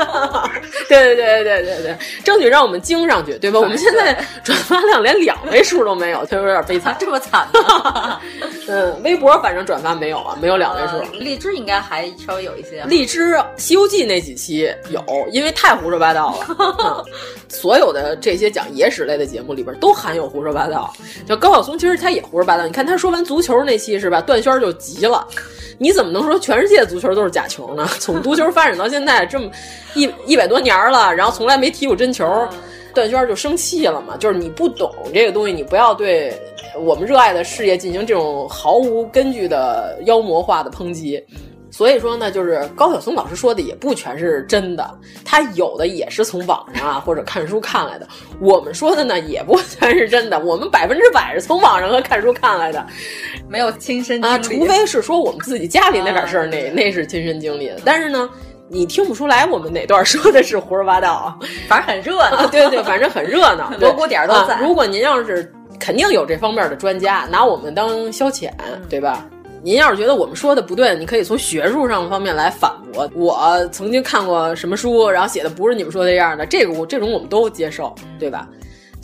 [0.88, 3.58] 对对对对对对，争取让我们精上去，对吧？
[3.58, 4.14] 我们现在
[4.44, 6.94] 转发量连两位数都没有，就有点悲惨。
[7.00, 8.20] 这么惨呢？
[8.68, 11.00] 嗯，微博反正转发没有啊，没有两位数。
[11.18, 12.84] 荔枝应该还稍微有一些。
[12.84, 15.02] 荔枝《西游记》那几期有，
[15.32, 16.46] 因为太胡说八道了。
[16.84, 17.04] 嗯、
[17.48, 20.92] 所有的这些讲野史类的节目里边都含有胡说八道。
[21.26, 22.97] 就高晓松其实他也胡说八道，你看他。
[22.98, 24.20] 说完足球那期是吧？
[24.20, 25.26] 段轩就急了，
[25.78, 27.88] 你怎么能说全世界足球都是假球呢？
[28.00, 29.50] 从足球发展到现在这么
[29.94, 32.26] 一一百多年了，然后从来没踢过真球，
[32.92, 34.16] 段轩就生气了嘛。
[34.18, 36.32] 就是你不懂这个东西，你不要对
[36.76, 41.24] 我们热爱的事业进行这种毫无根据的妖魔化的抨击。
[41.70, 48.08] 所以说呢，就是高晓松老师说的也不全是真的，他有的也是从网上啊或者看书看来的。
[48.40, 52.84] 我们说的呢也不全是真的，我们百分之百是从网上和看书看来的，
[53.48, 57.76] 没有亲身啊，除非是说我们自己家里那点事儿，那那是亲身经历的。
[57.84, 58.28] 但是呢，
[58.68, 61.38] 你听不出来我们哪段说的是胡说八道啊？
[61.68, 64.60] 反正很热闹，对对，反正很热闹， 锣鼓点都在、啊。
[64.62, 69.26] 如果您要是肯定有这方面的专家，拿我们当消遣，嗯、对吧？
[69.62, 73.10] 您要是觉得我们说的不对，你可以从学术上方面来反驳。
[73.14, 78.48] 我曾经看过什么书，然后写的不是你们说的这样的，这个我这种我们都接受，对吧？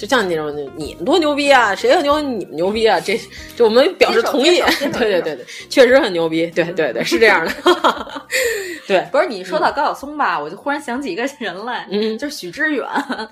[0.05, 3.01] 就像那种你们多牛逼啊，谁很牛你们牛逼啊？
[3.01, 3.18] 这
[3.56, 4.62] 就我们表示同意。
[4.93, 6.47] 对对对对，确实很牛逼。
[6.48, 7.52] 对对对，是这样的。
[8.86, 12.85] 对，不是你说到高晓松吧，我就忽然想起一个人来，嗯，就是许知远。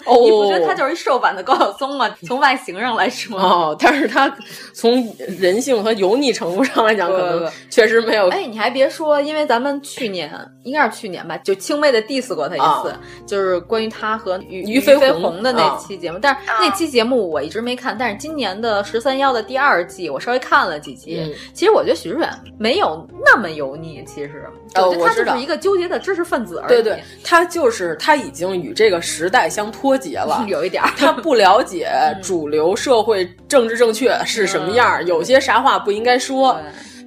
[0.06, 2.08] 哦，你不觉得他就是一瘦版的高晓松吗？
[2.26, 3.38] 从外形上来说。
[3.38, 4.34] 哦，但是他
[4.72, 8.30] 从人性和油腻程度上来讲，可能确实没有。
[8.30, 10.32] 哎，你还别说，因为咱们去年
[10.62, 16.61] 应该是去年吧，就轻微的 diss 过他一次，啊、就是关于他和于于飞鸿的那期节目，但是。
[16.62, 21.20] 那期节目我一直没看，但是今年的十三幺的第二季我稍微看了几集。
[21.20, 26.68] 嗯、其实我觉得许知远没有那么油腻，其实，呃，我觉得他就是一个纠结的知识分子而已。
[26.68, 31.90] 对对，他就是他已经与这个时代相脱节了， 有一点，他不了解
[32.22, 36.56] 主流社会政治正确是什么样，嗯、有些啥话不应该说。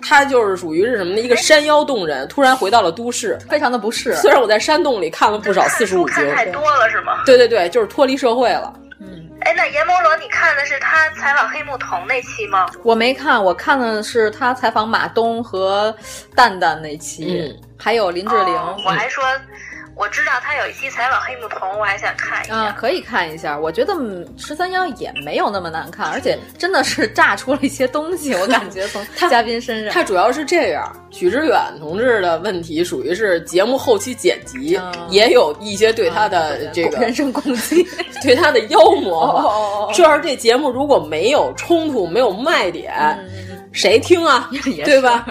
[0.08, 1.20] 他就是属于是什么呢？
[1.20, 4.14] 一个山腰洞人，突然回到了都市，非常的不适。
[4.18, 7.24] 虽然我在山洞里看了不少四十五集，看太多了是吗？
[7.26, 8.72] 对对对，就是脱离社会了。
[9.06, 12.66] 嗯，哎，那阎摩罗，你看的是他采访黑木瞳那期吗？
[12.84, 15.96] 我没看，我看的是他采访马东和
[16.36, 18.56] 蛋蛋那期，嗯、还有林志玲。
[18.56, 19.24] 哦、我还说。
[19.96, 22.54] 我知道他有一期采访黑木瞳，我还想看一下。
[22.54, 23.58] 嗯，可以看一下。
[23.58, 23.94] 我觉得
[24.38, 28.34] 十三幺也没有那么难看，而且真的是炸出了一些东西。
[28.36, 30.94] 我感觉从嘉宾身上，他主要是这样。
[31.12, 37.88] 许知远同志的问题属于是节目后期剪辑，嗯、也有一些对他的这个、人身攻击，
[38.22, 39.44] 对他的妖魔化。
[39.44, 44.50] 哦、这要是这节目如果没有冲突，没有卖点，嗯、谁听啊？
[44.84, 45.26] 对吧？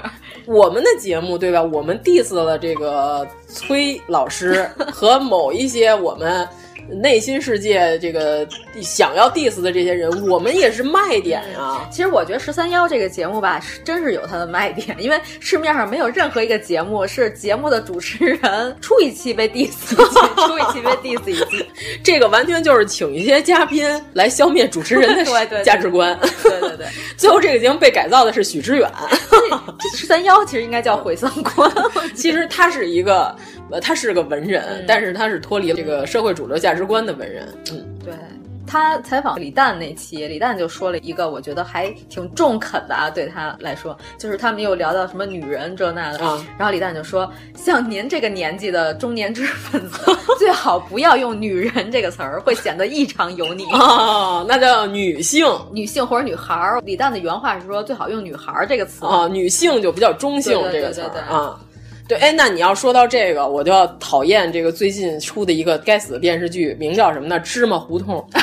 [0.47, 1.63] 我们的节目对吧？
[1.63, 6.47] 我们 diss 了这个崔老师和某一些我们
[6.89, 8.47] 内心世界这个
[8.83, 11.89] 想要 diss 的这些人，我们也是卖点啊。
[11.91, 19.97] 其实我觉得十三幺这个节目吧，是真是有它的卖点，因为市面上没有任何一个节目是节目的主持人出一期被 diss 一期，
[20.47, 21.67] 出一期被 diss 一期。
[22.03, 25.25] 这个完全就是请一些嘉宾来消灭主持人的
[25.65, 26.19] 价值观。
[26.43, 26.87] 对对对，
[27.17, 28.91] 最后这个节目被改造的是许知远。
[29.97, 31.71] 十三幺其实应该叫毁三观，
[32.15, 33.35] 其实他是一个，
[33.75, 37.49] 呃，他是个文人，嗯、但是他是脱离了这个社会主流价值观的文人。
[37.73, 38.15] 嗯，对。
[38.67, 49.99] 他采访李诞那期，李诞就说了一个我觉得还挺中肯的啊，对他来说，就是他们又聊到什么女人这那的，啊、然后李诞就说，像您这个年纪的中年知识分子，
[50.39, 53.65] 最好不要用“女人”这个词儿，会显得异常油腻。
[53.73, 56.81] 哦，那叫女性，女性或者女孩儿。
[56.81, 59.05] 李诞的原话是说，最好用“女孩儿”这个词。
[59.05, 61.61] 啊，女性就比较中性这个词儿啊。
[61.61, 61.74] 对，
[62.21, 67.39] 哎，那你要说到这个，我就要讨厌这个最近出的一个该死的电视剧，名叫什么呢？
[67.41, 68.25] 芝麻胡同。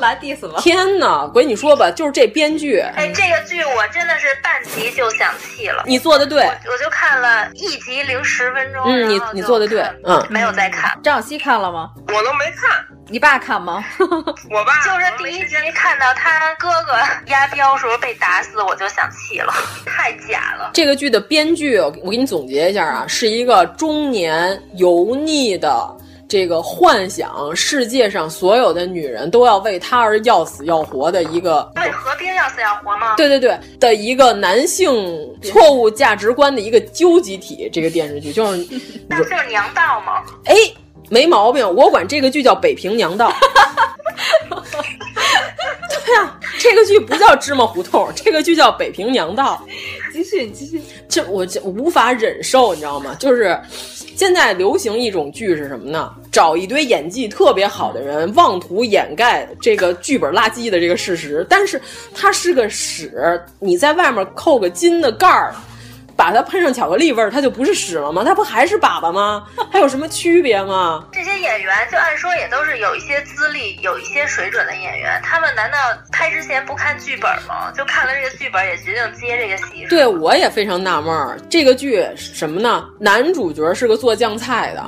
[0.00, 0.60] 来 diss 吗！
[0.60, 5.82] 天哪，我跟你说吧，就是这编剧，哎，这个剧我真的是半集就想弃了。
[5.86, 8.84] 你做的对，我我就看了一集零十分钟。
[8.84, 10.96] 嗯，你你做的对，嗯，没有再看。
[11.02, 11.90] 张小希看了吗？
[12.08, 12.84] 我都没看。
[13.10, 13.82] 你爸看吗？
[13.98, 16.92] 我爸 就是第一集看到他哥哥
[17.30, 19.52] 押镖时候被打死，我就想弃了，
[19.86, 20.70] 太假了。
[20.74, 25.96] 这个剧的编剧，我我给你总结一下啊，是一个中年油腻的。
[26.30, 33.16] 这个幻想世界上所有的女人都要为他而要死要活的一个，为何冰要死要活吗？
[33.16, 34.94] 对对对，的一个男性
[35.42, 37.70] 错误价值观的一个纠集体。
[37.72, 38.66] 这个电视剧就是，
[39.08, 40.22] 那不就是娘道吗？
[40.44, 40.54] 哎，
[41.08, 43.30] 没毛病，我管这个剧叫《北平娘道》。
[46.06, 49.62] 对呀、啊，这个剧不叫芝麻胡同，这个剧叫《北平娘道》。
[50.12, 50.80] 继续，你继续。
[51.08, 53.16] 这我这无法忍受，你知道吗？
[53.18, 53.58] 就是。
[54.16, 56.12] 现在流行一种剧是什么呢？
[56.32, 61.46] 找一堆演技特别好的人，妄图掩盖这个剧本垃圾的这个事实。
[61.48, 61.80] 但是
[62.12, 65.54] 它是个屎，你在外面扣个金的盖儿，
[66.18, 68.24] 把它喷上巧克力味儿，它就不是屎了吗？
[68.24, 69.46] 它不还是粑粑吗？
[69.70, 71.04] 还有什么区别吗？
[71.12, 75.78] 这些演员就按说也都是有一些资历、有一些水准的演员，他们难道
[76.10, 77.70] 拍之前不看剧本吗？
[77.76, 79.86] 就看了这个剧本也决定接这个戏？
[79.88, 82.84] 对，我也非常纳闷儿，这个剧什么呢？
[82.98, 84.84] 男主角是个做酱菜的，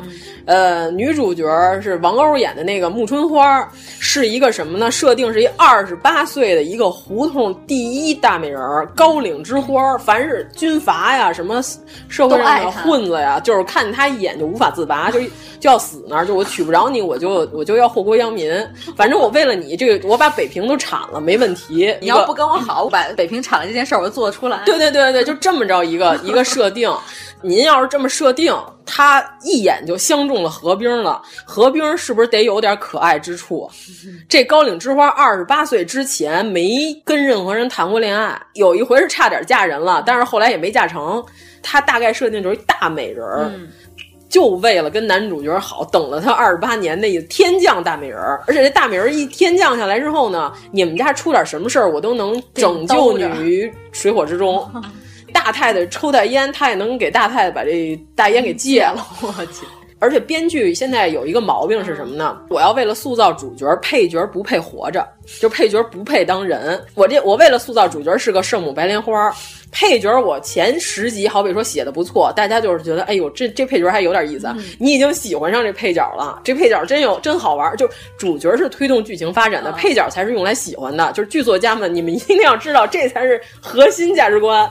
[0.47, 1.45] 嗯、呃，女主角
[1.81, 3.69] 是王鸥演的那个木春花，
[4.01, 4.91] 是一个什么呢？
[4.91, 11.61] 设定是一二十八岁的一个胡同第一大美人儿，高岭之花，凡是军阀呀、什么
[12.09, 15.21] 社会上的混子呀，就是看见他一眼就无法自拔，就
[15.59, 18.51] 就要死那儿，就我娶不着你，我就我就要祸国殃民。
[18.97, 21.95] 反正我为了你，这个我把北平都铲了，没问题。
[22.01, 24.63] 你要不跟我好，我把北平铲了这件事儿我就做得出来。
[24.65, 26.91] 对对对对，就这么着一个一个设定。
[27.43, 28.55] 您要是这么设定，
[28.85, 31.21] 他一眼就相中了何冰了。
[31.45, 33.71] 何冰是不是得有点可爱之处？
[34.29, 41.25] 这高岭之花二十八岁之前没跟任何人谈过恋爱，有一回是差点嫁人了，但是后来也没嫁成。
[41.63, 43.51] 她大概设定就是一大美人儿。
[43.55, 43.69] 嗯
[44.31, 54.71] 就为了跟男主角好，等了他二十八年那天降大美人儿，而且这大美人儿一天降下来之后呢，你们家出点什么事儿，我都能拯救你于水火之中。
[55.33, 59.07] 大太太抽袋烟，他也能给大太太把这大烟给戒了。
[59.23, 59.67] 我去！
[59.99, 62.41] 而且编剧现在有一个毛病是什么呢？
[62.49, 65.07] 我要为了塑造主角，配角不配活着，
[65.41, 66.83] 就配角不配当人。
[66.95, 69.31] 我这我为了塑造主角是个圣母白莲花，
[69.73, 77.77] 配角我前十集好比说写的不错，大家就是觉得哎呦这这配角还有点意思，嗯你已经喜欢上这配角了，这配角真有真好玩。
[77.77, 77.89] 就
[78.19, 81.13] 主角是推动剧情发展的，配角才是用来喜欢的。
[81.13, 84.71] 就是剧作家们，你们一定要知道，这才是核心价值观。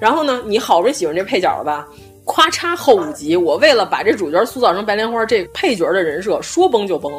[0.00, 1.86] 然后呢，你好不容易喜欢这配角了吧？
[2.26, 7.10] 咔嚓后五集，我为了把这主角塑造成白莲花，这配角的人设说崩就崩，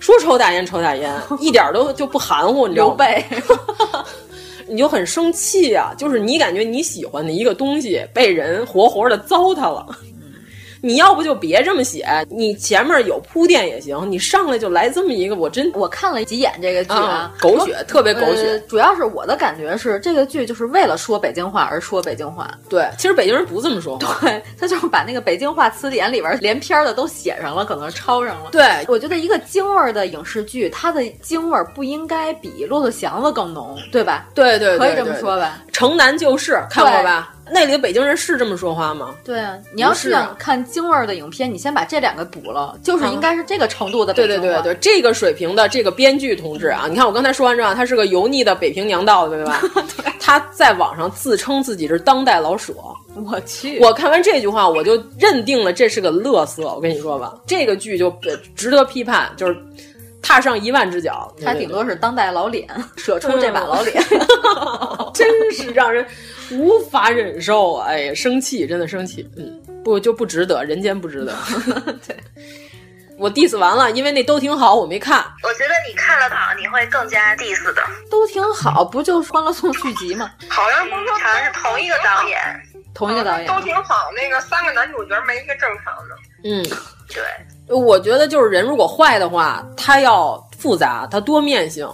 [0.00, 2.96] 说抽大烟抽大烟， 一点都就不含糊，你知道吗？
[2.96, 3.24] 背，
[4.72, 5.92] 你就很生气啊！
[5.98, 9.86] 就是你感觉你喜欢的一个东西被人活活的糟蹋了。
[10.82, 18.58] 你要不就别这么写，你前面有铺垫也行，你上来就来这么一个，我真我看了几眼这个剧啊，狗血，特别狗血、呃。
[18.68, 22.50] 主要是我的感觉是，这个剧就是为了说北京话而说北京话。
[22.68, 28.50] 对，其实北京人不这么说话，对他就是把那个北京话词典里边连篇的都写上了，可能抄上了。
[28.50, 34.26] 对，我觉得一个京味儿的影视剧，它的京味儿不应该比《骆驼祥子》更浓，对吧？
[34.34, 35.62] 对对,对，可以这么说吧。
[35.70, 37.32] 城南旧事看过吧？
[37.50, 39.14] 那里的北京人是这么说话吗？
[39.24, 44.40] 对啊，你要是想看京味儿的影片，你先把这两个补了，就是应该是这个程度的北京话。
[44.42, 49.60] 对对对对，这个水平的这个编剧同志啊， 你看我刚才说完之后，他是个油腻的北平娘道，对吧？
[49.74, 52.72] 对 他在网上自称自己是当代老舍。
[53.14, 53.78] 我去！
[53.80, 56.62] 我看完这句话，我就认定了这是个乐色。
[56.74, 58.10] 我跟你说吧，这个剧就
[58.54, 59.56] 值得批判，就是。
[60.22, 64.02] 踏上一万只脚，他顶多是当代老脸， 舍出这把老脸，
[65.12, 66.06] 真是让人
[66.52, 67.88] 无法忍受啊！
[67.88, 69.28] 哎呀，生气，真的生气。
[69.36, 71.34] 嗯，不就不值得，人间不值得。
[72.06, 72.16] 对，
[73.18, 75.18] 我 diss 完了，因为那都挺好，我没看。
[75.42, 77.82] 我觉得你看了它，你会更加 diss 的。
[78.10, 80.30] 都挺好，不就是《欢乐颂》续集吗？
[80.48, 82.38] 好像不是说好像是同一个导演，
[82.94, 84.10] 同一个导演都挺好。
[84.16, 86.16] 那个三个男主角没一个正常的。
[86.44, 86.62] 嗯，
[87.12, 87.22] 对。
[87.68, 91.88] 我觉得就是人如果坏的话，他要复杂，他多面性，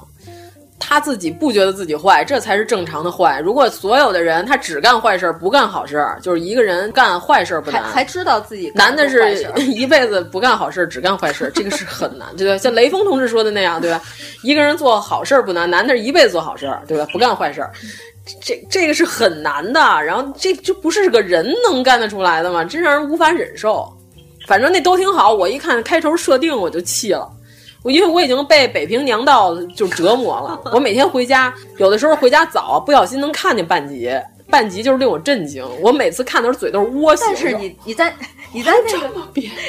[0.79, 3.41] 他自己不觉得自己坏，这才是正常的坏。
[3.41, 12.57] 如果所有的人他只干坏事不干好事，就是一个人干坏事不难，还知道自己难的是 一辈子不干好事只干坏事，这个是很难，对吧？
[12.59, 14.01] 像雷锋同志说的那样，对吧？
[14.43, 17.07] 一个人做好事不难，难的是一辈子做好事，对吧？
[17.13, 17.65] 不干坏事。
[18.43, 22.63] 这这个是很难的，然后这这不是个人能干得出来的吗？
[22.63, 23.91] 真让人无法忍受。
[24.49, 27.31] 反正那都挺好，我一看开头设定我就气了，
[27.83, 30.59] 我因为我已经被北平娘道就折磨了。
[30.73, 34.11] 我每天回家，有的时候回家早，不小心能看见半集，
[34.51, 35.65] 半集就是令我震惊。
[35.81, 37.27] 我每次看的时候嘴都是窝心。
[37.27, 38.15] 但是你你在
[38.53, 39.11] 你在那个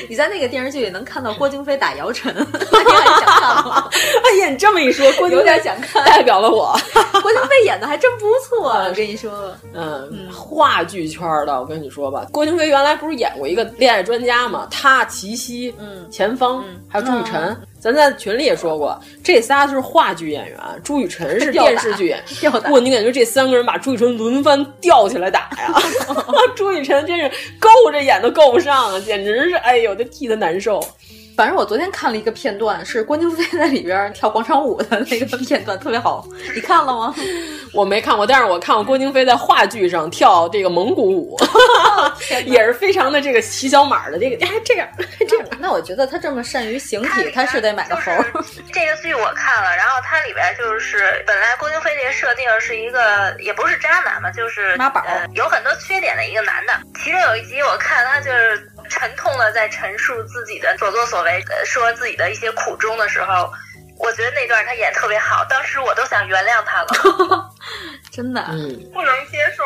[0.07, 3.89] 你在那个电视剧里能看到郭京飞打姚晨， 你很想看吗？
[4.23, 6.77] 哎呀，你这么一说，郭有点想看，代表了我。
[7.21, 9.53] 郭京飞演的还真不错，我跟你说。
[9.73, 14.67] 嗯，话剧圈的，我跟你说吧，郭京飞原来不是演过一个恋爱专家吗？
[14.71, 17.55] 他、齐溪、嗯、钱枫，还有朱雨辰。
[17.79, 22.51] 咱在群里也说过，这仨是话剧演员，朱雨辰是电视剧演员。
[22.71, 25.73] 哇，你感觉这三个人把朱雨辰轮番吊起来打呀？
[26.55, 30.85] 朱雨辰真是够着眼都够不上啊，简直是哎呦，这替他难受。
[31.39, 36.27] 反正我昨天看了一个片段，是郭京飞在里边跳广场舞的那个片段，特别好。
[36.53, 37.15] 你看了吗？
[37.71, 41.37] 我没看过，但是我看过郭京飞在话剧上跳这个蒙古舞，
[42.45, 44.89] 也是非常的这个骑小马的这个，哎，这样
[45.29, 45.47] 这样。
[45.59, 48.11] 那我觉得他这么善于形体，他是得买个猴。
[48.73, 56.73] 这个剧我看了，然后它里边就是本来郭京飞这个设定是一个也不是渣男嘛，就是妈宝、呃，有很多缺点的一个男的。
[57.01, 63.51] 其中有一集我看他就是沉痛的在陈述自己的所作所为，说自己的一些苦衷的时候。
[64.01, 67.49] 我觉得那段他演特别好，当时我都想原谅他了，
[68.09, 69.61] 真的，嗯，不能接受，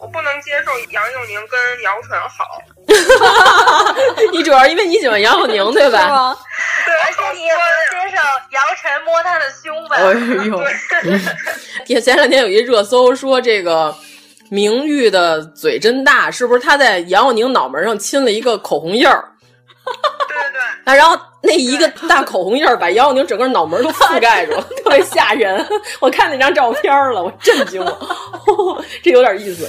[0.00, 2.60] 我不能接受杨佑宁跟姚晨好。
[4.32, 6.36] 你主要因为你喜欢杨佑宁对吧？
[6.84, 9.94] 对，而且你也不能接受姚晨摸他的胸吧？
[9.94, 10.02] 哎
[10.46, 10.60] 呦，
[11.86, 13.96] 也前两天有一热搜说这个
[14.50, 19.24] 明玉的嘴真大，是不是他在杨佑宁脑门上亲了一个口红印儿？
[19.84, 24.52] 对对对，啊，然后那一个大口红印儿把杨佑宁整个脑门都覆盖住，
[24.82, 25.64] 特别吓人。
[26.00, 27.98] 我看那张照片了，我震惊了，
[29.02, 29.68] 这有点意思。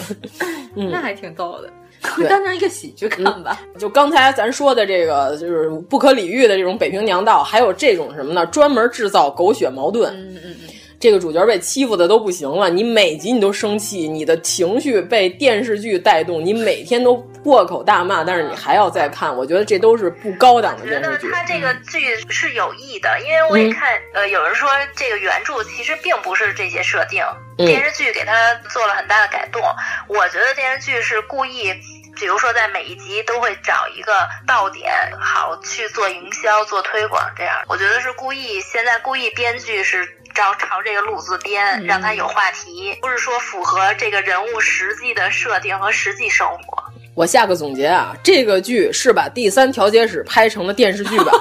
[0.76, 1.70] 嗯，那还挺逗的。
[2.16, 3.60] 对当成一个喜剧看吧。
[3.78, 8.46] 就刚才咱说的这个，就是不可理喻的这种北平娘道，还有这种什么呢？
[8.48, 10.14] 专门制造狗血矛盾。
[10.14, 10.70] 嗯嗯嗯。
[11.00, 21.14] 这个主角被欺负的都不行了，你每集你都生气，你的情绪被电视剧带动，你每天都破口大骂，但是你还要再看，我觉得这都是不高档的电视剧。
[21.14, 27.24] 我觉得他这个剧是有意的，因为我也看，嗯、呃，有人说这个原著其实并不是这些设定，
[27.60, 29.62] 嗯、电视剧给他做了很大的改动。
[30.08, 31.74] 我觉得电视剧是故意。
[32.20, 34.12] 比如说，在每一集都会找一个
[34.48, 38.60] 爆点，好去做营销、做推广，这样我觉得是故意。
[38.60, 46.84] 现在故意编剧是朝朝这个路子编，嗯让他有话题，不是说符合这个人物实际的设定和实际生活。
[47.16, 51.32] 我下个总结啊，这个剧是把第三调解室拍成了电视剧吧，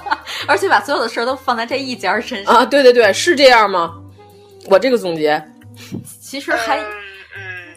[0.48, 2.64] 而且把所有的事儿都放在这一家身上啊！
[2.64, 3.92] 对对对，是这样吗？
[4.70, 5.42] 我这个总结
[6.18, 6.80] 其实还。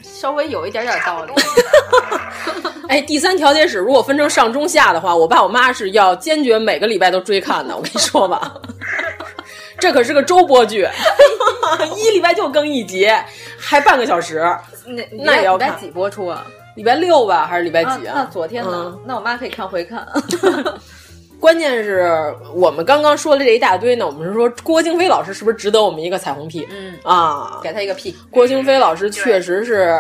[0.02, 1.34] 稍微有一点点道理。
[2.90, 7.74] 哎，第三调解室如果分成上中下的话，我爸我妈是要坚决每个礼拜都追看的。
[7.74, 8.54] 我跟你说吧，
[9.80, 10.88] 这可是个周播剧，
[11.96, 13.10] 一礼拜就更一集，
[13.58, 14.44] 还半个小时。
[14.86, 16.46] 那那也要礼拜几播出啊？
[16.76, 18.14] 礼拜六吧，还是礼拜几啊？
[18.16, 18.72] 那昨天呢？
[18.86, 20.08] 嗯、那我妈可以看回看。
[21.40, 22.12] 关键是
[22.54, 26.68] 我们刚刚说了这一大堆呢，我们是说郭京飞老师是不是值得我们一个彩虹屁？
[26.70, 28.14] 嗯啊，给他一个屁。
[28.30, 29.98] 郭京飞老师确实是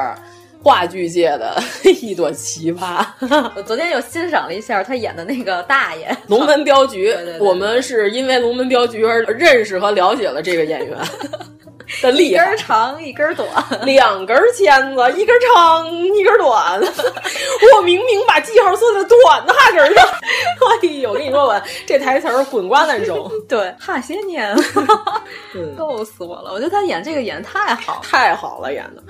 [0.62, 1.62] 话剧界的
[2.02, 3.06] 一朵奇葩。
[3.56, 10.98] 我 昨天又欣赏了一下他演的那个大爷《龙门镖局》对对对，我们是因为《龙门镖局》而认识和了解了这个演员。
[12.04, 13.48] 的厉害，一根长一根短，
[13.84, 16.80] 两根签子，一根长一根短。
[17.76, 20.06] 我明明把记号做的短哈根上。
[20.06, 23.28] 哎呦，我跟你说吧，这台词儿滚瓜烂熟。
[23.50, 24.56] 对，哈些年，
[25.76, 26.52] 逗死我了！
[26.54, 29.02] 我觉得他演这个演太好，太好了，演的。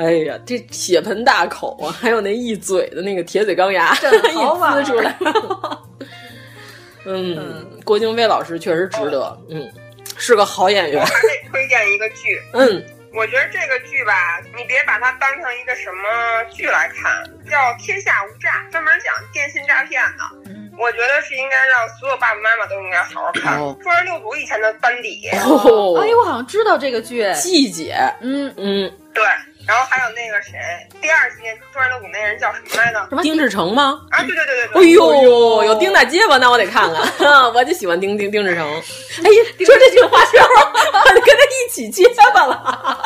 [0.00, 3.94] 哎呀，这血盆大口啊， 还有那一嘴的那个铁嘴钢牙，
[4.32, 5.14] 一呲出来。
[7.04, 9.38] 嗯，嗯郭京飞老师确实值得。
[9.50, 9.70] 嗯。
[10.16, 11.00] 是个好演员。
[11.00, 14.12] 我还得推荐一个剧，嗯，我觉得这个剧吧，
[14.54, 20.24] 你别把它当成一个什么剧来看，叫《天下无诈》，专门讲电信诈骗的。
[20.44, 23.58] 嗯，我觉得是应该让所有爸爸妈妈都应该好好看。
[23.58, 29.24] 哦中儿六组以前的班底，哦，哎，我好像知道这个剧，季姐，嗯嗯，对。
[29.70, 30.58] 然后还有那个谁，
[31.00, 31.36] 第二季
[31.72, 32.98] 中儿六组那人叫什么来着？
[33.08, 34.00] 什么丁志成吗？
[34.10, 34.82] 啊，对对对对对。
[34.82, 37.00] 哎呦，有丁大结巴，那我得看看。
[37.54, 38.66] 我就喜欢丁丁丁志成。
[39.22, 40.48] 哎呀，说这句话时候，
[41.06, 42.98] 我就跟他一起结巴了。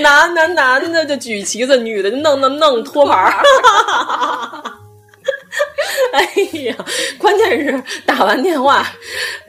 [0.00, 3.42] 男男男的就举旗子，女的就弄弄弄托盘儿。
[6.12, 6.20] 哎
[6.62, 6.76] 呀，
[7.18, 8.86] 关键是打完电话，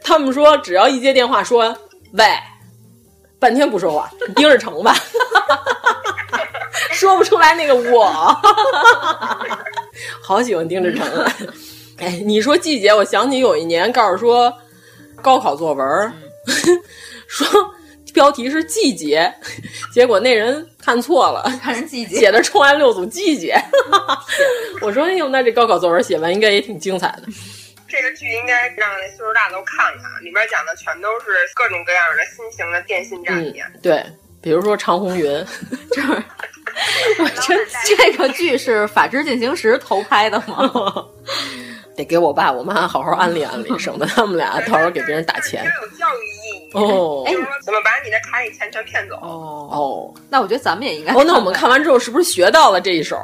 [0.03, 1.77] 他们说只要一接电话说
[2.13, 2.25] 喂，
[3.39, 4.95] 半天不说话，丁志成吧。
[6.91, 8.05] 说不出来那个我，
[10.21, 11.35] 好喜欢丁志成啊！
[11.97, 14.51] 哎，你说季节，我想起有一年告诉说
[15.21, 16.13] 高考作文，嗯、
[17.27, 17.47] 说
[18.13, 19.31] 标题是季节，
[19.93, 23.55] 结果那人看错了，看成季节，写的重案六组季节。
[24.81, 27.23] 我说哎呦，那这高考作文写完应该也挺精彩的。
[27.87, 33.67] 这个剧应该让那岁数大的都看看，里边讲的全都是各种各样的新型的电信诈骗。
[33.73, 34.03] 嗯、对，
[34.41, 35.45] 比如说常红云，
[35.91, 36.01] 这。
[37.19, 37.55] 我这
[37.95, 41.05] 这个剧是《法制进行时》投拍的吗？
[41.95, 45.65] 得给我爸我妈好好安利安利，省得他们俩到时候给别人打钱。
[45.65, 47.23] 有教育意义哦。
[47.27, 49.15] 哎，怎么把你的卡里钱全骗走？
[49.17, 51.13] 哦哦，那我觉得咱们也应该。
[51.13, 53.17] 哦，那我们看完之后是不是学到了这一手？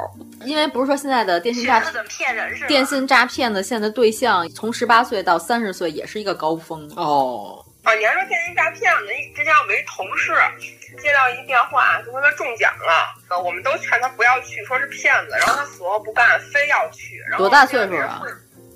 [0.44, 2.66] 因为不是说现在的电信诈骗怎么骗人是？
[2.66, 7.64] 电信诈骗的现在对象从十八岁到三十岁也是一个高峰哦。
[7.84, 9.10] 啊，你还说电信诈骗呢？
[9.34, 10.32] 之前我们一同事
[10.98, 17.18] 接到一电话，就说他中奖了，我们都劝他不要去，说是骗子，然后他死活不干，非要去。
[17.28, 18.22] 然后多大岁数啊？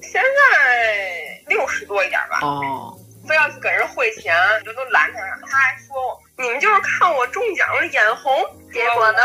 [0.02, 2.40] 现在六十多一点吧。
[2.42, 2.98] 哦。
[3.28, 4.34] 非要去给人汇钱，
[4.64, 8.44] 就都拦他，他还说你们就是看我中奖了眼红。
[8.72, 9.20] 结果呢？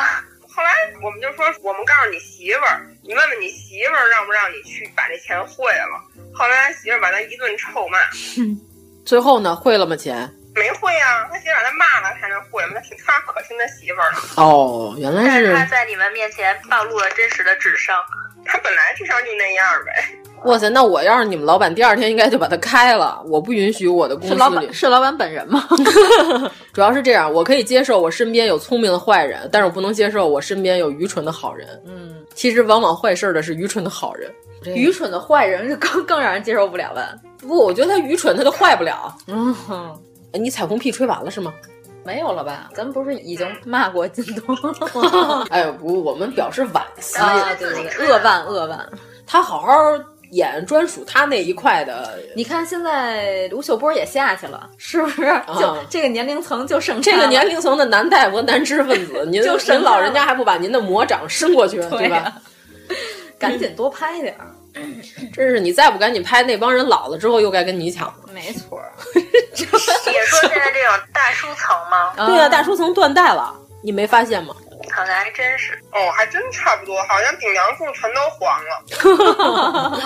[0.47, 0.69] 后来
[1.01, 5.99] 我们就说，我们告诉你媳妇儿，你问问你媳妇儿让不让你去把这钱汇了。
[6.31, 7.97] 后来他媳妇儿把他一顿臭骂。
[8.37, 8.61] 嗯
[9.03, 10.31] 最后呢，汇了吗钱？
[10.57, 14.19] 没会啊，他媳妇把他骂了才能会嘛，他挺他可听他媳妇儿了。
[14.35, 17.95] 哦，原来是他在你们面前暴露了真实的智商。
[18.49, 19.91] 他本来智商就那样呗。
[20.45, 23.21] 哇塞，那我要是你们老板，第二天应该就把他开了。
[23.25, 25.67] 我不允许我的公司里是老板是老板本人吗？
[26.71, 31.67] 主要是这样，我可以接受我身边有聪明的坏人，但是我不能接受我身边有愚蠢的好人。
[31.85, 34.31] 嗯，其实往往坏事的是愚蠢的好人。
[34.63, 37.09] 愚蠢的坏人是更更让人接受不了吧？
[37.39, 39.13] 不，我觉得他愚蠢，他就坏不了。
[39.27, 39.53] 嗯，
[40.33, 41.53] 你彩虹屁吹完了是吗？
[42.03, 42.69] 没有了吧？
[42.73, 45.45] 咱们不是已经骂过靳东了吗？
[45.51, 47.17] 哎呦不，我们表示惋惜。
[47.17, 48.89] 啊，对对对，扼腕扼腕。
[49.25, 49.73] 他好好
[50.31, 52.17] 演专属他那一块的。
[52.35, 55.21] 你看现在吴秀波也下去了，是不是？
[55.59, 62.33] 就、啊这个年龄层就剩这个年龄层的男大夫、男知识分子， 您就您老人家还不把您的魔掌伸过去，对吧？
[63.37, 64.47] 赶紧多拍点儿。
[65.33, 68.15] 真是你再不赶紧拍，那帮人老了之后又该跟你抢了。
[68.33, 68.81] 没错，
[69.15, 69.65] 也
[70.25, 72.13] 说现在这种大叔层吗？
[72.27, 74.55] 对呀、大叔层断代了，你没发现吗？
[74.95, 75.73] 好像还真是。
[75.91, 80.01] 哦，还真差不多，好像顶梁柱全都黄了。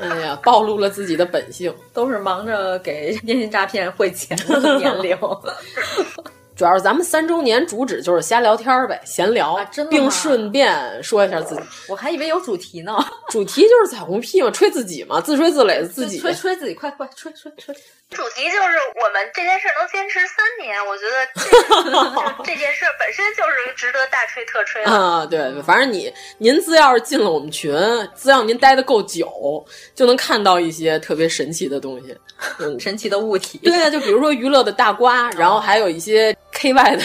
[0.00, 5.16] 哎呀，暴露了自己的本性，都是忙着给电信诈骗汇钱的年龄。
[6.54, 11.62] 主要是咱们三周年主旨就是瞎聊天儿呗，闲聊，啊真的并顺便说一下自己。
[11.88, 12.96] 我还以为有主题呢，
[13.30, 16.18] 主题就是彩虹屁嘛，吹自己嘛，自吹自擂的自己。
[16.18, 17.74] 吹吹自己，快快吹吹吹！
[18.10, 24.90] 主题就是我们这件事能坚持三年，我觉得这 这件事本身就是值得大吹特吹的。
[24.90, 27.72] 啊，对对，反正你您只要是进了我们群，
[28.14, 29.64] 只要您待的够久，
[29.94, 32.14] 就能看到一些特别神奇的东西，
[32.58, 33.58] 嗯， 神奇的物体。
[33.64, 37.02] 对啊，就比如说娱乐的大瓜，然后还有一些 KY 的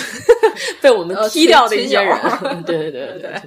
[0.79, 2.15] 被我们呃踢掉的一些人
[2.63, 3.41] 对对 对对，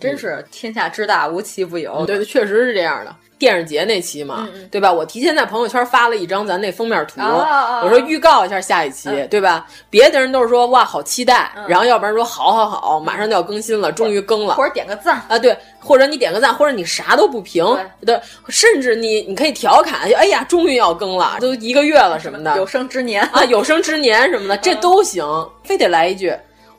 [0.00, 2.06] 真是天下之大，无奇不有。
[2.06, 3.14] 对对，确实是这样的。
[3.40, 4.92] 电视节那期嘛，对吧？
[4.92, 9.66] 我提前在朋友圈发了一张咱那封面图，我说预告一下下一期，对吧？
[9.88, 15.22] 别的人都是说哇好期待，嗯然后要不然说好好好，马上就要更新了，终于更了，或者点个赞。
[15.26, 17.64] 啊，对，或者你点个赞，或者你啥都不评，
[18.04, 23.22] 对，甚至你你可以调侃，哎呀，终于要更了，都一个月了什么的，有生之年。
[23.32, 25.24] 啊，有生之年什么的， 这都行，
[25.64, 26.30] 非得来一句，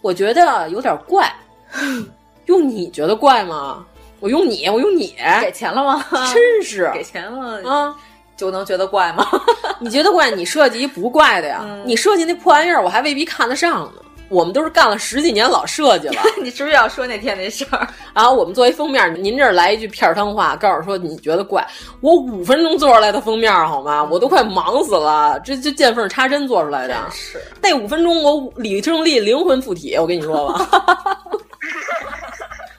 [0.01, 1.33] 我觉得有点怪，
[2.45, 3.83] 用你觉得怪吗？
[4.22, 6.06] 我用你，我用你，给钱了吗？
[6.34, 7.93] 真是 给钱了啊，
[8.38, 9.27] 就能觉得怪吗？
[9.81, 11.65] 你觉得怪，你设计一不怪的呀？
[11.85, 13.93] 你设计那破玩意儿，我还未必看得上呢。
[14.30, 17.85] 我们都是干了十几年老设计了，你是不是要说那天那事儿？
[18.14, 21.68] 然后我们作为封面，您这儿来一句片儿汤话，告诉说你觉得怪，
[21.99, 24.02] 我五分钟做出来的封面好吗？
[24.10, 31.18] 我都快忙死了，这这见缝插针做出来的，是那五分钟我李正利灵魂附体，我跟你说吧。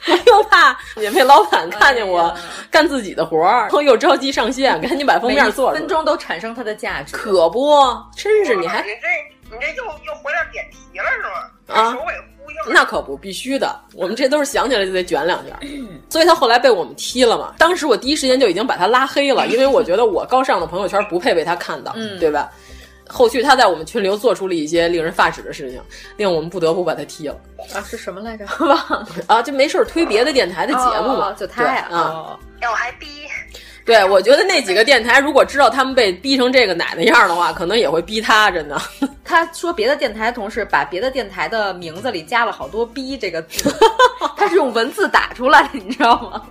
[0.09, 2.35] 我 又怕也被老板看见我
[2.71, 5.81] 干自己的活儿，然后又着急上线，赶紧把封面做出来。
[5.81, 7.77] 分钟都产生它的价值，可不，
[8.17, 11.81] 真是你还你这你这又又回到点题了是吗？
[11.81, 12.75] 啊首尾呼应。
[12.75, 13.81] 那可不，必须的。
[13.95, 15.59] 我们这都是想起来就得卷两下，
[16.09, 17.55] 所以他后来被我们踢了嘛。
[17.59, 22.51] 当时我第一时间就已经把他拉黑了，因为我觉得我高尚的朋友圈不配被他看到，嗯对吧？
[23.13, 25.81] 后续他在我们群里又做出了一些令人发指的事情，
[26.17, 27.37] 令我们不得不把他踢了。
[27.75, 28.47] 啊，是什么来着？
[28.65, 32.39] 忘了啊，就没事儿推别的电台的节目嘛，哦就他呀对啊。
[32.63, 33.07] 要我还逼，
[33.85, 38.81] 对，我觉得那几个电台如果知道他们被逼成这个奶奶样的话，可能也会逼他，真的。
[39.25, 43.75] 他说别的电台同事把别的电台的名字里加了好多“逼”这个字，
[44.37, 46.43] 他是用文字打出来的，你知道吗？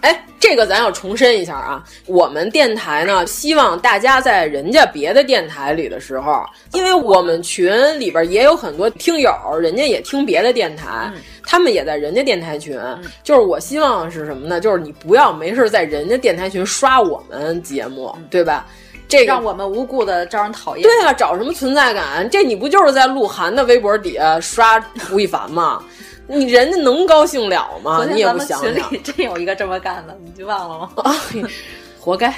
[0.00, 7.70] 哎，这个咱要重申一下啊，我们电台呢，希望大家在人家别的电台里的时候，因为我们群
[8.00, 11.12] 里边也有很多听友，人家也听别的电台，
[11.44, 12.78] 他们也在人家电台群。
[13.22, 14.58] 就是我希望是什么呢？
[14.58, 18.66] 就是你不要没事在人家电台群刷我们节目，对吧？
[19.06, 20.82] 这个让我们无故的招人讨厌。
[20.84, 22.26] 对啊，找什么存在感？
[22.30, 25.84] 这你不就是在鹿晗的微博底下刷吴亦凡吗？
[26.30, 27.96] 你人家能高兴了吗？
[27.96, 30.90] 昨你也天咱们群不想想里真有一个这么干的，你就忘了吗？
[31.04, 31.14] 啊，
[32.00, 32.34] 活该！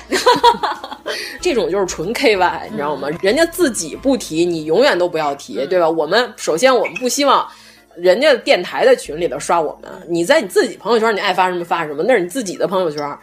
[1.41, 3.09] 这种就是纯 KY，你知道吗？
[3.21, 5.89] 人家自己不提，你永远都不要提，对吧？
[5.89, 7.47] 我们首先我们不希望。
[7.95, 13.19] 人家电台的群里头刷我们，你在你自己朋友圈，你爱发什么发什么，那是你自己的朋友圈。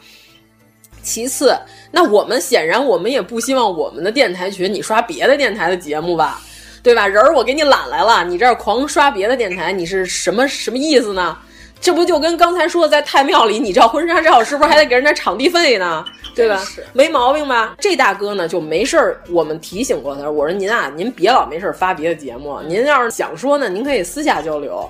[1.01, 1.57] 其次，
[1.89, 6.39] 那我们显然我们也不希望我们的电台群你刷别的电台的节目吧，
[6.81, 7.07] 对吧？
[7.07, 11.37] 人儿我给你揽来了，你这儿狂刷别的电台，你是什么什么意思呢？
[11.81, 16.03] 这不就跟刚才说的在太庙里你照婚纱照，是不是还得给人家场地费呢？
[16.35, 16.61] 对吧？
[16.93, 17.75] 没毛病吧？
[17.79, 24.89] 这大哥呢就没事儿，我们提醒过他，我说您啊，您别老没事儿发别的节目，您要是想说呢，您可以私下交流。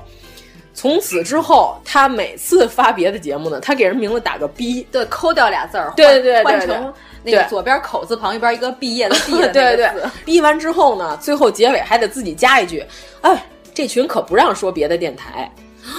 [0.74, 6.94] 从此之后，他每次发别的节目呢，他给人名字打个逼，对，抠掉俩字儿，对对对对对换成
[7.24, 10.12] 那个对左边口字旁，一边一个毕业的毕的那对对个字。
[10.26, 12.86] 逼完之后呢，最后结尾还得自己加一句
[13.22, 15.52] ：“哎，这群可不让说别的电台。”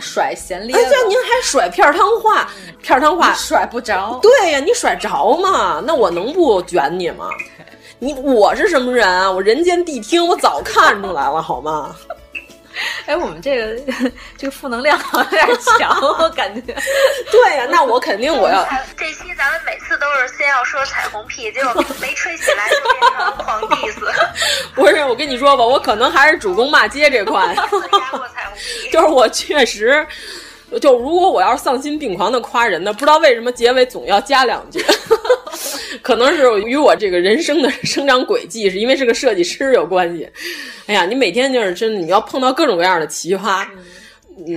[0.00, 2.50] 甩闲咧哎，这您还甩片儿汤话，
[2.82, 4.18] 片儿汤话甩不着。
[4.22, 5.82] 对呀，你甩着吗？
[5.86, 7.28] 那我能不卷你吗？
[8.00, 9.30] 你我是什么人啊？
[9.30, 11.94] 我人间谛听，我早看出来了，好吗？
[13.06, 13.82] 哎，我们这个
[14.36, 16.74] 这个负能量好像有点强，我感觉。
[17.30, 18.66] 对呀、那我肯定我要。
[18.96, 23.94] 这期咱们每次都是先要说彩虹屁，结果没吹起来就变成狂 diss。
[24.74, 27.54] 不是，我跟你说吧，我可能还是主攻骂街这块。
[28.90, 30.06] 就是我确实，
[30.80, 34.84] 就如果我要是丧心病狂的夸人呢，不知道为什么结尾总要加两句。
[36.02, 40.28] 可能是与我这个人生的生长轨迹，是因为是个设计师有关系。
[40.86, 43.66] 哎呀，你每天就是真的，你要碰到各种各样的奇葩。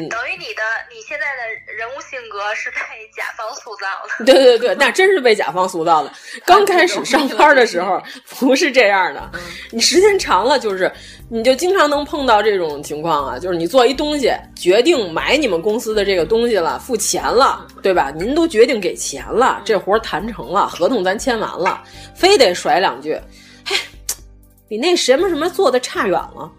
[0.10, 2.78] 等于你的你现在的人物性格是被
[3.16, 4.26] 甲方塑造的。
[4.26, 6.12] 对对对，那真是被甲方塑造的。
[6.46, 8.02] 刚开始上班的时候
[8.40, 9.32] 不是这样的，
[9.72, 10.92] 你时间长了就是，
[11.30, 18.12] 你就经常能碰到这种情况啊，就是你做一东西，决定买你们公司的这个东西了，付钱了，对吧？
[18.16, 21.84] 您都决定给钱了，这活谈成了，合同咱签完了，
[22.16, 23.20] 非得甩两句，
[23.66, 23.76] 嘿，
[24.68, 26.52] 比那什么什么做的差远了。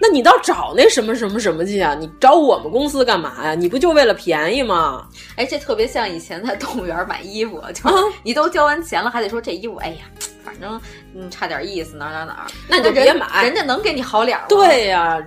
[0.00, 1.94] 那你倒找那什么什么什么去啊？
[1.98, 3.54] 你找我们公司干嘛呀？
[3.54, 5.06] 你不就为了便宜吗？
[5.36, 10.04] 哎，这特别像以前在动物园买衣服，就是你都交完钱了，还得说这衣服，哎呀，
[10.44, 10.80] 反正
[11.18, 14.44] 嗯差点意思，哪哪哪，那你就别买，人家能给你好脸吗？
[14.48, 15.18] 对呀、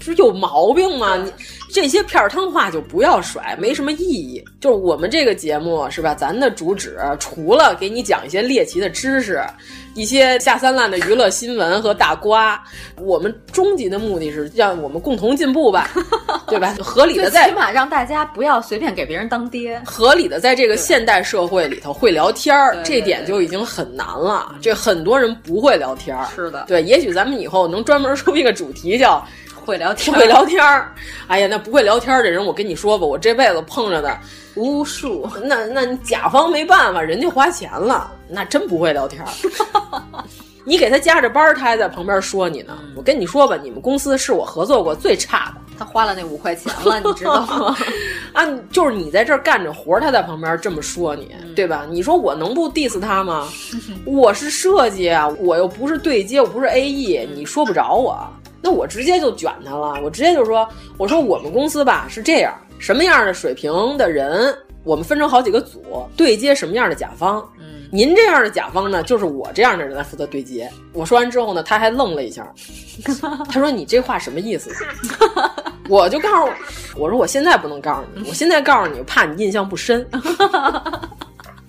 [0.00, 1.16] 这有毛病吗？
[1.16, 1.32] 你
[1.70, 4.42] 这些片儿汤话就不要甩，没什么意义。
[4.60, 6.14] 就是我们这个节目是吧？
[6.14, 9.42] 咱的主旨除了给你讲一些猎奇的知识。
[9.94, 12.62] 一些下三滥的娱乐新闻和大瓜，
[12.98, 15.88] 我们终极的目的是让我们共同进步吧，
[16.48, 16.76] 对吧？
[16.82, 24.54] 合理的在起码让大家不要随便给别人当爹，合理的在这个现代社会里头会聊天儿，这点就已经很难了。
[24.60, 26.82] 这很多人不会聊天儿，是的，对。
[26.82, 29.24] 也许咱们以后能专门出一个主题叫。
[29.64, 30.94] 会聊天，会聊天儿。
[31.26, 34.16] 哎呀，那不会聊天儿的人，我跟你说吧，我这辈子碰着的
[34.54, 35.28] 无数。
[35.42, 39.28] 那那你甲方没办法，人家花钱了，那真不会聊天儿。
[40.64, 42.78] 你给他加着班，他还在旁边说你呢。
[42.94, 45.60] 我跟你说吧，你们公司是我合作过最差的。
[45.78, 47.76] 他花了那五块钱了，你知道吗？
[48.32, 51.86] 啊，就是你在这儿干着活，他在旁边这么说你，对吧？
[51.88, 53.48] 你说我能不 diss 他吗？
[54.04, 58.18] 我是设计啊，我又不是对接，我不是 AE，你说不着我。
[58.62, 67.46] 那我直接就卷他了，我直接就说，我说我们公司吧是这样，什么样的水平的人，我们分成好几个组，对接什么样的甲方。
[67.60, 70.70] 嗯，您这样的甲方呢，就是我这样的人来负责对接。
[70.92, 72.46] 我说完之后呢，他还愣了一下，
[73.50, 74.70] 他说：“你这话什么意思？”
[75.88, 76.52] 我就告诉
[76.96, 80.04] 我说：“我现在不能告诉你，我现在告诉你，怕你印象不深。”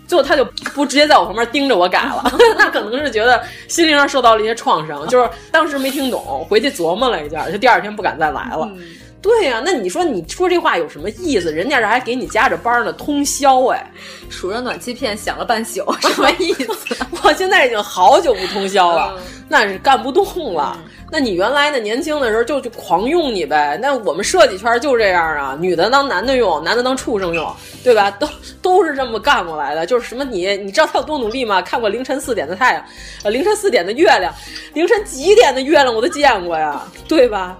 [0.07, 2.23] 最后他就不直接在我旁边盯着我改了，
[2.57, 8.71] 那可能是觉得心灵上受到了一些创伤，就是当时没听懂，回去琢磨了一下，就第二天不敢再来了。
[8.71, 8.79] 嗯、
[9.21, 11.51] 对呀、啊，那你说你说这话有什么意思？
[11.51, 13.91] 人家这还给你加着班呢，通宵哎，
[14.29, 16.95] 数着暖气片想了半宿， 什么意思？
[17.23, 20.77] 我现在已经好久不通宵了，嗯、那是干不动了。
[20.77, 23.79] 嗯那你原来那年轻的时候就就狂用你呗？
[23.81, 27.49] 那我们设计圈就这样啊，女的当男的用，男的当畜生用，
[27.81, 28.11] 对吧？
[28.11, 28.27] 都
[28.61, 29.85] 都是这么干过来的。
[29.85, 31.61] 就是什么你你知道他有多努力吗？
[31.61, 32.83] 看过凌晨四点的太阳，
[33.23, 34.33] 呃，凌晨四点的月亮，
[34.73, 37.57] 凌晨几点的月亮我都见过呀，对吧？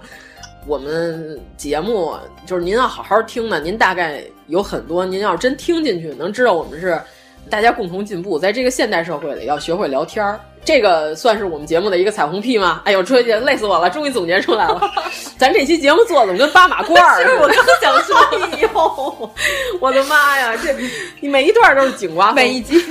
[0.68, 2.14] 我们节目
[2.46, 7.02] 就是您要好好听呢，您大概有很多，您要真听进去，能知道我们是
[7.50, 10.40] 大家共同进步，在这个现代社会里要学会聊天儿。
[10.66, 12.82] 这个算是我们节目的一个彩虹屁吗？
[12.84, 14.82] 哎呦，春姐累死我了，终于总结出来了。
[15.40, 17.42] 咱这期节目做的跟八马褂儿似的。
[17.42, 18.18] 我刚想说，
[18.52, 19.32] 哎呦，
[19.80, 20.76] 我的妈呀，这
[21.22, 22.84] 你每一段都是井刮每一集。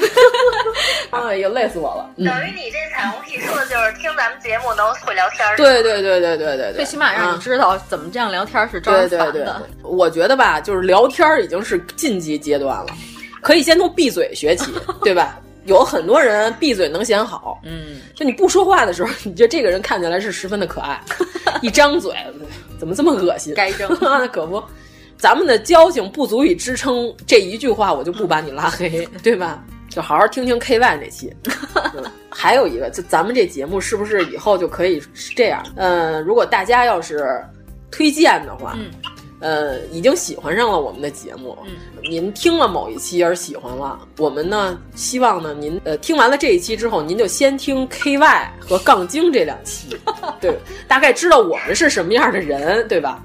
[1.10, 2.10] 哎呀，累死我了。
[2.16, 5.46] 等于你这彩虹屁说的就是听咱们节目能会聊天。
[5.58, 9.32] 对对对对对对对，最起码让你知道怎么这样聊天是招人烦的。
[9.32, 9.52] 对对对，
[9.82, 12.86] 我觉得吧，就是聊天已经是晋级阶段了，
[13.40, 14.72] 可以先从闭嘴学起，
[15.02, 15.38] 对吧？
[15.66, 21.00] 有很多人闭嘴能显好，嗯，就你不说话的时候，你觉得这个人看起来是十分的可爱，
[21.60, 22.12] 一张嘴
[22.78, 23.52] 怎么这么恶心？
[23.52, 24.62] 该扔，那 可不，
[25.18, 29.64] 咱们的交情不足以支撑这一句话，我就不把你拉黑，对吧？
[29.88, 31.34] 就好好听听 K Y 那期。
[31.96, 35.64] 嗯、还有一个，就咱们这节目是不是以后就可以是这样？
[35.74, 37.42] 嗯，如果大家要是
[37.90, 38.90] 推荐的话，嗯。
[39.40, 41.74] 呃，已经喜欢上了我们的节目，嗯，
[42.10, 49.96] 您听了某一期而喜欢了，我们呢希望呢您呃听完了这一期之后，您就先听 K Y 和杠精这两期，
[50.40, 50.56] 对，
[50.88, 53.22] 大概知道我们是什么样的人，对吧？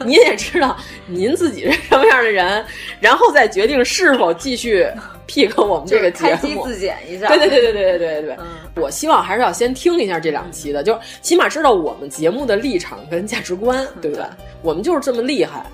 [0.00, 0.74] 您也知道
[1.06, 2.64] 您自己是什么样的人，
[3.00, 4.86] 然后再决定是否继续
[5.26, 7.28] pick 我们这个节目，开机自检一下。
[7.28, 8.36] 对对对对对对对对。
[8.40, 8.46] 嗯、
[8.76, 14.30] 我希望还是要先听一下这两期的，就起码知道我们节目的立场跟价值观，对吧？
[14.62, 15.64] 我们就是这么 厉害，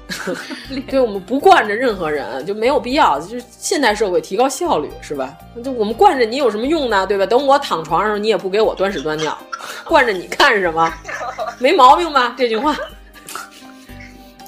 [0.88, 3.20] 对，我们不惯着任何人，就没有必要。
[3.20, 5.36] 就是现代社会提高效率，是吧？
[5.62, 7.06] 就我们惯着你有什么用呢？
[7.06, 7.26] 对吧？
[7.26, 9.36] 等我躺床上，你也不给我端屎端尿，
[9.84, 10.92] 惯着你干什么？
[11.58, 12.34] 没毛病吧？
[12.36, 12.76] 这句话。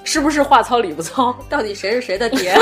[0.05, 1.35] 是不是话糙理不糙？
[1.49, 2.55] 到底谁是谁的爹？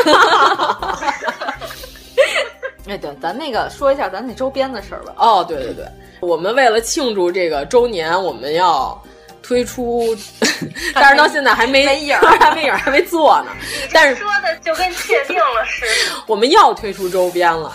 [2.90, 5.12] 哎，对，咱那个说一下咱那周边的事儿吧。
[5.16, 5.84] 哦，对对对，
[6.18, 9.00] 我们为了庆祝这个周年，我们要
[9.40, 10.16] 推出，
[10.92, 13.52] 但是到现在还没没影儿， 还没影儿，还没做呢。
[13.92, 16.16] 但是说的就跟确定了似的。
[16.26, 17.72] 我们要推出周边了。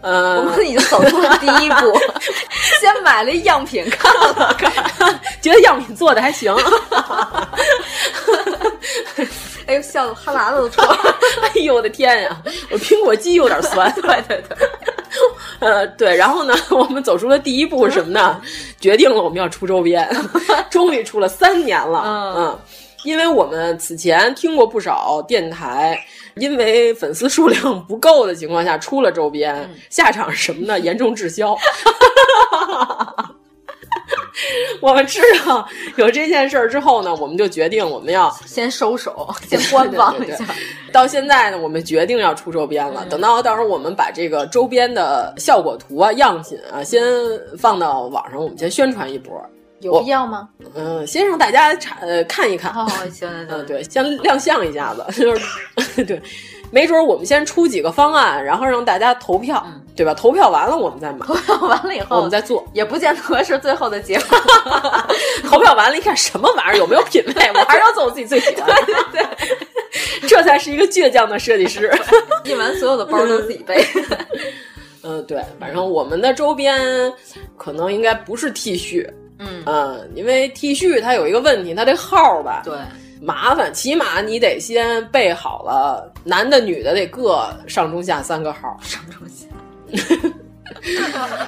[0.00, 1.98] 呃，我们已经走出了第一步，
[2.78, 4.70] 先买了样品看了看，
[5.40, 6.54] 觉得样品做的还行。
[9.68, 11.18] 哎呦，笑的哈喇子都出来了！
[11.54, 13.92] 哎呦我的天呀，我苹果肌有点酸。
[14.00, 14.58] 对对对，
[15.60, 18.40] 呃对，然后呢，我们走出了第一步是什么呢？
[18.80, 20.08] 决定了我们要出周边，
[20.70, 22.02] 终于出了三年了。
[22.04, 22.58] 嗯嗯，
[23.04, 25.98] 因为我们此前听过不少电台。
[26.34, 30.78] 因为粉丝数量不够的情况下出了周边，嗯、下场是什么呢？
[30.78, 31.58] 严重滞销。
[34.80, 35.66] 我们知道
[35.96, 40.44] 有这件事儿之后呢，我们就决定我们要先收手，先观望一下。
[40.92, 43.02] 到现在呢，我们决定要出周边了。
[43.04, 47.02] 嗯、等到到时候我们把这个周边的效果图啊、样品啊，先
[47.58, 49.34] 放到网上，我们先宣传一波。
[49.80, 50.48] 有必要吗？
[50.74, 52.72] 嗯，先让大家查呃看一看。
[52.72, 56.20] 好、哦，行行行，嗯，对，先亮相一下子，就是 对，
[56.70, 60.14] 没准我们先出几个方案，然后让大家投票，嗯、对吧？
[60.14, 64.38] 投票完了我们再买，投票完了以后我们再做，也不见得是最后的结果。
[65.48, 67.50] 投票完了，一看什么玩意儿，有没有品味？
[67.54, 68.74] 我还是要做我自己最喜欢的。
[68.84, 69.22] 对对
[70.20, 71.90] 对，这才是一个倔强的设计师。
[72.44, 73.84] 印完所有的包都自己背。
[75.02, 77.10] 嗯，对，反正我们的周边
[77.56, 79.08] 可能应该不是 T 恤。
[79.38, 82.74] 嗯嗯，因为 T 恤它有一个问题，它这号吧，对，
[83.22, 89.46] 麻烦，起码你得先备好了，男的女的得各上中下三个号，上中下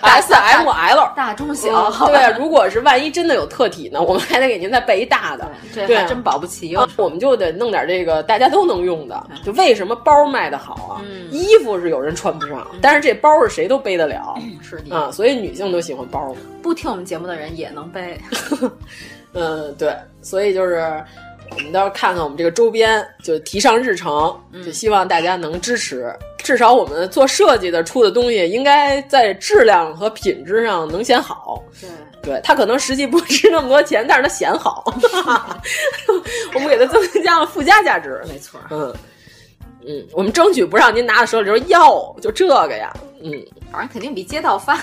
[0.01, 6.89] ，S M L 大中小，嗯、对，如果是万一真的有特体呢，我们还得给您再备一大的，这对，还真保不齐哦。
[6.97, 11.03] 我们就得弄点这个大家都能用的，就为什么包卖的好啊？
[11.05, 14.97] 嗯、衣服是有人穿不上，但是这包是谁都背得了，是的。
[14.97, 16.35] 啊，所以女性都喜欢包。
[16.63, 18.19] 不听我们节目的人也能背，
[19.35, 21.05] 嗯，对，所以就是
[21.55, 26.13] 我们到时候看看我们这个周边，就提上日程，就希望大家能支持。
[26.39, 31.63] 至少我们做设计的出的东西，应该在质量和品质上能显好。
[31.81, 31.91] 对，
[32.23, 34.85] 对，它可能实际不值那么多钱，但是它显好。
[36.55, 38.23] 我们给它增加了附加价值。
[38.29, 38.95] 没错，嗯。
[39.87, 42.93] 嗯，我们争取不让您拿到手里说要就这个呀。
[43.23, 43.33] 嗯，
[43.71, 44.75] 反正肯定比街道发。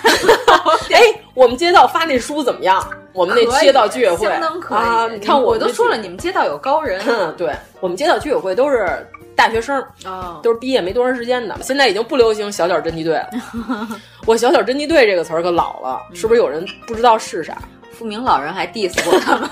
[0.94, 1.02] 哎，
[1.34, 2.86] 我们街道发那书怎么样？
[3.14, 5.08] 我们那街道居委会相当可以啊！
[5.08, 7.02] 你看我我都说了，你们街道有高人。
[7.08, 8.88] 嗯，对我们街道居委会都是
[9.36, 11.58] 大学生，哦，都是毕业没多长时间的。
[11.64, 13.30] 现在已经不流行小脚侦缉队了。
[14.28, 17.58] 我小脚侦缉队这个词儿可老了，是不是有人不知道是啥？
[17.92, 19.50] 富明老人还 diss 过他们，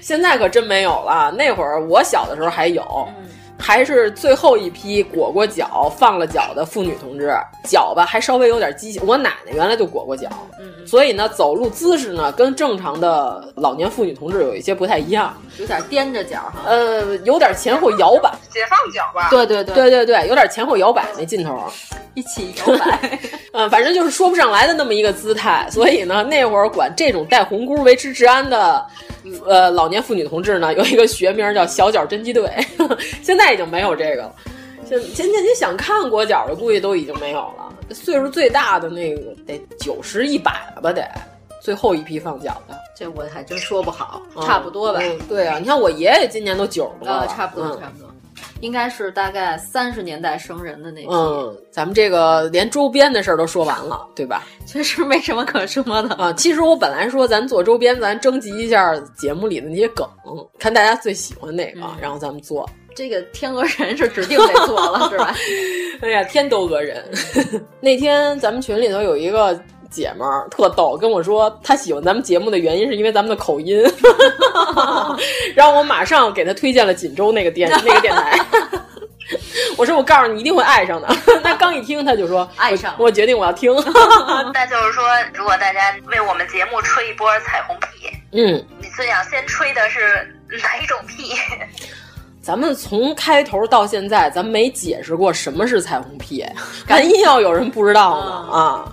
[0.00, 1.34] 现在可真没有了。
[1.36, 2.82] 那会儿我小的时候还有。
[3.18, 3.29] 嗯
[3.60, 7.32] 还是最后一批裹过脚、放了脚的妇女同志，
[7.64, 9.02] 脚吧还稍微有点畸形。
[9.06, 10.28] 我奶奶原来就裹过脚，
[10.58, 19.28] 嗯，所以呢，走路姿势呢跟正常的老年妇女同志有一些不太一样，有点踮着脚哈，呃，有点前后摇摆，解放脚吧？
[19.30, 21.70] 对对对对对对，有点前后摇摆那劲头，
[22.14, 23.18] 一起摇摆，
[23.52, 25.68] 嗯， 反正就是说不上来的那么一个姿态。
[25.70, 28.84] 所以呢，那会儿管这种戴红箍维持治安的。
[29.46, 32.50] 呃，老年妇女同志呢，有一个学名叫“小脚侦缉队”，
[33.22, 34.34] 现在已经没有这个了。
[34.86, 37.72] 现现在你想看裹脚的，估计都已经没有了。
[37.90, 40.92] 岁数最大的那个得九十一百了吧？
[40.92, 41.06] 得
[41.60, 45.18] 最后一批放脚的，这我还真说不好，嗯、差不多吧、嗯。
[45.28, 48.08] 对啊，你看我爷爷今年都九十多了，呃，差不多，嗯、差不多。
[48.60, 51.08] 应该是大概三十年代生人的那批。
[51.10, 54.44] 嗯，咱们这个连周边的事儿都说完了，对吧？
[54.66, 56.32] 确实没什么可说的啊。
[56.32, 60.06] 其实我本来说咱做周边，咱征集一下节目里的那些梗，
[60.58, 62.68] 看大家最喜欢哪个，嗯、然后咱们做。
[63.00, 65.34] 这个天鹅人是指定得做了， 是吧？
[66.02, 67.02] 哎呀，天都讹人！
[67.80, 69.58] 那天咱们群里头有一个。
[69.90, 73.82] 姐们儿特逗，跟我说她喜欢咱们节目的原因是因为咱们的口音，
[75.56, 78.38] 然后我马上给她推荐了锦州那个电那个电台。
[79.76, 81.08] 我说我告诉你一定会爱上的。
[81.42, 83.74] 她刚一听，她就说爱上我，我决定我要听。
[84.54, 85.04] 那就是说，
[85.34, 89.98] 如果大家为我们节目吹一波彩虹屁，嗯，你最想先吹的是
[90.62, 91.32] 哪一种屁？
[92.50, 96.44] 咱们从开头到现在，咱没解释过什么是彩虹屁，
[96.90, 98.92] 万一要有人不知道呢啊？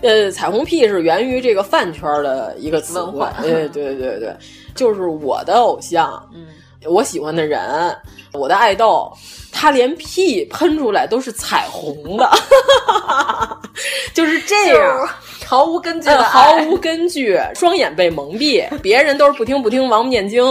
[0.00, 4.32] 呃，彩虹屁是源于这个饭圈的一个词汇，对对对对，
[4.76, 6.46] 就是我的偶像，嗯，
[6.86, 7.92] 我喜欢的人，
[8.32, 9.12] 我的爱豆，
[9.50, 12.30] 他连屁喷出来都是彩虹的，
[14.14, 15.08] 就是这样。
[15.46, 20.44] 毫无根据毫无根据，双眼被蒙蔽， 别人都是不听不听，王八念经，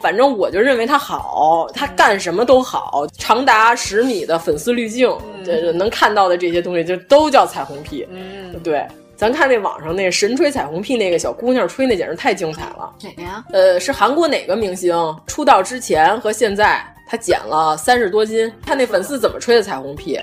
[0.00, 5.10] 反正我就认为他好，他干什么都好，长达十米的粉丝滤镜，
[5.44, 8.86] 这、能看到的这些东西就都叫彩虹屁，嗯，对。
[9.18, 12.88] 咱看那网上那神吹彩虹屁那个小姑娘吹那简直太精彩了。
[13.02, 13.44] 哪个呀？
[13.52, 14.94] 呃，是韩国哪个明星
[15.26, 18.50] 出道之前和现在，她减了三十多斤？
[18.64, 20.20] 看那粉丝怎么吹的彩虹屁！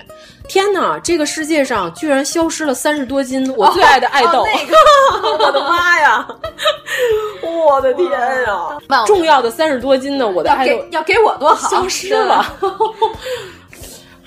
[0.48, 4.44] 天哪，这个世界上居然消失了三十多斤我最爱的爱豆！
[4.44, 4.48] 哦
[5.22, 6.26] 那我的妈呀！
[7.42, 9.04] 我的天呀！
[9.06, 12.46] 重要的三十多斤的我的爱豆给要给我多好，消失了。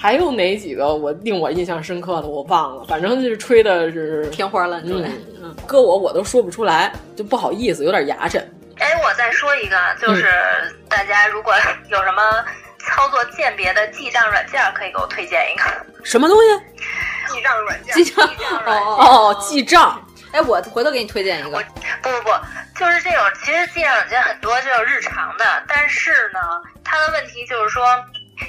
[0.01, 4.95] 还有哪几个我令我印象深刻的我忘了，反正就是吹的是天花乱坠。
[5.43, 8.41] 嗯，搁我我都说不出来，就不好意思，有点牙碜。
[8.79, 10.33] 哎，我再说一个，就是
[10.89, 11.53] 大家如果
[11.89, 12.23] 有什么
[12.79, 15.65] 操作鉴别的记账软件，可以给我推荐一个。
[16.05, 17.35] 什么东西？
[17.35, 17.93] 记账软件。
[17.97, 18.31] 记账
[18.65, 20.01] 哦，记账。
[20.31, 21.51] 哎，我回头给你推荐一个。
[22.03, 22.31] 不不不，
[22.79, 26.39] 就是这种，其实记账软件很多就是日常的，但是呢，
[26.85, 27.85] 它的问题就是说。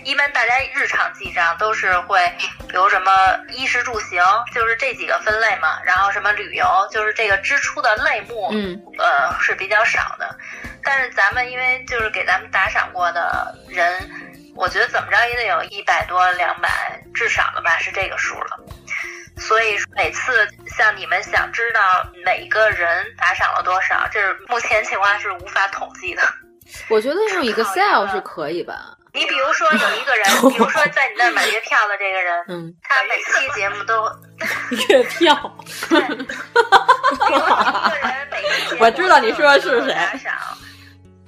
[0.03, 2.20] 一般大家日常记账都是会，
[2.68, 3.11] 比如什么
[3.49, 10.38] 衣食住行，就是这几个分类嘛，然后什么旅游，就是这个支出的类目，嗯，呃是比较少的。
[10.84, 14.10] 但是咱们因为就是给咱们打赏过的人，
[14.56, 18.57] 我觉得怎么着也得有一百多、两百，至少了吧，是这个数了。
[19.38, 20.48] 所以每次
[20.78, 26.22] 像你们想知道每个人打赏了多少，这是目前情况是无法统计的。
[26.90, 28.95] 我觉得用 Excel 是可以吧。
[29.19, 34.09] 你比如说有一个人， 比如说在你那儿买月票的这个人，嗯，他每期节目都
[34.87, 35.35] 月票，
[38.79, 39.93] 我知道你说的是谁。
[39.93, 40.33] 打赏，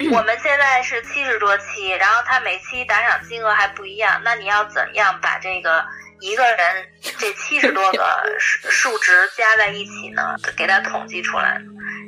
[0.09, 5.84] 我们现在是七十多期，然后他每期打赏金额还不一样，那你要怎样把这个
[6.22, 6.57] 一个人
[7.02, 10.35] 这七十多个数数值加在一起呢？
[10.56, 11.60] 给他统计出来？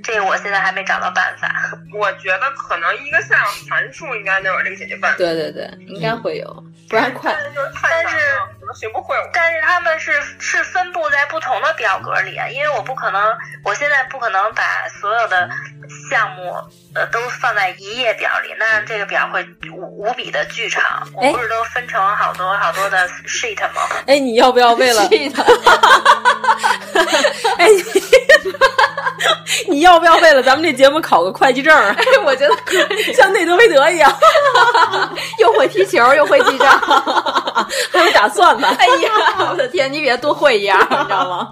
[0.03, 1.49] 这个我现在还没找到办法。
[1.93, 5.17] 我觉得可能一个项函数应该能有这个解决办法。
[5.17, 7.35] 对对对，应该会有，不然快。
[7.81, 8.17] 但是
[8.73, 9.15] 学不会。
[9.33, 15.49] 但是他们是是分布在不同的表格里啊，因为我不可能，我现在不可能把所有的
[16.09, 16.53] 项目
[16.95, 21.07] 呃都放在一页表里，那这个表会无无比的巨长。
[21.15, 23.81] 我不是都分成好多好多的 sheet 吗？
[24.07, 25.33] 哎，你要不要为了 sheet？
[27.57, 27.67] 哎，
[29.69, 31.73] 你要不要为了咱们这节目考个会计证？
[31.75, 31.95] 哎，
[32.25, 34.11] 我觉得可以，像内德维德一样，
[35.39, 36.79] 又会踢球又会记账，
[37.91, 38.75] 还会打算盘。
[38.75, 39.11] 哎呀，
[39.51, 41.49] 我的天，你比他多会一样，你知道吗？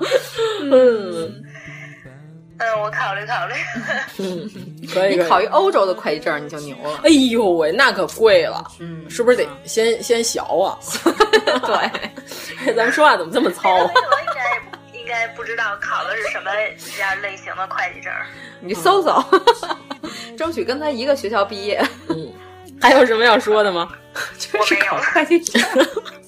[0.72, 1.44] 嗯。
[2.64, 3.54] 嗯，我考虑考虑。
[4.20, 4.50] 嗯，
[4.94, 5.18] 可以。
[5.18, 7.00] 你考一欧洲的会计证，你就牛了。
[7.04, 8.64] 哎呦喂，那可贵了。
[8.80, 10.78] 嗯，是不是得先先学啊？
[11.66, 13.90] 对，咱们说话怎么这么糙？
[15.02, 16.52] 我应该不知道考的是什么
[17.00, 18.14] 样类型的会计证。
[18.60, 19.24] 你搜搜，
[20.38, 21.84] 争取跟他一个学校毕业。
[22.10, 22.32] 嗯，
[22.80, 23.92] 还有什么要说的吗？
[24.54, 25.60] 我没有会计证。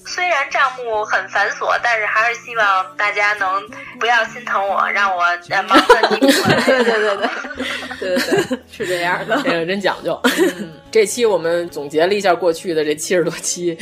[0.04, 3.62] 虽然账目很繁琐，但是还是希望大家能
[4.00, 6.60] 不要心疼我，让我呃忙得你不过来。
[6.64, 7.16] 对对对对
[8.00, 8.16] 对对
[8.48, 9.40] 对，是这样的。
[9.44, 10.20] 这个真讲究。
[10.90, 13.78] 这期我们总结了一下过去的这七十多期。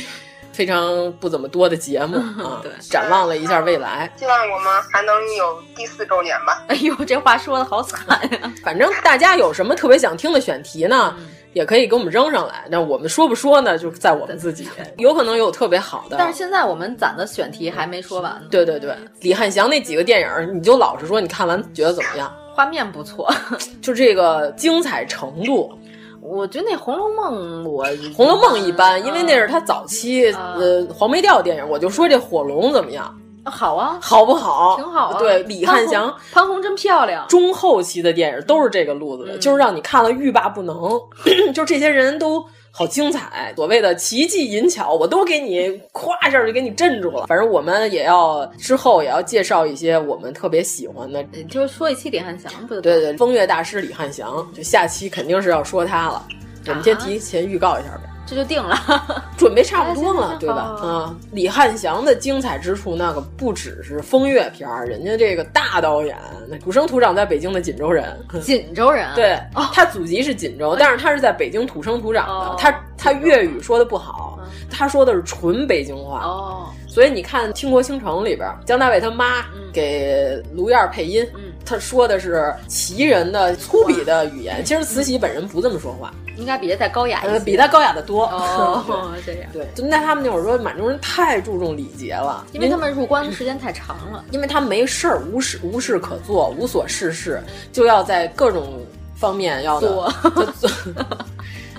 [0.53, 6.63] 非常不怎么多的节目 啊，对，展望了一下未来，希望我们还能有第四周年吧。
[6.69, 8.53] 哎呦，这话说的好惨呀！
[8.63, 12.65] 反正大家有什么特别想听的选题呢，嗯、也可以给我们扔上来。
[12.69, 14.69] 那我们说不说呢，就在我们自己。
[14.97, 18.47] 有可能有特别好的，但是现在我们攒的选题还没说完呢。
[18.51, 22.31] 对对对，李汉祥那几个电影，你就老实说，你看完觉得怎么样？
[22.55, 23.33] 画面不错，
[23.81, 25.75] 就这个精彩程度。
[26.23, 27.85] 我觉得那《红楼梦》，我
[28.15, 31.69] 《红楼梦》一般，因为那是他早期、啊、呃黄梅调电影。
[31.69, 33.13] 我就说这火龙怎么样？
[33.45, 34.77] 好啊，好不好？
[34.77, 35.19] 挺好啊。
[35.19, 37.27] 对，李汉祥、潘虹真漂亮。
[37.27, 40.97] 中后期的电影都是这个路子的，嗯、就是让你看了欲罢不能。
[41.53, 42.45] 就这些人都
[42.75, 47.27] 好精彩，所谓的奇技淫巧，我都给你夸一下就给你镇住了。
[47.27, 52.81] 反正我们也要之后也要介绍一些我们特别喜欢的，就是说一期李汉祥不？
[52.81, 56.25] 对对，风月大师李汉祥，就下期肯定是要说他了。
[56.65, 58.77] 我们先提前预告一下呗，这就定了，
[59.37, 60.61] 准备差不多了，对吧？
[60.81, 66.17] 啊，李汉祥的精彩之处，那个不只是风月片儿，人家这个大导演，
[66.49, 69.37] 那土生土长在北京的锦州人， 锦州人，对，
[69.73, 74.39] 他祖籍是锦州，但是他是在北京土生土长的，他他粤语说的不好，
[74.69, 81.27] 他说的是纯北京话，哦，所以你看《倾国倾城》里边，姜大卫他妈给卢燕配音，
[81.65, 84.63] 他说的是旗人的粗鄙的语言。
[84.65, 88.25] 其实慈禧本人不这么说话，应该比他再高雅一些，呃，比他高雅的多。
[88.25, 89.49] 哦， 这样。
[89.53, 97.41] 对，就在他们那会儿说，满洲人太注重礼节了，因为他们入关的时间太长了，因为他没事儿，无事无事可做，无所事事，
[97.71, 98.81] 就要在各种
[99.15, 100.13] 方面要做。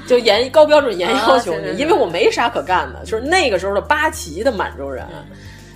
[0.07, 3.05] 就 严高标准严要求你，因为我没啥可干的。
[3.05, 5.07] 就是那个时候的八旗的满洲人，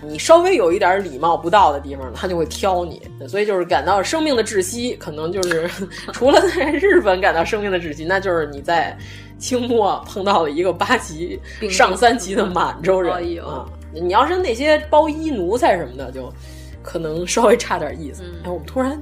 [0.03, 3.03] 你稍微有一点礼貌不到的地方，他就会挑你。
[3.29, 5.69] 所以就是感到生命的窒息，可能就是
[6.13, 8.97] 除了在日本感到生命的窒息，那就是你在
[9.39, 13.13] 清末碰到了一个八级上三级的满洲人
[13.45, 13.67] 啊。
[13.93, 16.33] 你要是那些包衣奴才什么的，就
[16.83, 18.23] 可能稍微差点意思。
[18.45, 19.01] 哎，我们突然。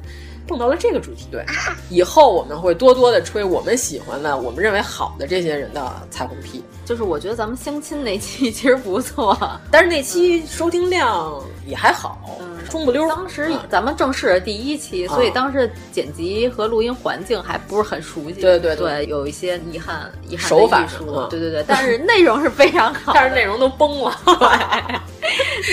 [0.48, 1.44] 碰到了这个主题，对，
[1.90, 6.62] 以后我们会多多的吹我们喜欢的、我们认为好的这些人的彩虹屁。
[6.86, 9.36] 就是我觉得咱们相亲那期 其实不错，
[9.72, 12.38] 但是那期收听量也还好，
[12.70, 13.06] 中不溜。
[13.08, 24.16] 当时咱们正式第一期，所以当时剪辑和录音环境还不是很熟悉，对对对，有一些遗憾，遗憾手法术，对对对，但是内容是非常好，但是内容都崩了，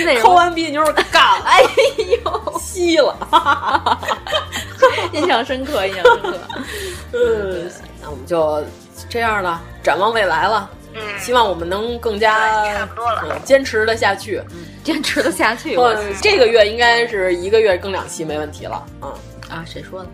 [0.04, 1.62] 内容抠完鼻妞干， 哎
[2.26, 4.00] 呦，吸了。
[5.14, 6.40] 印象深刻，印象深刻。
[7.14, 7.72] 嗯，
[8.02, 8.64] 那我们就
[9.08, 10.68] 这样了，展望未来了。
[10.94, 14.42] 嗯，希望我们能更加差不多了，坚持的下去。
[14.52, 15.76] 嗯，坚持的下去。
[15.78, 18.86] 我，这个月应该是一个月更两期没问题了。
[19.02, 19.12] 嗯
[19.50, 20.10] 啊，谁说的？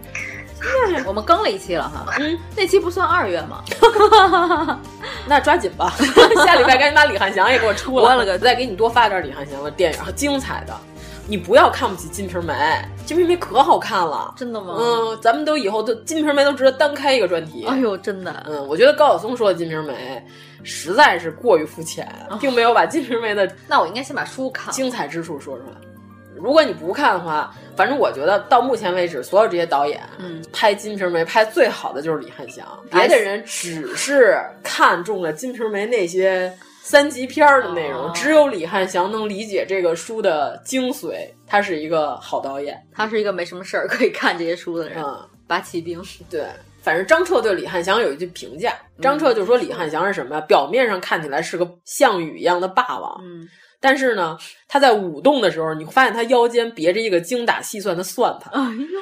[1.07, 2.13] 我们更了一期了哈。
[2.19, 3.63] 嗯，那期不算二月吗？
[5.25, 5.93] 那抓紧吧，
[6.45, 8.03] 下礼拜赶紧把李汉祥也给我出了。
[8.09, 10.77] 我了个，再给你多发点李汉祥的电影，精彩的。
[11.29, 12.53] 你不要看不起《金瓶梅》，
[13.05, 14.75] 《金瓶梅》可好看了，真的吗？
[14.79, 17.67] 嗯，咱们都以后都《金瓶梅》都值得单开一个专题。
[17.67, 19.93] 哎呦，真的，嗯，我觉得高晓松说的《金瓶梅》
[20.67, 22.11] 实在是过于肤浅，
[22.41, 25.73] 并没有把《金瓶梅》的那我应该先把书看精彩之处说出来。
[26.35, 36.51] 如果你不看的话，反正我觉得到目前为止，所有这些导演，嗯，拍《金瓶梅》拍最好的就是李翰祥，别的人只是看中了《金瓶梅》那些。
[36.89, 41.29] 三级片儿的内容，只有李汉祥能理解这个书的精髓。
[41.45, 44.99] 他是一个好导演，他是一个没什么事儿可以看这些书的人。
[45.03, 46.01] 嗯，八旗兵，
[46.31, 46.47] 对，
[46.81, 50.41] 反正张彻对李汉祥有一句评价，张彻就说李汉祥是什么呀？
[50.41, 53.47] 表面上看起来是个项羽一样的霸王，嗯，
[53.79, 54.35] 但是呢，
[54.67, 58.51] 他在舞动的时候，你会发现他腰间别着一个精打细算的算盘。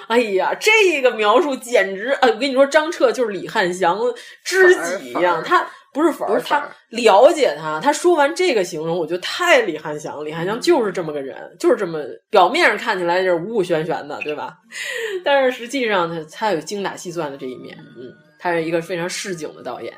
[0.10, 2.10] 哎呀，这个描述简直……
[2.20, 3.98] 哎，我跟你说，张彻就是李汉祥
[4.44, 5.66] 知己一样，他。
[5.98, 7.80] 不是粉儿，他了解他。
[7.80, 10.24] 他说完这个形容，我觉得太李汉祥。
[10.24, 12.00] 李汉祥就是这么个人，就是这么
[12.30, 14.54] 表面上看起来就是五五玄玄的，对吧？
[15.26, 17.76] 但是实际上他他有精打细算的这一面。
[17.98, 19.92] 嗯，他是一个非常市井的导演。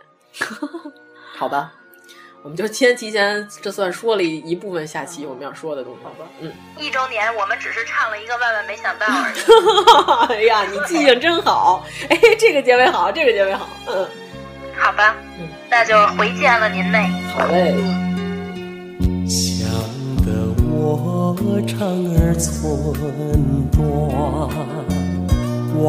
[1.35, 1.73] 好吧，
[2.43, 5.99] 我们就先提前，这算说了一部分下期我们要说的东西。
[6.01, 10.33] 好吧，嗯，一周年我们只是唱了一个万万没想到而已。
[10.33, 11.85] 哎呀，你记性真好！
[12.09, 13.67] 哎，这个结尾好，这个结尾好。
[13.87, 14.07] 嗯。
[14.79, 15.13] 好吧，
[15.69, 17.07] 那就回见了您嘞。
[17.33, 17.75] 好嘞。
[19.27, 19.69] 想
[20.25, 20.27] 得
[20.71, 21.35] 我
[21.67, 22.57] 肠儿寸
[23.71, 23.79] 断，
[25.83, 25.85] 望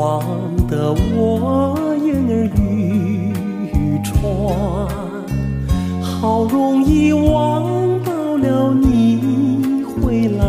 [0.66, 3.72] 得我眼儿欲
[4.04, 4.20] 穿，
[6.02, 10.42] 好容易望到了你回来，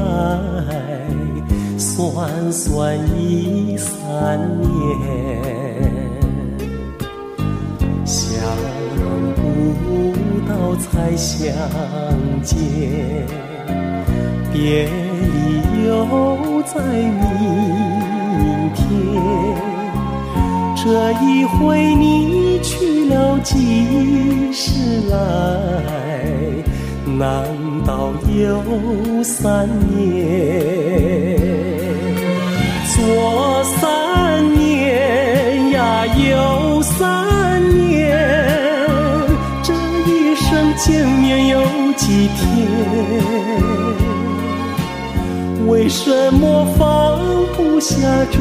[1.77, 5.40] 算算已三年。
[8.05, 8.39] 想
[9.35, 9.39] 不
[10.47, 11.53] 到才相
[12.43, 12.57] 见，
[14.51, 17.21] 别离又在明
[18.75, 18.79] 天。
[20.75, 25.15] 这一回你去了几时来？
[27.05, 27.27] 难
[27.85, 31.39] 道又三年？
[32.95, 37.30] 左三年呀，右三
[40.83, 41.61] 见面有
[41.95, 42.41] 几天？
[45.67, 47.19] 为什么放
[47.55, 47.95] 不下
[48.31, 48.39] 这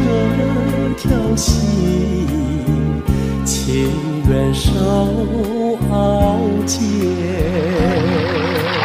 [0.97, 2.27] 条心？
[3.45, 3.93] 情
[4.27, 4.71] 愿受
[5.93, 6.81] 熬煎。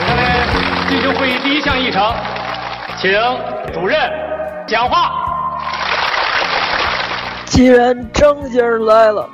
[0.06, 0.20] 下面
[0.90, 2.14] 进行会议第一项议程，
[2.98, 3.10] 请
[3.74, 3.98] 主任
[4.68, 5.14] 讲话。
[7.46, 9.26] 既然张先生来了，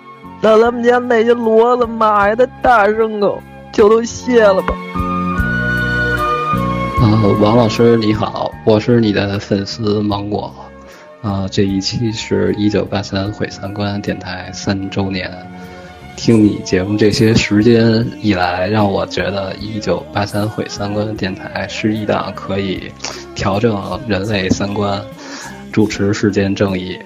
[0.41, 3.41] 那咱们家那些骡子、马呀的大牲口。
[3.81, 4.75] 就都卸了吧。
[7.01, 10.53] 呃，王老师你好，我是你的粉丝芒果。
[11.23, 15.35] 啊，这一期是一九八三毁三观电台三周年。
[16.15, 22.91] 听你节目这些时间以来，让我觉得一九八三毁三观电台是一档可以
[23.33, 25.01] 调整人类三观，
[25.71, 26.99] 主持世间正义，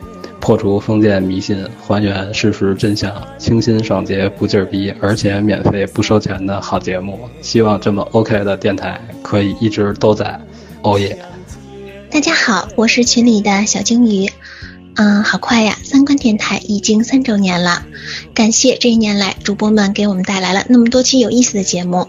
[0.46, 7.28] 破除封建迷信，还原事实真相，清新爽洁不劲儿逼，而且免费不收钱的好节目。
[7.42, 10.40] 希望这么 OK 的电台可以一直都在。
[10.84, 11.18] 哦耶！
[12.12, 14.30] 大家好，我是群里的小鲸鱼。
[14.98, 15.78] 嗯，好快呀！
[15.84, 17.86] 三观电台已经三周年了，
[18.34, 22.08] 感谢这一年来主播们给我们带来了那么多期有意思的节目。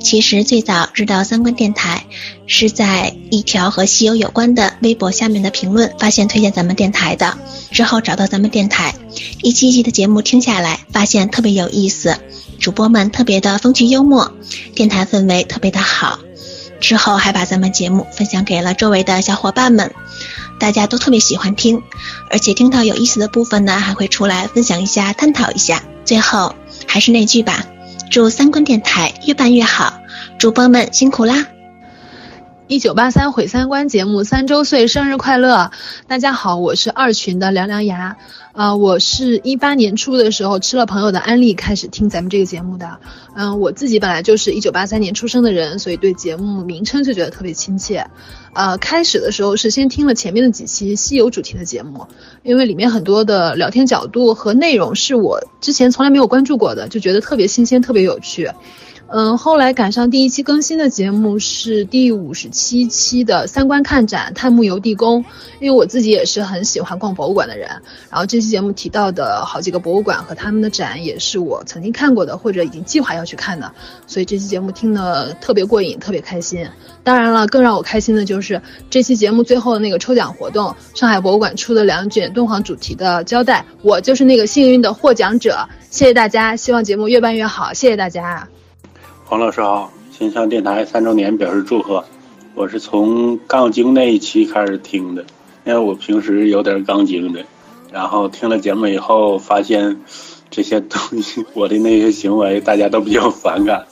[0.00, 2.04] 其实最早知道三观电台，
[2.48, 7.38] 是在一条和西游有关的微博下面的评论发现推荐咱们电台的，
[7.70, 8.96] 之后找到咱们电台，
[9.42, 12.16] 一期一期的节目听下来，发现特别有意思，
[12.58, 14.32] 主播们特别的风趣幽默，
[14.74, 16.18] 电台氛围特别的好。
[16.78, 19.94] 之后还把咱们节目分享给了周围的小伙伴们。
[20.58, 21.82] 大家都特别喜欢听，
[22.30, 25.82] 而且听到有意思的部分呢，还会出来分享一下、探讨一下。
[26.04, 26.54] 最后
[26.86, 27.64] 还是那句吧，
[28.10, 30.00] 祝三观电台越办越好，
[30.38, 31.46] 主播们辛苦啦！
[32.68, 35.70] 一九八三毁三观节目三周岁生日快乐！
[36.08, 38.16] 大家好，我是二群的凉凉牙，
[38.54, 42.98] 呃，我是一八年初的时候吃了朋友的安利开始听咱们这个节目的。
[43.36, 48.04] 嗯，我自己本来就是一九八三年出生的人，所以对节目名称就觉得特别亲切。
[48.52, 52.08] 呃，开始的时候是先听了前面的几期西游主题的节目，
[52.42, 58.50] 因为里面很多的聊天角度和内容是我之前从来没有关注过的，就觉得特别新鲜，特别有趣。
[59.08, 65.24] 嗯，后来赶上第一期更新的节目是第五十七期的三观看展探墓游地宫，
[65.60, 67.68] 因为我自己也是很喜欢逛博物馆的人，
[68.10, 73.70] 然后这期节目提到的好几个博物馆和他们的展也是我曾经看过的或者已经计划要去看的，
[74.08, 76.66] 所以这期节目听得特别过瘾，特别开心。
[77.04, 78.60] 当然了，更让我开心的就是
[78.90, 85.68] 这期节目最后的那个抽奖活动，上海博物馆出的两卷敦煌主题的胶带，我就是那个幸运的获奖者。
[85.90, 88.48] 谢谢大家，希望节目越办越好，谢谢大家。
[89.28, 92.04] 黄老师好，先向电台三周年表示祝贺。
[92.54, 95.24] 我是从杠精那一期开始听的，
[95.64, 97.44] 因为我平时有点杠精的，
[97.92, 100.00] 然后听了节目以后发现
[100.48, 103.84] 这些东西， 我的那些行为大家都比较反感，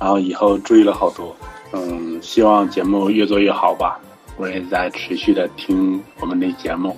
[0.00, 1.36] 然后以后注意了好多。
[1.74, 4.00] 嗯，希望节目越做越好吧。
[4.38, 6.96] 我也在持续的听我们的节目。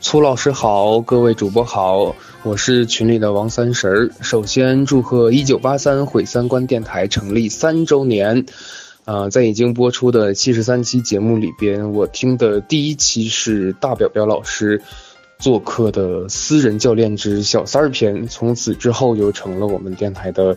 [0.00, 2.14] 粗老师好，各位主播好。
[2.44, 8.46] 我是群里的王三神儿，首先祝贺一九八三毁三观电台成立三周年。
[9.04, 14.80] 啊，在已经播出的七十三期节目里边，我听的第一期是大表表老师
[15.38, 20.56] 做客的私人教练之小三儿篇，从此之后就成了我们电台的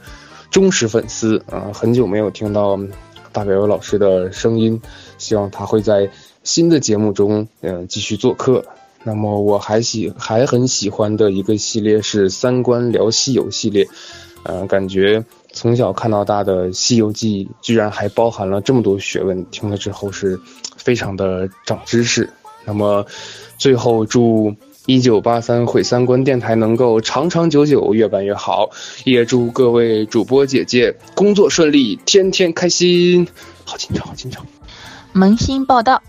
[0.52, 1.72] 忠实粉丝啊。
[1.74, 2.78] 很久没有听到
[3.32, 4.80] 大表表老师的声音，
[5.18, 6.10] 希望他会在
[6.44, 8.64] 新的节目中嗯继续做客。
[9.04, 13.88] 那么我还喜还很喜欢的一个系列是三观聊西游系列，
[14.44, 20.40] 呃，感觉从小看到大的《西游记》居然还包含了这么多学问，听了之后是
[20.78, 22.30] 非常的长知识。
[22.64, 23.06] 那么
[23.58, 24.56] 最后祝
[24.86, 28.70] 一九八三毁三观电台能够长长久久，越办越好，
[29.04, 33.28] 也祝各位主播姐姐工作顺利，天天开心。
[33.66, 34.46] 好紧张，好紧张。
[35.12, 36.04] 萌新报道。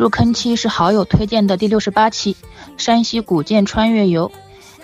[0.00, 2.32] 入坑期是好友推荐的第六十八期
[2.78, 4.30] 《山西古建穿越游》，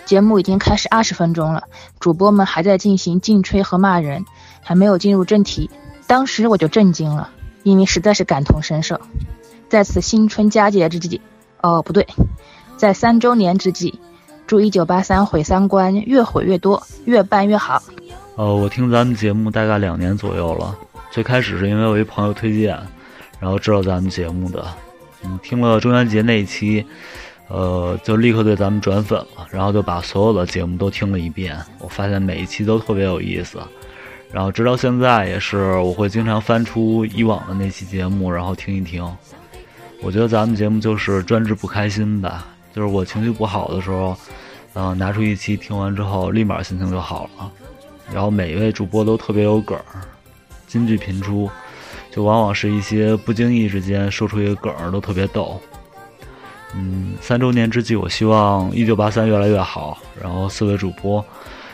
[0.05, 1.63] 节目已经开始二十分钟了，
[1.99, 4.25] 主播们还在进行劲吹和骂人，
[4.61, 5.71] 还没有进入正题。
[6.05, 7.31] 当时我就震惊了，
[7.63, 9.01] 因为实在是感同身受。
[9.69, 11.19] 在此新春佳节之际，
[11.61, 12.05] 哦不对，
[12.77, 13.99] 在三周年之际，
[14.45, 17.81] 祝一九八三毁三观越毁越多，越办越好。
[18.35, 20.77] 呃，我听咱们节目大概两年左右了，
[21.09, 22.77] 最开始是因为我一朋友推荐，
[23.39, 24.63] 然后知道咱们节目的。
[25.23, 26.85] 嗯，听了中元节那一期，
[27.47, 31.57] 呃，就立刻对咱们转粉了，然后就把所有的节目都听了一遍。
[31.79, 33.59] 我发现每一期都特别有意思，
[34.31, 39.03] 然后直到现在也是，我会经常翻出以往的那期节目，然后听一听。
[40.01, 44.15] 我觉得咱们节目就是专治不开心的，就是我情绪不好的时候，
[44.73, 47.51] 嗯，拿出一期听完之后，立马心情就好了。
[48.13, 50.01] 然后每一位主播都特别有梗儿，
[50.67, 51.49] 金句频出。
[52.17, 55.61] 就往往是一些不经意之间说出一个梗儿，都特别逗。
[56.73, 61.23] 嗯，三周年之际，我希望一九八三越来越好，然后四位主播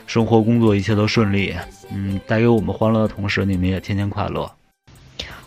[0.06, 1.56] 生活工作一切都顺利。
[1.94, 4.52] 嗯，带给我们欢乐的同时，你们也天天快乐。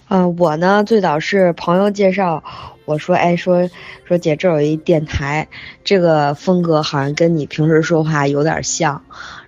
[0.09, 2.43] 嗯，我呢最早是朋友介绍，
[2.87, 3.69] 我说，哎，说
[4.07, 5.47] 说姐这有一电台，
[5.85, 9.03] 这个风格好像跟你平时说话有点像。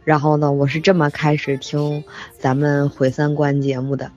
[0.05, 2.05] 然后呢，我是这么开始听
[2.39, 4.13] 咱们毁三观节目的。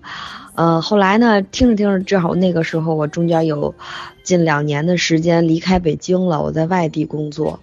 [0.55, 3.73] 呃，后来呢，听着听着，正好那个时候我中间有
[4.23, 7.59] 近两年的时间离开北京了，我在外地工作，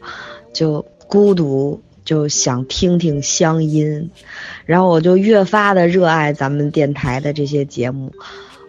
[0.52, 4.10] 就孤独，就想听听乡音，
[4.64, 8.12] 然后我就越发的热爱咱们电台的这些节目。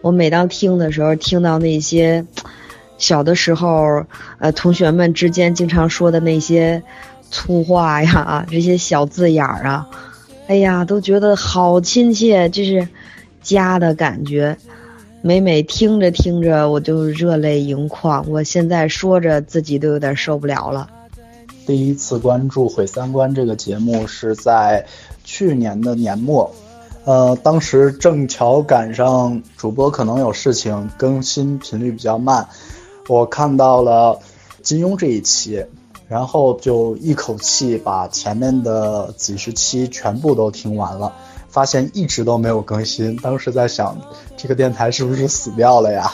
[0.02, 2.26] 我每当听的时候，听到那些
[2.98, 4.06] 小的时候，
[4.40, 6.84] 呃，同学们之间经常说的那些
[7.32, 9.88] 粗话呀， 这些小字眼儿啊，
[10.48, 12.88] 哎呀，都觉得好亲切，就是
[13.50, 14.56] 家的感觉。
[15.22, 18.24] 每每听着听着，我就热泪盈眶。
[18.30, 20.88] 我现在说着，自己都有点受不了了。
[21.66, 24.86] 第一次关注《毁三观》这个节目是在
[25.26, 26.50] 去年的年末，
[27.04, 32.48] 呃，当时正巧赶上主播可能有事情，更新频率比较慢。
[33.10, 34.20] 我看到了
[34.62, 35.66] 金庸这一期，
[36.08, 41.14] 然后就一口气把前面的几十期全部都听完了。
[41.50, 43.98] 发现一直都没有更新，当时在想，
[44.38, 46.12] 这个电台是不是死掉了呀？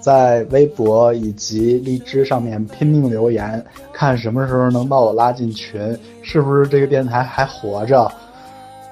[0.00, 8.06] 在微博以及荔枝上面拼命留言，看什么时候能把我拉进群，是不是这个电台还活着？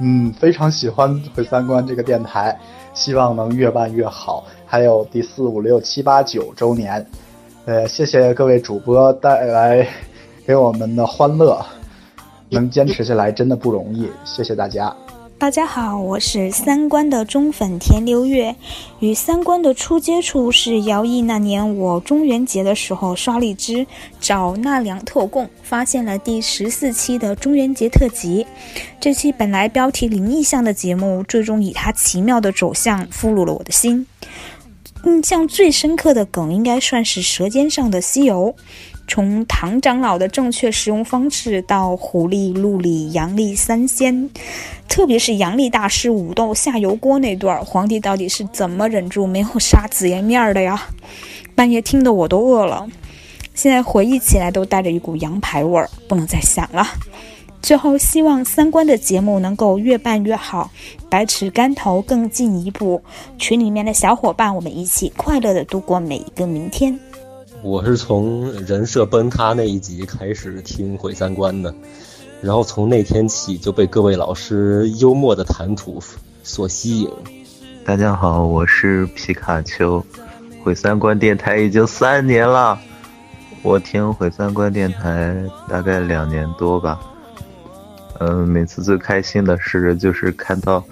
[0.01, 2.59] 嗯，非常喜欢毁三观这个电台，
[2.95, 4.45] 希望能越办越好。
[4.65, 7.07] 还有第四五六七八九周年，
[7.67, 9.87] 呃，谢谢各位主播带来
[10.47, 11.63] 给我们的欢乐，
[12.49, 14.97] 能坚持下来真的不容易，谢谢大家。
[15.43, 18.55] 大家好，我是三观的忠粉田流月。
[19.01, 23.85] 与三观的初接触是姚毅那年我中元节的时候刷荔枝
[24.21, 28.47] 找纳凉特供，发现了第十四期的中元节特辑。
[29.01, 34.07] 这期本来标题灵异向的节目，最终以它奇妙的走向俘虏了我的心。
[35.05, 38.55] 印象最深刻的梗应该算是《舌尖上的西游》。
[39.15, 44.31] 从唐长老的正确使用方式到狐狸、陆离、杨丽三仙，
[44.89, 50.89] 特别是杨历大师武斗下油锅那段，皇帝到底是怎么忍住没有杀紫妍面的呀？
[51.55, 52.89] 半夜听得我都饿了，
[53.53, 56.89] 现在回忆起来都带着一股羊排味儿，不能再想了。
[57.61, 60.71] 最后，希望三观的节目能够越办越好，
[61.11, 63.03] 百尺竿头更进一步。
[63.37, 66.99] 群里面的小伙伴，我们一起快乐的度过每一个明天。
[67.63, 71.73] 我是从人设崩塌那一集开始听毁三观的，
[72.41, 76.03] 然后从那天起就被各位老师幽默的谈吐
[76.43, 77.09] 所吸引。
[77.85, 80.05] 大家好，我是皮卡丘，
[80.65, 82.77] 毁三观电台已经三年了，
[83.63, 87.01] 我听毁三观电台大概两年多吧。
[88.19, 90.83] 嗯，每次最开心的事就是看到，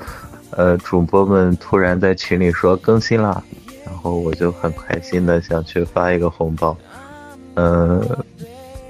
[0.50, 3.42] 呃，主播们突然在群里说更新了。
[4.00, 6.74] 然后我就很开心的想去发一个红包，
[7.52, 8.02] 呃，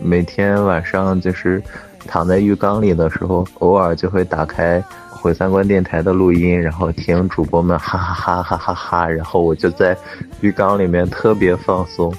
[0.01, 1.61] 每天晚上就是
[2.07, 9.97] 躺在浴缸里的时候，偶尔就会打开毁三观电台的录音，然后听主播们哈哈哈哈哈哈，然后我就在
[10.43, 12.15] 浴缸里面特别放松，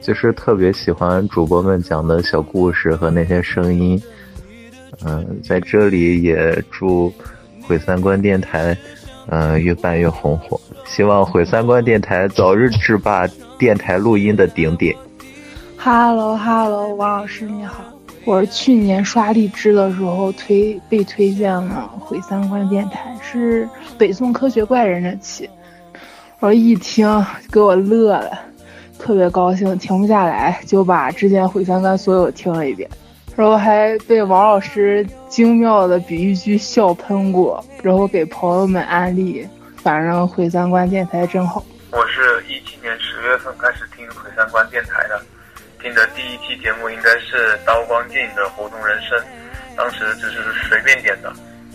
[0.00, 4.02] 就是特别喜欢主播们讲的小故事和那些声音，
[5.04, 7.12] 嗯，在这里也祝
[7.62, 8.76] 毁三观电台。
[9.28, 13.26] 嗯，越办越红火，希望毁三观电台早日制霸
[13.58, 14.94] 电台录音的顶点。
[15.76, 17.82] Hello Hello，王老师你好，
[18.24, 25.48] 我是去年刷荔枝的时候推被推荐了毁三观电台，是北宋科学怪人的期，
[26.40, 27.08] 我一听
[27.50, 28.30] 给我乐了，
[28.98, 32.88] 特别高兴，停不下来，就把之前毁三观所有听了一遍。
[33.36, 39.46] 然后还被王老师精妙的比喻句笑喷过，然后给朋友们安利，
[39.82, 41.62] 反正毁三观电台真好。
[41.92, 45.20] 我是一七年十月份开始听毁三观电台的，
[45.82, 49.18] 听的第一期节目应该是刀光剑影的《活动人生》，
[49.76, 51.30] 当时只是随便点的，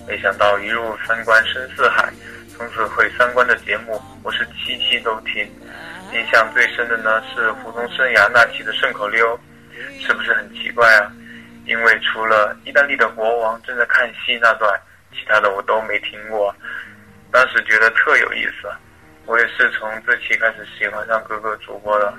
[0.08, 2.12] 没想到一入三观深似海，
[2.58, 5.48] 从此毁三观的节目我是期期都听。
[6.12, 9.40] 印象最深的呢是胡同生涯那期的顺口溜，
[10.00, 11.14] 是不是很奇怪啊？
[11.72, 14.78] 因为除了意大利的国王正在看戏那段，
[15.14, 16.54] 其他的我都没听过。
[17.32, 18.70] 当时觉得特有意思，
[19.26, 22.14] 我也是从这期开始喜欢上各个主播的，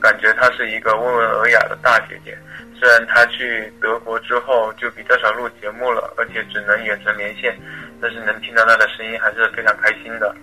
[0.00, 2.38] 感觉她是一个温文尔雅的大姐姐。
[2.80, 7.54] 虽然她去德国之后就比较少录节目了，而且只能远程连线，
[8.00, 10.34] 但是能听到她的声音还是非常开心的。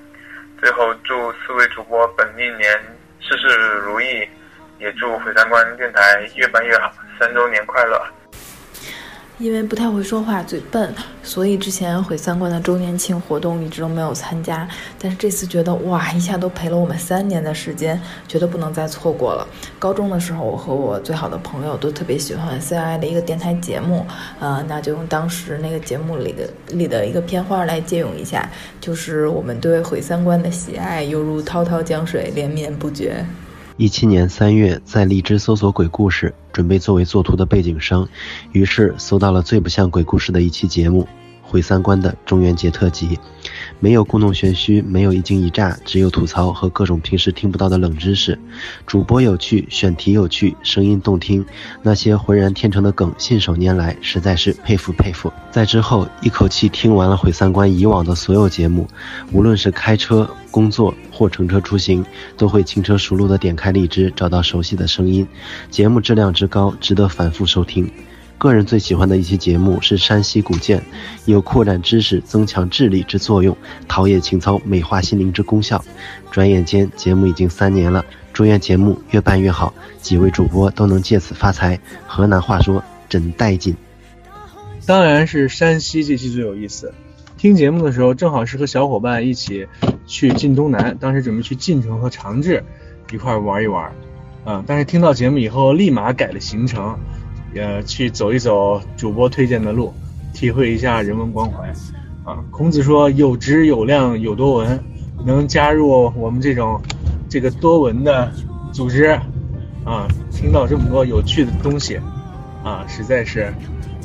[0.61, 2.71] 最后祝四位主播本命年
[3.19, 3.47] 事事
[3.79, 4.29] 如意，
[4.77, 7.99] 也祝毁三观电台越办越好，三周年快乐！
[9.39, 10.93] 因为不太会说话，嘴笨，
[11.23, 14.67] 所以之前毁三观的周年庆活动一直都没有参加。
[14.99, 19.45] 但是这次觉得哇，一下都陪了我们三年的时间，觉得不能再错过了。
[19.79, 24.05] 高中的时候，我和我最好的朋友都特别喜欢 CI 的一个电台节目，
[24.39, 28.49] 呃，那就用当时那个节目里的里的一个片花来借用一下，
[28.79, 33.25] 就是我们对毁三观的喜爱犹如滔滔江水连绵不绝。
[33.75, 38.07] 一七年三月，在荔枝搜索鬼故事，准备作为作图的背景声，
[38.51, 41.03] 于是搜到了最不像鬼故事的一期节目
[41.41, 43.17] 《毁三观的中元节特辑，
[43.83, 48.39] 没有故弄玄虚，没有一惊一乍，只有吐槽和各种平时听不到的冷知识。
[48.87, 51.45] 主播有趣，选题有趣，声音动听，
[51.81, 55.29] 那些浑然天成的梗信手拈来，实在是佩服佩服。
[55.51, 58.87] 在之后一口气听完了毁三观以往的所有节目，
[59.33, 62.05] 无论是开车、工作或乘车出行，
[62.37, 65.27] 都会轻车熟路地点开荔枝，找到熟悉的声音，
[65.69, 67.91] 节目质量之高，值得反复收听。
[68.43, 70.83] 个人最喜欢的一期节目是山西古建，
[71.23, 73.55] 有扩展知识、增强智力之作用，
[73.87, 75.81] 陶冶情操、美化心灵之功效。
[76.29, 78.03] 转眼间，节目已经三年了，
[78.33, 81.79] 祝愿节目越办越好，几位主播都能借此发财。
[82.05, 83.73] 河南话说真带劲。
[84.85, 86.93] 当然是山西这期最有意思。
[87.37, 89.65] 听节目的时候，正好是和小伙伴一起
[90.05, 92.61] 去晋东南，当时准备去晋城和长治
[93.13, 93.89] 一块玩一玩，
[94.43, 96.99] 啊，但是听到节目以后，立马改了行程。
[97.55, 99.93] 呃，去走一走主播推荐的路，
[100.33, 101.67] 体会一下人文关怀。
[102.23, 104.79] 啊，孔子说有质有量有多闻，
[105.25, 106.81] 能加入我们这种
[107.29, 108.31] 这个多闻的
[108.71, 109.19] 组织，
[109.83, 111.99] 啊，听到这么多有趣的东西，
[112.63, 113.53] 啊，实在是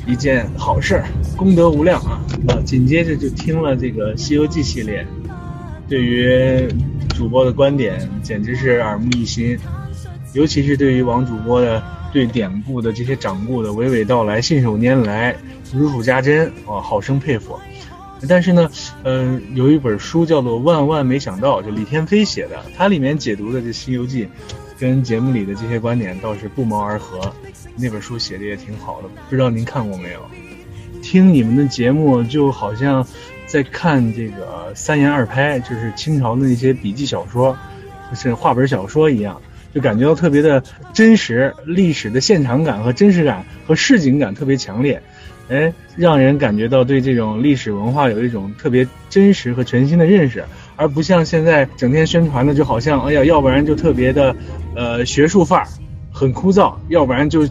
[0.05, 1.01] 一件好事，
[1.37, 2.21] 功德无量啊！
[2.49, 5.07] 啊，紧接着就听了这个《西游记》系列，
[5.87, 6.67] 对于
[7.15, 9.57] 主播的观点简直是耳目一新，
[10.33, 11.81] 尤其是对于王主播的。
[12.11, 15.35] 对典故的这些掌故的娓娓道来、信手拈来、
[15.73, 17.57] 如数家珍，啊，好生佩服。
[18.27, 18.69] 但是呢，
[19.03, 24.25] 嗯，有一本书叫做《万万没想到》，就李天飞写的，它里面解读的这《西游记》，
[24.77, 27.33] 跟节目里的这些观点倒是不谋而合。
[27.77, 30.19] 那本书写的也挺好的，不知道您看过没有？
[31.01, 33.07] 听你们的节目就好像
[33.47, 37.57] 在看这个三言二拍，就是清朝的那些笔记小说，
[38.13, 39.41] 是画本小说一样。
[39.73, 40.63] 就感觉到特别的
[40.93, 45.01] 真实，历史的现场感和真实感和市井感特别强烈，
[45.49, 50.43] 哎，让人感觉到对这种历史文化有一种特别真实和全新的认识，
[50.75, 54.35] 而不像现在整天宣传的，就好像哎呀，要不然就特别的，
[54.75, 55.67] 呃，学术范儿，
[56.11, 57.47] 很枯燥，要不然就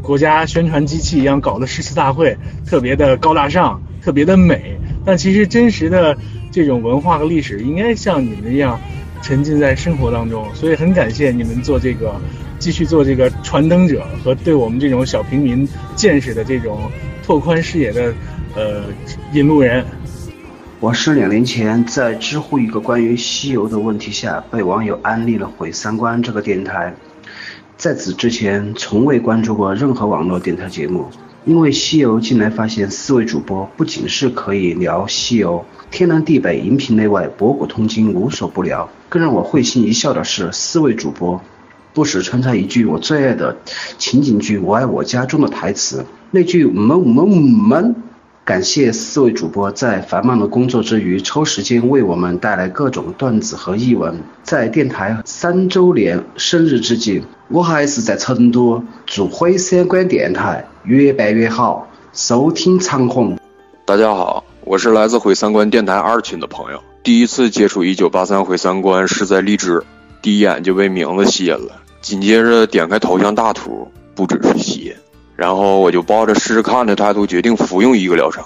[0.00, 2.36] 国家宣传机器一样搞的诗词大会，
[2.66, 4.78] 特别的高大上，特别的美。
[5.04, 6.16] 但其实真实的
[6.52, 8.80] 这种文化和历史，应该像你们一样。
[9.22, 12.14] 沉浸在生活当中，所以很感谢你们做这个，
[12.58, 16.90] 继续做这个传灯者和对我们这种小平民见识的这种
[17.24, 18.12] 拓宽视野的
[18.56, 18.82] 呃
[19.32, 19.84] 引路人。
[20.80, 26.92] 我是两年前在知乎一个关于西游的问题下被网友安利了毁三观这个电台，
[27.76, 31.08] 在此之前从未关注过任何网络电台节目，
[31.44, 35.64] 因为西游进来发现四位主播不仅是可以聊西游。
[35.90, 38.88] 天南地北，荧屏内外，博古通今，无所不聊。
[39.08, 41.40] 更让我会心一笑的是，四位主播
[41.92, 43.56] 不时穿插一句我最爱的
[43.98, 47.94] 情景剧《我爱我家》中的台词，那句“们们们”。
[48.44, 54.20] 感谢四位主播在繁忙的工作之余抽时间为我们带来各种段子和译文。
[54.42, 63.38] 在电台三周年生日之际，我还是在成都祝辉三观电台越办越好，收听长虹。
[63.84, 64.44] 大家好。
[64.64, 69.80] 我是来自毁三观电台二群的朋友，第一次接触一九八三毁三观是在荔枝，
[70.20, 73.86] 第一眼就被名字吸引了，紧接着点开头像大图，
[74.16, 74.94] 不只是吸引，
[75.36, 78.42] 然后我就抱着试试看的态度决定服用一个疗程，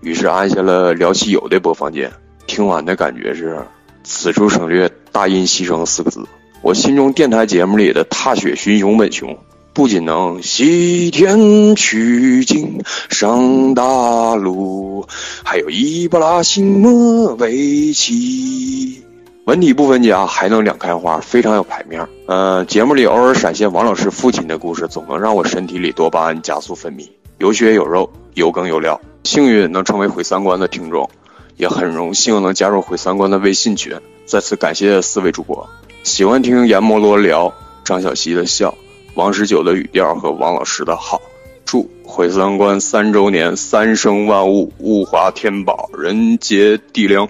[0.00, 2.12] 于是按下了聊西游的播放键，
[2.46, 3.58] 听完的感觉是
[4.04, 6.20] 此处省略大音牺牲四个字，
[6.60, 9.38] 我心中电台节目里的踏雪寻熊本熊。
[9.78, 15.06] 不仅能西天取经上大路，
[15.44, 19.04] 还有伊布拉辛莫维奇。
[19.44, 22.04] 文体不分家，还能两开花，非常有排面。
[22.26, 29.00] 呃，节目里偶尔闪现王老师父亲的故事，总能让我身体里多巴胺加速分泌，有血有肉，有梗有料。
[29.22, 31.08] 幸运能成为毁三观的听众，
[31.56, 33.96] 也很荣幸能加入毁三观的微信群。
[34.26, 35.68] 再次感谢四位主播，
[36.02, 38.74] 喜欢听阎摩罗聊张小希的笑。
[39.18, 41.20] 王十九的语调和王老师的好，
[41.64, 47.28] 祝毁三观三周年，三生万物，物华天宝，人杰地灵。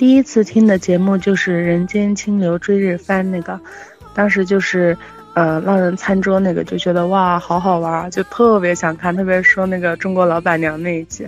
[0.00, 3.60] 第一次听的节目就是《人间清流追日番》那个，
[4.14, 4.98] 当时就是
[5.34, 11.24] 呃浪人餐桌那个，就觉得哇好好玩，就特别想看，特别说那个中国老板娘那一集，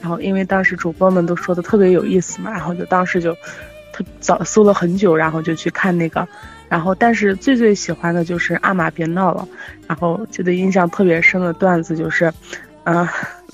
[0.00, 3.34] 然后因为当时主播们都说的特别有意思嘛，然后就当时就
[3.92, 6.26] 特早搜了很久，然后就去看那个。
[6.70, 9.46] 然后，但是最最喜欢的就是阿玛别闹了。
[9.88, 12.32] 然后记得印象特别深的段子就是，
[12.84, 13.06] 嗯，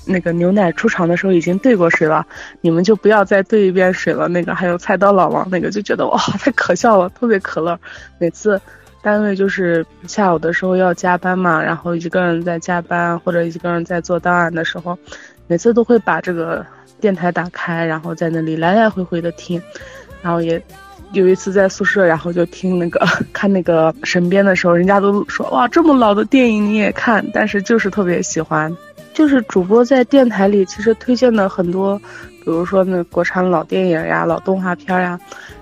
[0.05, 2.27] 那个牛奶出场的时候已经兑过水了，
[2.61, 4.29] 你们就不要再兑一遍水了。
[4.29, 7.81] 那个还有菜刀老王那个就觉得哇太可笑了，特别可乐。
[8.19, 8.61] 每次
[9.03, 14.99] 单位就是下午的时候要加班嘛，然后一个人在加班或者一个人在做档案的时候，
[15.47, 16.67] 每次都会把这个
[17.01, 19.63] 电台打开，然后在那里来来回回的听，
[20.21, 20.63] 然后也
[21.12, 28.74] 有一次在宿舍，然后就听那个 看那个神鞭的时候，人家都说哇这么老的电影你也看，但是就是特别喜欢。
[29.15, 31.99] 就是主播在电台里其实推荐的很多，
[32.45, 35.19] 比如说那国产老电影呀、老动画片呀，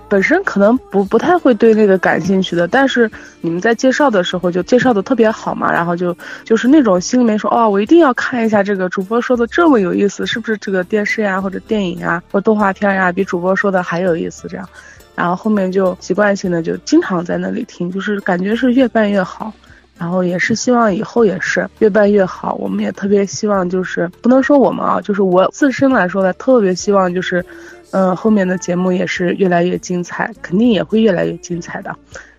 [0.09, 3.09] 本身可能不不太会对那个感兴趣的，但是
[3.39, 6.13] 你们在介绍的时候就介绍的特别好嘛，然后就
[6.43, 14.67] 就是那种心里面说哦，我一定要看一下这个主播说的这么有意思，是不是这个电视呀或者电影呀或动画片呀比主播说的还有意思这样，
[15.15, 19.51] 然后后面就习惯性的就经常在那里听，就是感觉是越办越好。
[19.97, 22.53] 然后也是希望以后也是越办越好。
[22.55, 27.43] 我们也特别希望，就是不能说我们啊，就是我自身来说呢，特别希望就是，
[27.91, 31.95] 嗯，后面的节目也是越来越精彩，肯定也会越来越精彩的。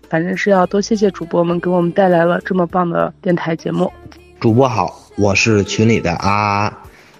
[0.07, 3.91] 反正是要多谢谢主播们给我们带来了这么棒的电台节目。
[4.39, 6.71] 主播好，我是群里的啊，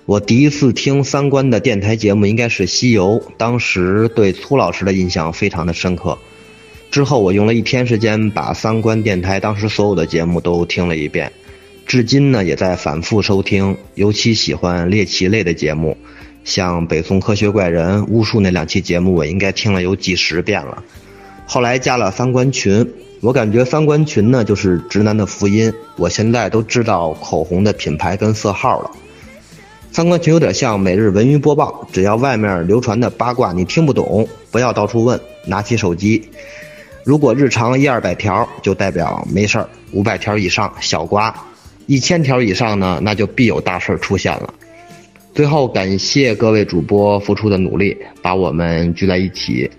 [0.08, 6.18] 我第一次听三观的电台节目应该是《西游》，当时对粗老师的印象非常的深刻。
[6.90, 11.30] 之后我用了一天时间把三观电台当时所有的节目都听了一遍，
[11.86, 15.98] 至今呢也在反复收听，尤其喜欢猎奇类的节目，
[16.46, 20.82] 像《北宋科学怪人》《巫术》那两期节目我应该听了有几十遍了。
[21.46, 28.90] 后来加了三观群，我感觉三观群呢就是直男的福音，我现在都知道口红的品牌跟色号了。
[29.92, 36.22] 三观群有点像每日文娱播报，只要外面流传的八卦你听不懂，不要到处问，拿起手机。
[37.04, 41.34] 如果日常一二百条，就代表没事儿；五百条以上小瓜，
[41.88, 44.54] 一千条以上呢，那就必有大事儿出现了。
[45.34, 49.70] 最后感谢各位主播付出的努力，把我们聚在一起，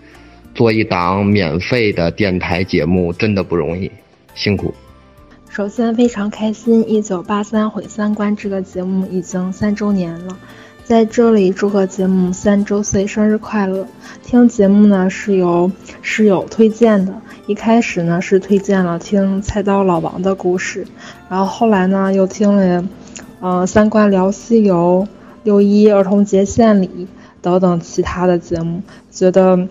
[0.54, 3.90] 做一档免费的电台节目，真的不容易，
[4.34, 4.74] 辛苦。
[5.50, 10.38] 首先非常开心，《一九八三毁三观》这个节目已经三周年了。
[10.84, 13.86] 在这里祝贺节目三周岁生日快乐！
[14.22, 15.70] 听节目呢是由
[16.00, 20.86] 室友推荐的，一开始呢是推荐了听菜刀老王的故事，
[21.28, 22.84] 然后后来呢又听了，
[23.40, 25.08] 嗯三观聊西游、
[25.42, 27.08] 六一儿童节献礼
[27.42, 29.68] 等等其他的节目，觉得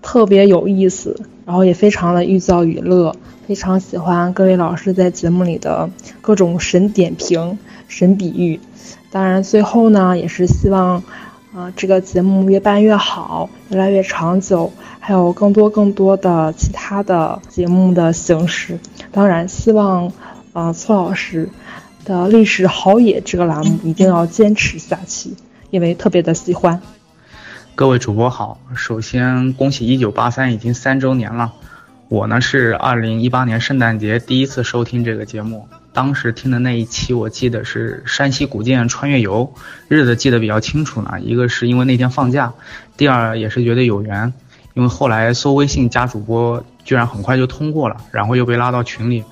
[0.00, 3.14] 特别有意思，然后也非常的寓教于乐，
[3.46, 5.90] 非常喜欢各位老师在节目里的
[6.22, 7.58] 各种神点评、
[7.88, 8.58] 神比喻。
[9.10, 11.02] 当然，最后呢，也是希望，
[11.54, 18.78] 啊，这个节目越办越好，越来越长久，还有更多更多的其他的节目的形式。
[19.12, 20.10] 当然，希望，
[20.54, 21.50] 啊，崔老师
[22.06, 25.34] 的历史好野这个栏目一定要坚持下去，
[25.70, 26.80] 因为特别的喜欢。
[27.74, 31.52] 各位主播好，首先恭喜一九八三已经三周年了。
[32.08, 35.66] 我呢是二零一八年圣诞节第一次收听这个节目。
[35.92, 39.54] 当时听的那一期，我记得是山西古建穿越游，
[39.88, 41.18] 日子记得比较清楚呢。
[41.20, 42.52] 一个是因为那天放假，
[42.96, 44.32] 第二也是觉得有缘，
[44.74, 49.24] 因为后来搜微信加主播，居然很快就通过了，然后又被拉到群里。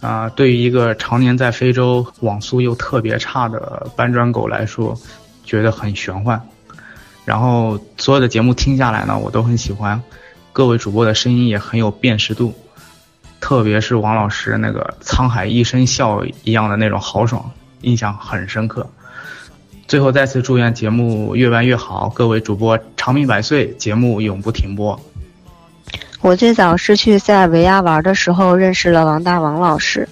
[0.00, 4.94] 啊，对于一个常年在非洲网速又特别差的搬砖狗来说，
[5.44, 6.40] 觉得很玄幻。
[7.24, 10.02] 然后所有的节目听下来呢，我都很喜欢，
[10.54, 12.54] 各位主播的声音也很有辨识度。
[13.40, 17.50] 特别是王老师那个“沧海一声笑”一样的那种豪爽，
[17.80, 18.88] 印象很深刻。
[19.88, 24.98] 最后再次祝愿节目越办越好，各位主播长命百岁，节目永不停播。
[26.20, 30.08] 我最早是去塞尔维亚玩的时候认识了王大王老师，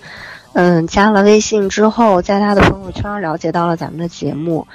[0.55, 4.67] 嗯，加了微信之后，在他的朋友圈了解到了咱们的节目，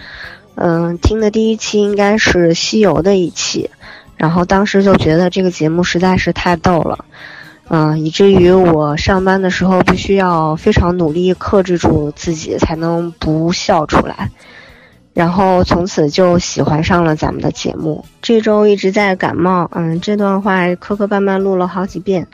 [0.56, 3.70] 嗯，听的第一期应该是西游的一期，
[4.18, 7.06] 然后当时就觉得这个节目实在是太逗了。
[7.70, 14.32] 嗯，以至于我上班的时候必须要非常努力克制住自己，才能不笑出来。
[15.14, 18.06] 然后从此就喜欢上了咱们的节目。
[18.22, 22.28] 这周一直在感冒，嗯，这段话磕磕绊绊录了好几遍。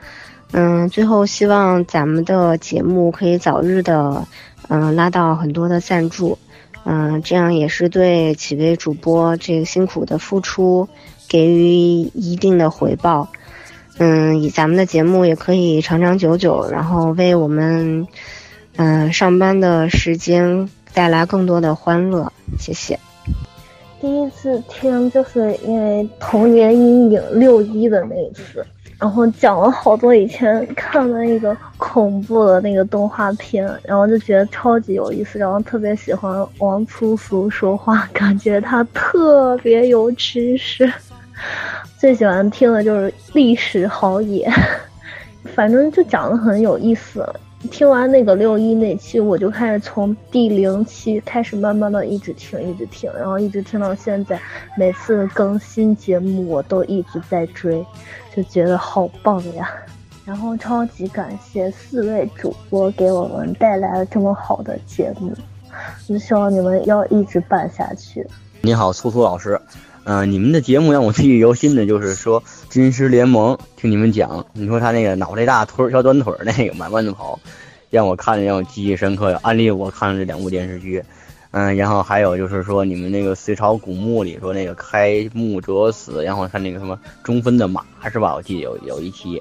[0.52, 4.28] 嗯，最后希望咱们的节目可以早日的，
[4.68, 6.38] 嗯，拉到很多的赞助，
[6.84, 10.88] 嗯，这样也是对几位主播这个辛苦的付出
[11.34, 11.66] 给予
[12.14, 13.28] 一定的回报。
[13.98, 18.08] 嗯，以咱们的节目也可以长长久久，然后为我们，
[18.76, 22.32] 嗯，上班的时间带来更多的欢乐。
[22.60, 23.00] 谢谢。
[24.00, 28.64] 第一次听就是因为童年阴影六一的那一次，
[29.00, 40.94] 然后讲了好多以前看的那个恐怖的那个动画片，然后就觉得超级有意思，然后特别喜欢王粗俗说话，感觉他特别有知识。
[41.98, 44.50] 最喜欢听的就是历史好野，
[45.56, 47.28] 反正就讲的很有意思。
[47.72, 54.38] 听完那个六一那期，我就开始从第零期开始慢慢的一直听，一直听，然后一直听到现在。
[54.78, 57.86] 每次更新节目，我都一直在追，
[58.36, 59.70] 就觉得好棒呀！
[60.26, 65.34] 然后超级感谢四位主播给我们带来了这么好的节目，
[66.06, 68.28] 就希望你们要一直办下去。
[68.60, 69.58] 你好，粗粗老师，
[70.06, 77.40] 嗯，你们的节目让我记忆犹新的就是说《军师联盟》，听你们讲，你说他那个脑袋大腿小短腿那个满弯子跑。
[77.90, 81.04] 让我看着让我记忆深刻，安利我看了这两部电视剧，
[81.52, 88.34] 嗯，然后还有就是说你们那个隋朝古墓里说那个开墓者死，然后他那个什么中分的马是吧？
[88.34, 89.40] 我记得有有一期。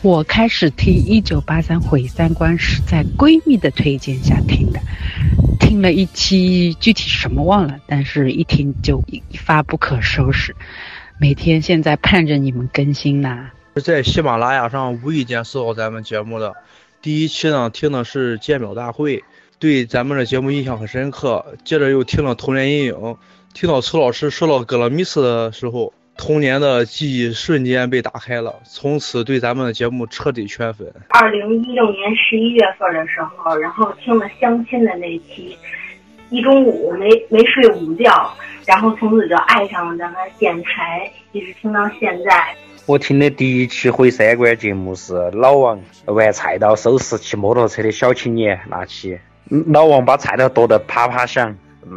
[0.00, 4.80] 我开始听一九八三毁三观是在闺蜜的推荐下听的，
[5.58, 10.54] 听了一期具体什么忘了，但是一听就一发不可收拾，
[11.18, 13.50] 每天现在盼着你们更新呢。
[13.82, 16.54] 在喜马拉雅上无意间搜到咱们节目的。
[17.00, 19.24] 第一期呢，听的是鉴表大会，
[19.58, 21.56] 对咱们的节目印象很深刻。
[21.64, 23.16] 接着又听了童年阴影，
[23.54, 25.92] 听到崔老师说到格勒米斯的时候，
[26.24, 30.86] 童年的记忆瞬间被打开了，从此对咱们的节目彻底圈粉。
[31.08, 35.58] 二零一六年十一月份的时候，然后听了相亲的那期，
[36.30, 38.32] 一中午没没睡午觉，
[38.64, 42.54] 然后从此就爱上了咱们电台，一直听到现在。
[42.86, 49.18] 我听的第一期毁三观节目是老王玩菜刀收拾骑摩托车的小青年那期，
[49.66, 51.56] 老王把菜刀剁得啪啪响，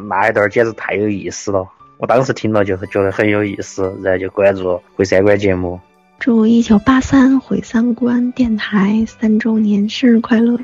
[0.10, 1.68] 那一段简直太有意思了。
[1.98, 5.80] 我当时听了就觉得很有意思，然后就关注毁三观节目。
[6.20, 10.58] 祝一九八三毁三观电台三周年生日快乐！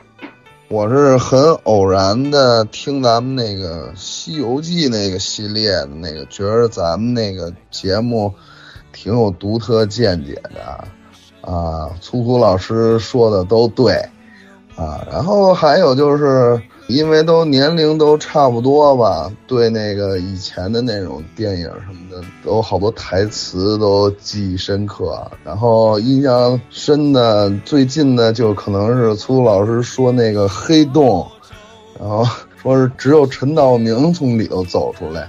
[0.70, 8.34] 我是很偶然的听咱们那个《西游记》那个系列的那个，觉得咱们那个节目。
[8.94, 13.94] 挺有独特见解的，啊，粗粗老师说的都对，
[14.76, 25.20] 啊，然后还有就是，因为都年龄都差不多吧，对那个以前的那种电影什么的，都好多台词都记忆深刻。
[25.44, 31.26] 然后印象深的最近的就可能是粗老师说那个黑洞，
[32.00, 32.26] 然后
[32.62, 35.28] 说是只有陈道明从里头走出来。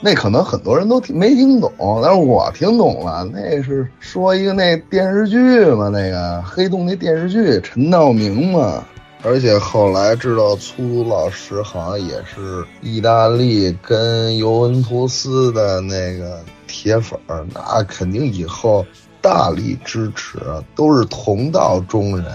[0.00, 3.26] 那可能很多人都听没听懂，但是我听懂了。
[3.32, 8.84] 那是说一个那电视剧嘛，那个黑洞那电视剧，陈道明嘛。
[9.24, 18.84] 而且后来知道粗鲁老师好像也是意大利跟尤文图斯的那个铁粉儿，那肯定以后
[19.22, 20.38] 大力支持，
[20.76, 22.26] 都是同道中人。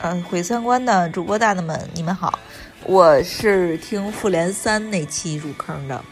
[0.00, 2.36] 嗯，毁三观的主播大大们，你们好，
[2.84, 6.04] 我是听复联三那期入坑的。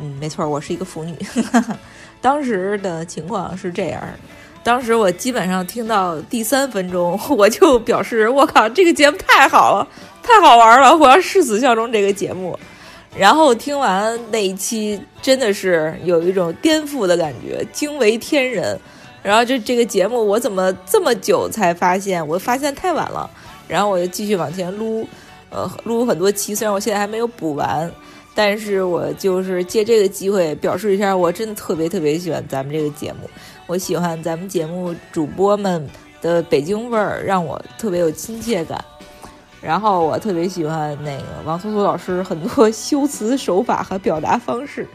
[0.00, 1.16] 嗯，没错，我是一个腐女。
[2.20, 4.02] 当时的情况是这样，
[4.68, 9.88] 当时我基本上听到第三分钟， 我就表示我靠，这个节目太好了，
[10.22, 12.58] 太好玩了，我要誓死效忠这个节目。
[13.16, 18.78] 然后听完那一期，真的是有一种颠覆的感觉，惊为天人。
[19.22, 22.28] 然后就这个节目，我怎么这么久才发现？
[22.28, 23.28] 我发现太晚了。
[23.66, 25.08] 然后我就继续往前撸，
[25.48, 27.90] 呃，撸很多期，虽然我现在还没有补完。
[28.34, 33.28] 但是我就是借这个机会表示一下，我真的特别特别喜欢咱们这个节目。
[33.68, 35.86] 我喜欢咱们节目主播们
[36.22, 38.82] 的北京味儿，让我特别有亲切感。
[39.60, 44.88] 然后我特别喜欢那个王苏苏老师很多 修辞手法和表达方式，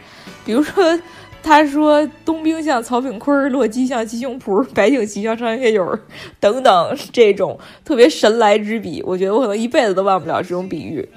[0.44, 1.00] 比如说
[1.44, 6.00] 他说冬兵像曹炳坤，洛基像鸡胸脯，白景琦像张学友
[6.40, 11.08] 等等这种特别神来之笔，我觉得我可能一辈子都忘不了这种比喻。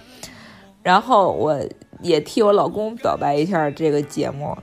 [0.83, 1.59] 然后我。
[2.03, 4.55] 也替我老公表白一下这个节目，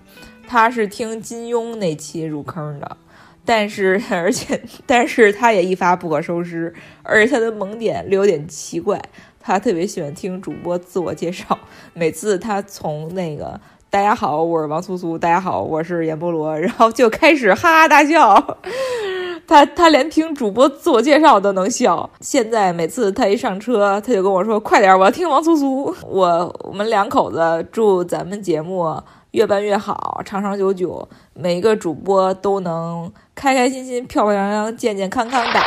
[0.53, 2.97] 他是听金庸那期入坑的，
[3.43, 9.01] 但是 而且但是他也一发不可收拾，而且他的萌点略有点奇怪，
[9.39, 11.57] 他特别喜欢听主播自我介绍，
[11.95, 13.59] 每次他从那个
[13.89, 18.59] 大家好，我是王苏苏，大家好，我是阎波罗，然后就开始哈哈大笑。
[19.47, 22.07] 他他连听主播自我介绍都能笑。
[22.21, 29.01] 现在每次他一上车，他就跟我说：“快点，我要听王苏苏。”我我们两口子祝咱们节目
[29.33, 35.59] 越办越好，长长久久，每一个主播都能开开心心、漂漂亮亮、健健康康的。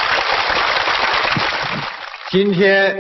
[2.31, 2.97] 今天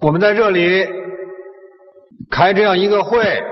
[0.00, 0.86] 我们在这里
[2.30, 3.42] 开这样一个会，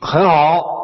[0.00, 0.83] 很好。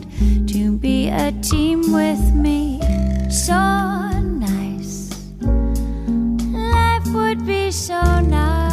[0.47, 2.79] to be a team with me.
[3.29, 3.53] So
[4.19, 5.09] nice.
[5.41, 8.71] Life would be so nice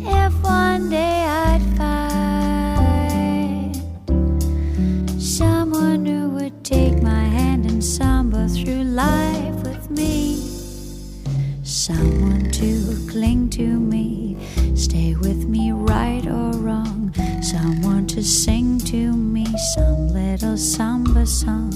[0.00, 3.76] if one day I'd find
[5.20, 10.36] someone who would take my hand and samba through life with me.
[11.62, 14.36] Someone to cling to me,
[14.74, 17.12] stay with me right or wrong.
[17.42, 21.72] Someone to sing to me some little samba song.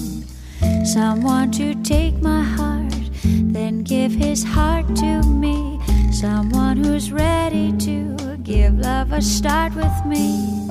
[0.83, 5.79] Someone to take my heart, then give his heart to me.
[6.11, 10.67] Someone who's ready to give love a start with me.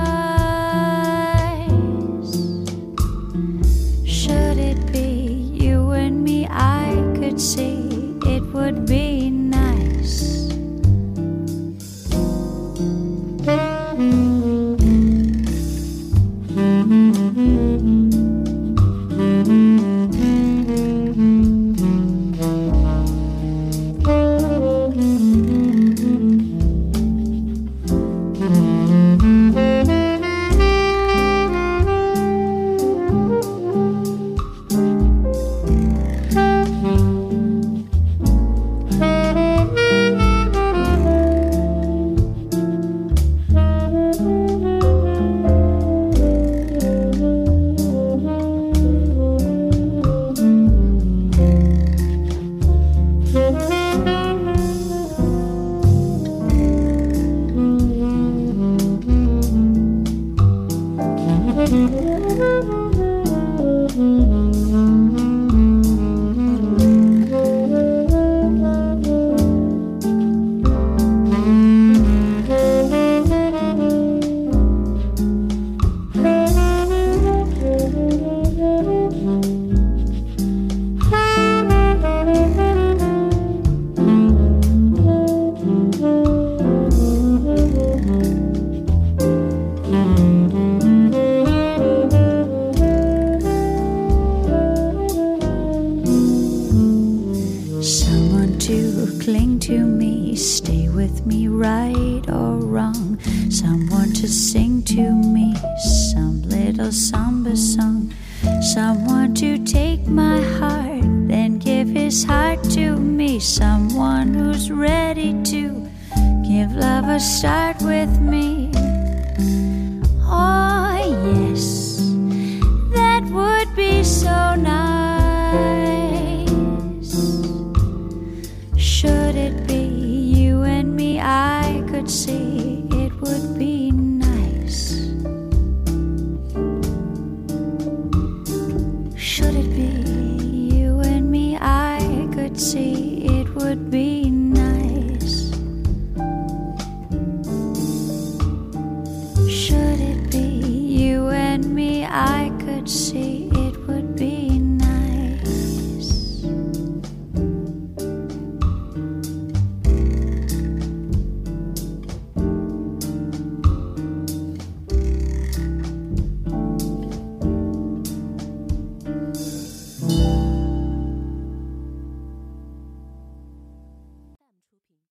[4.06, 7.90] Should it be you and me, I could see
[8.26, 9.01] it would be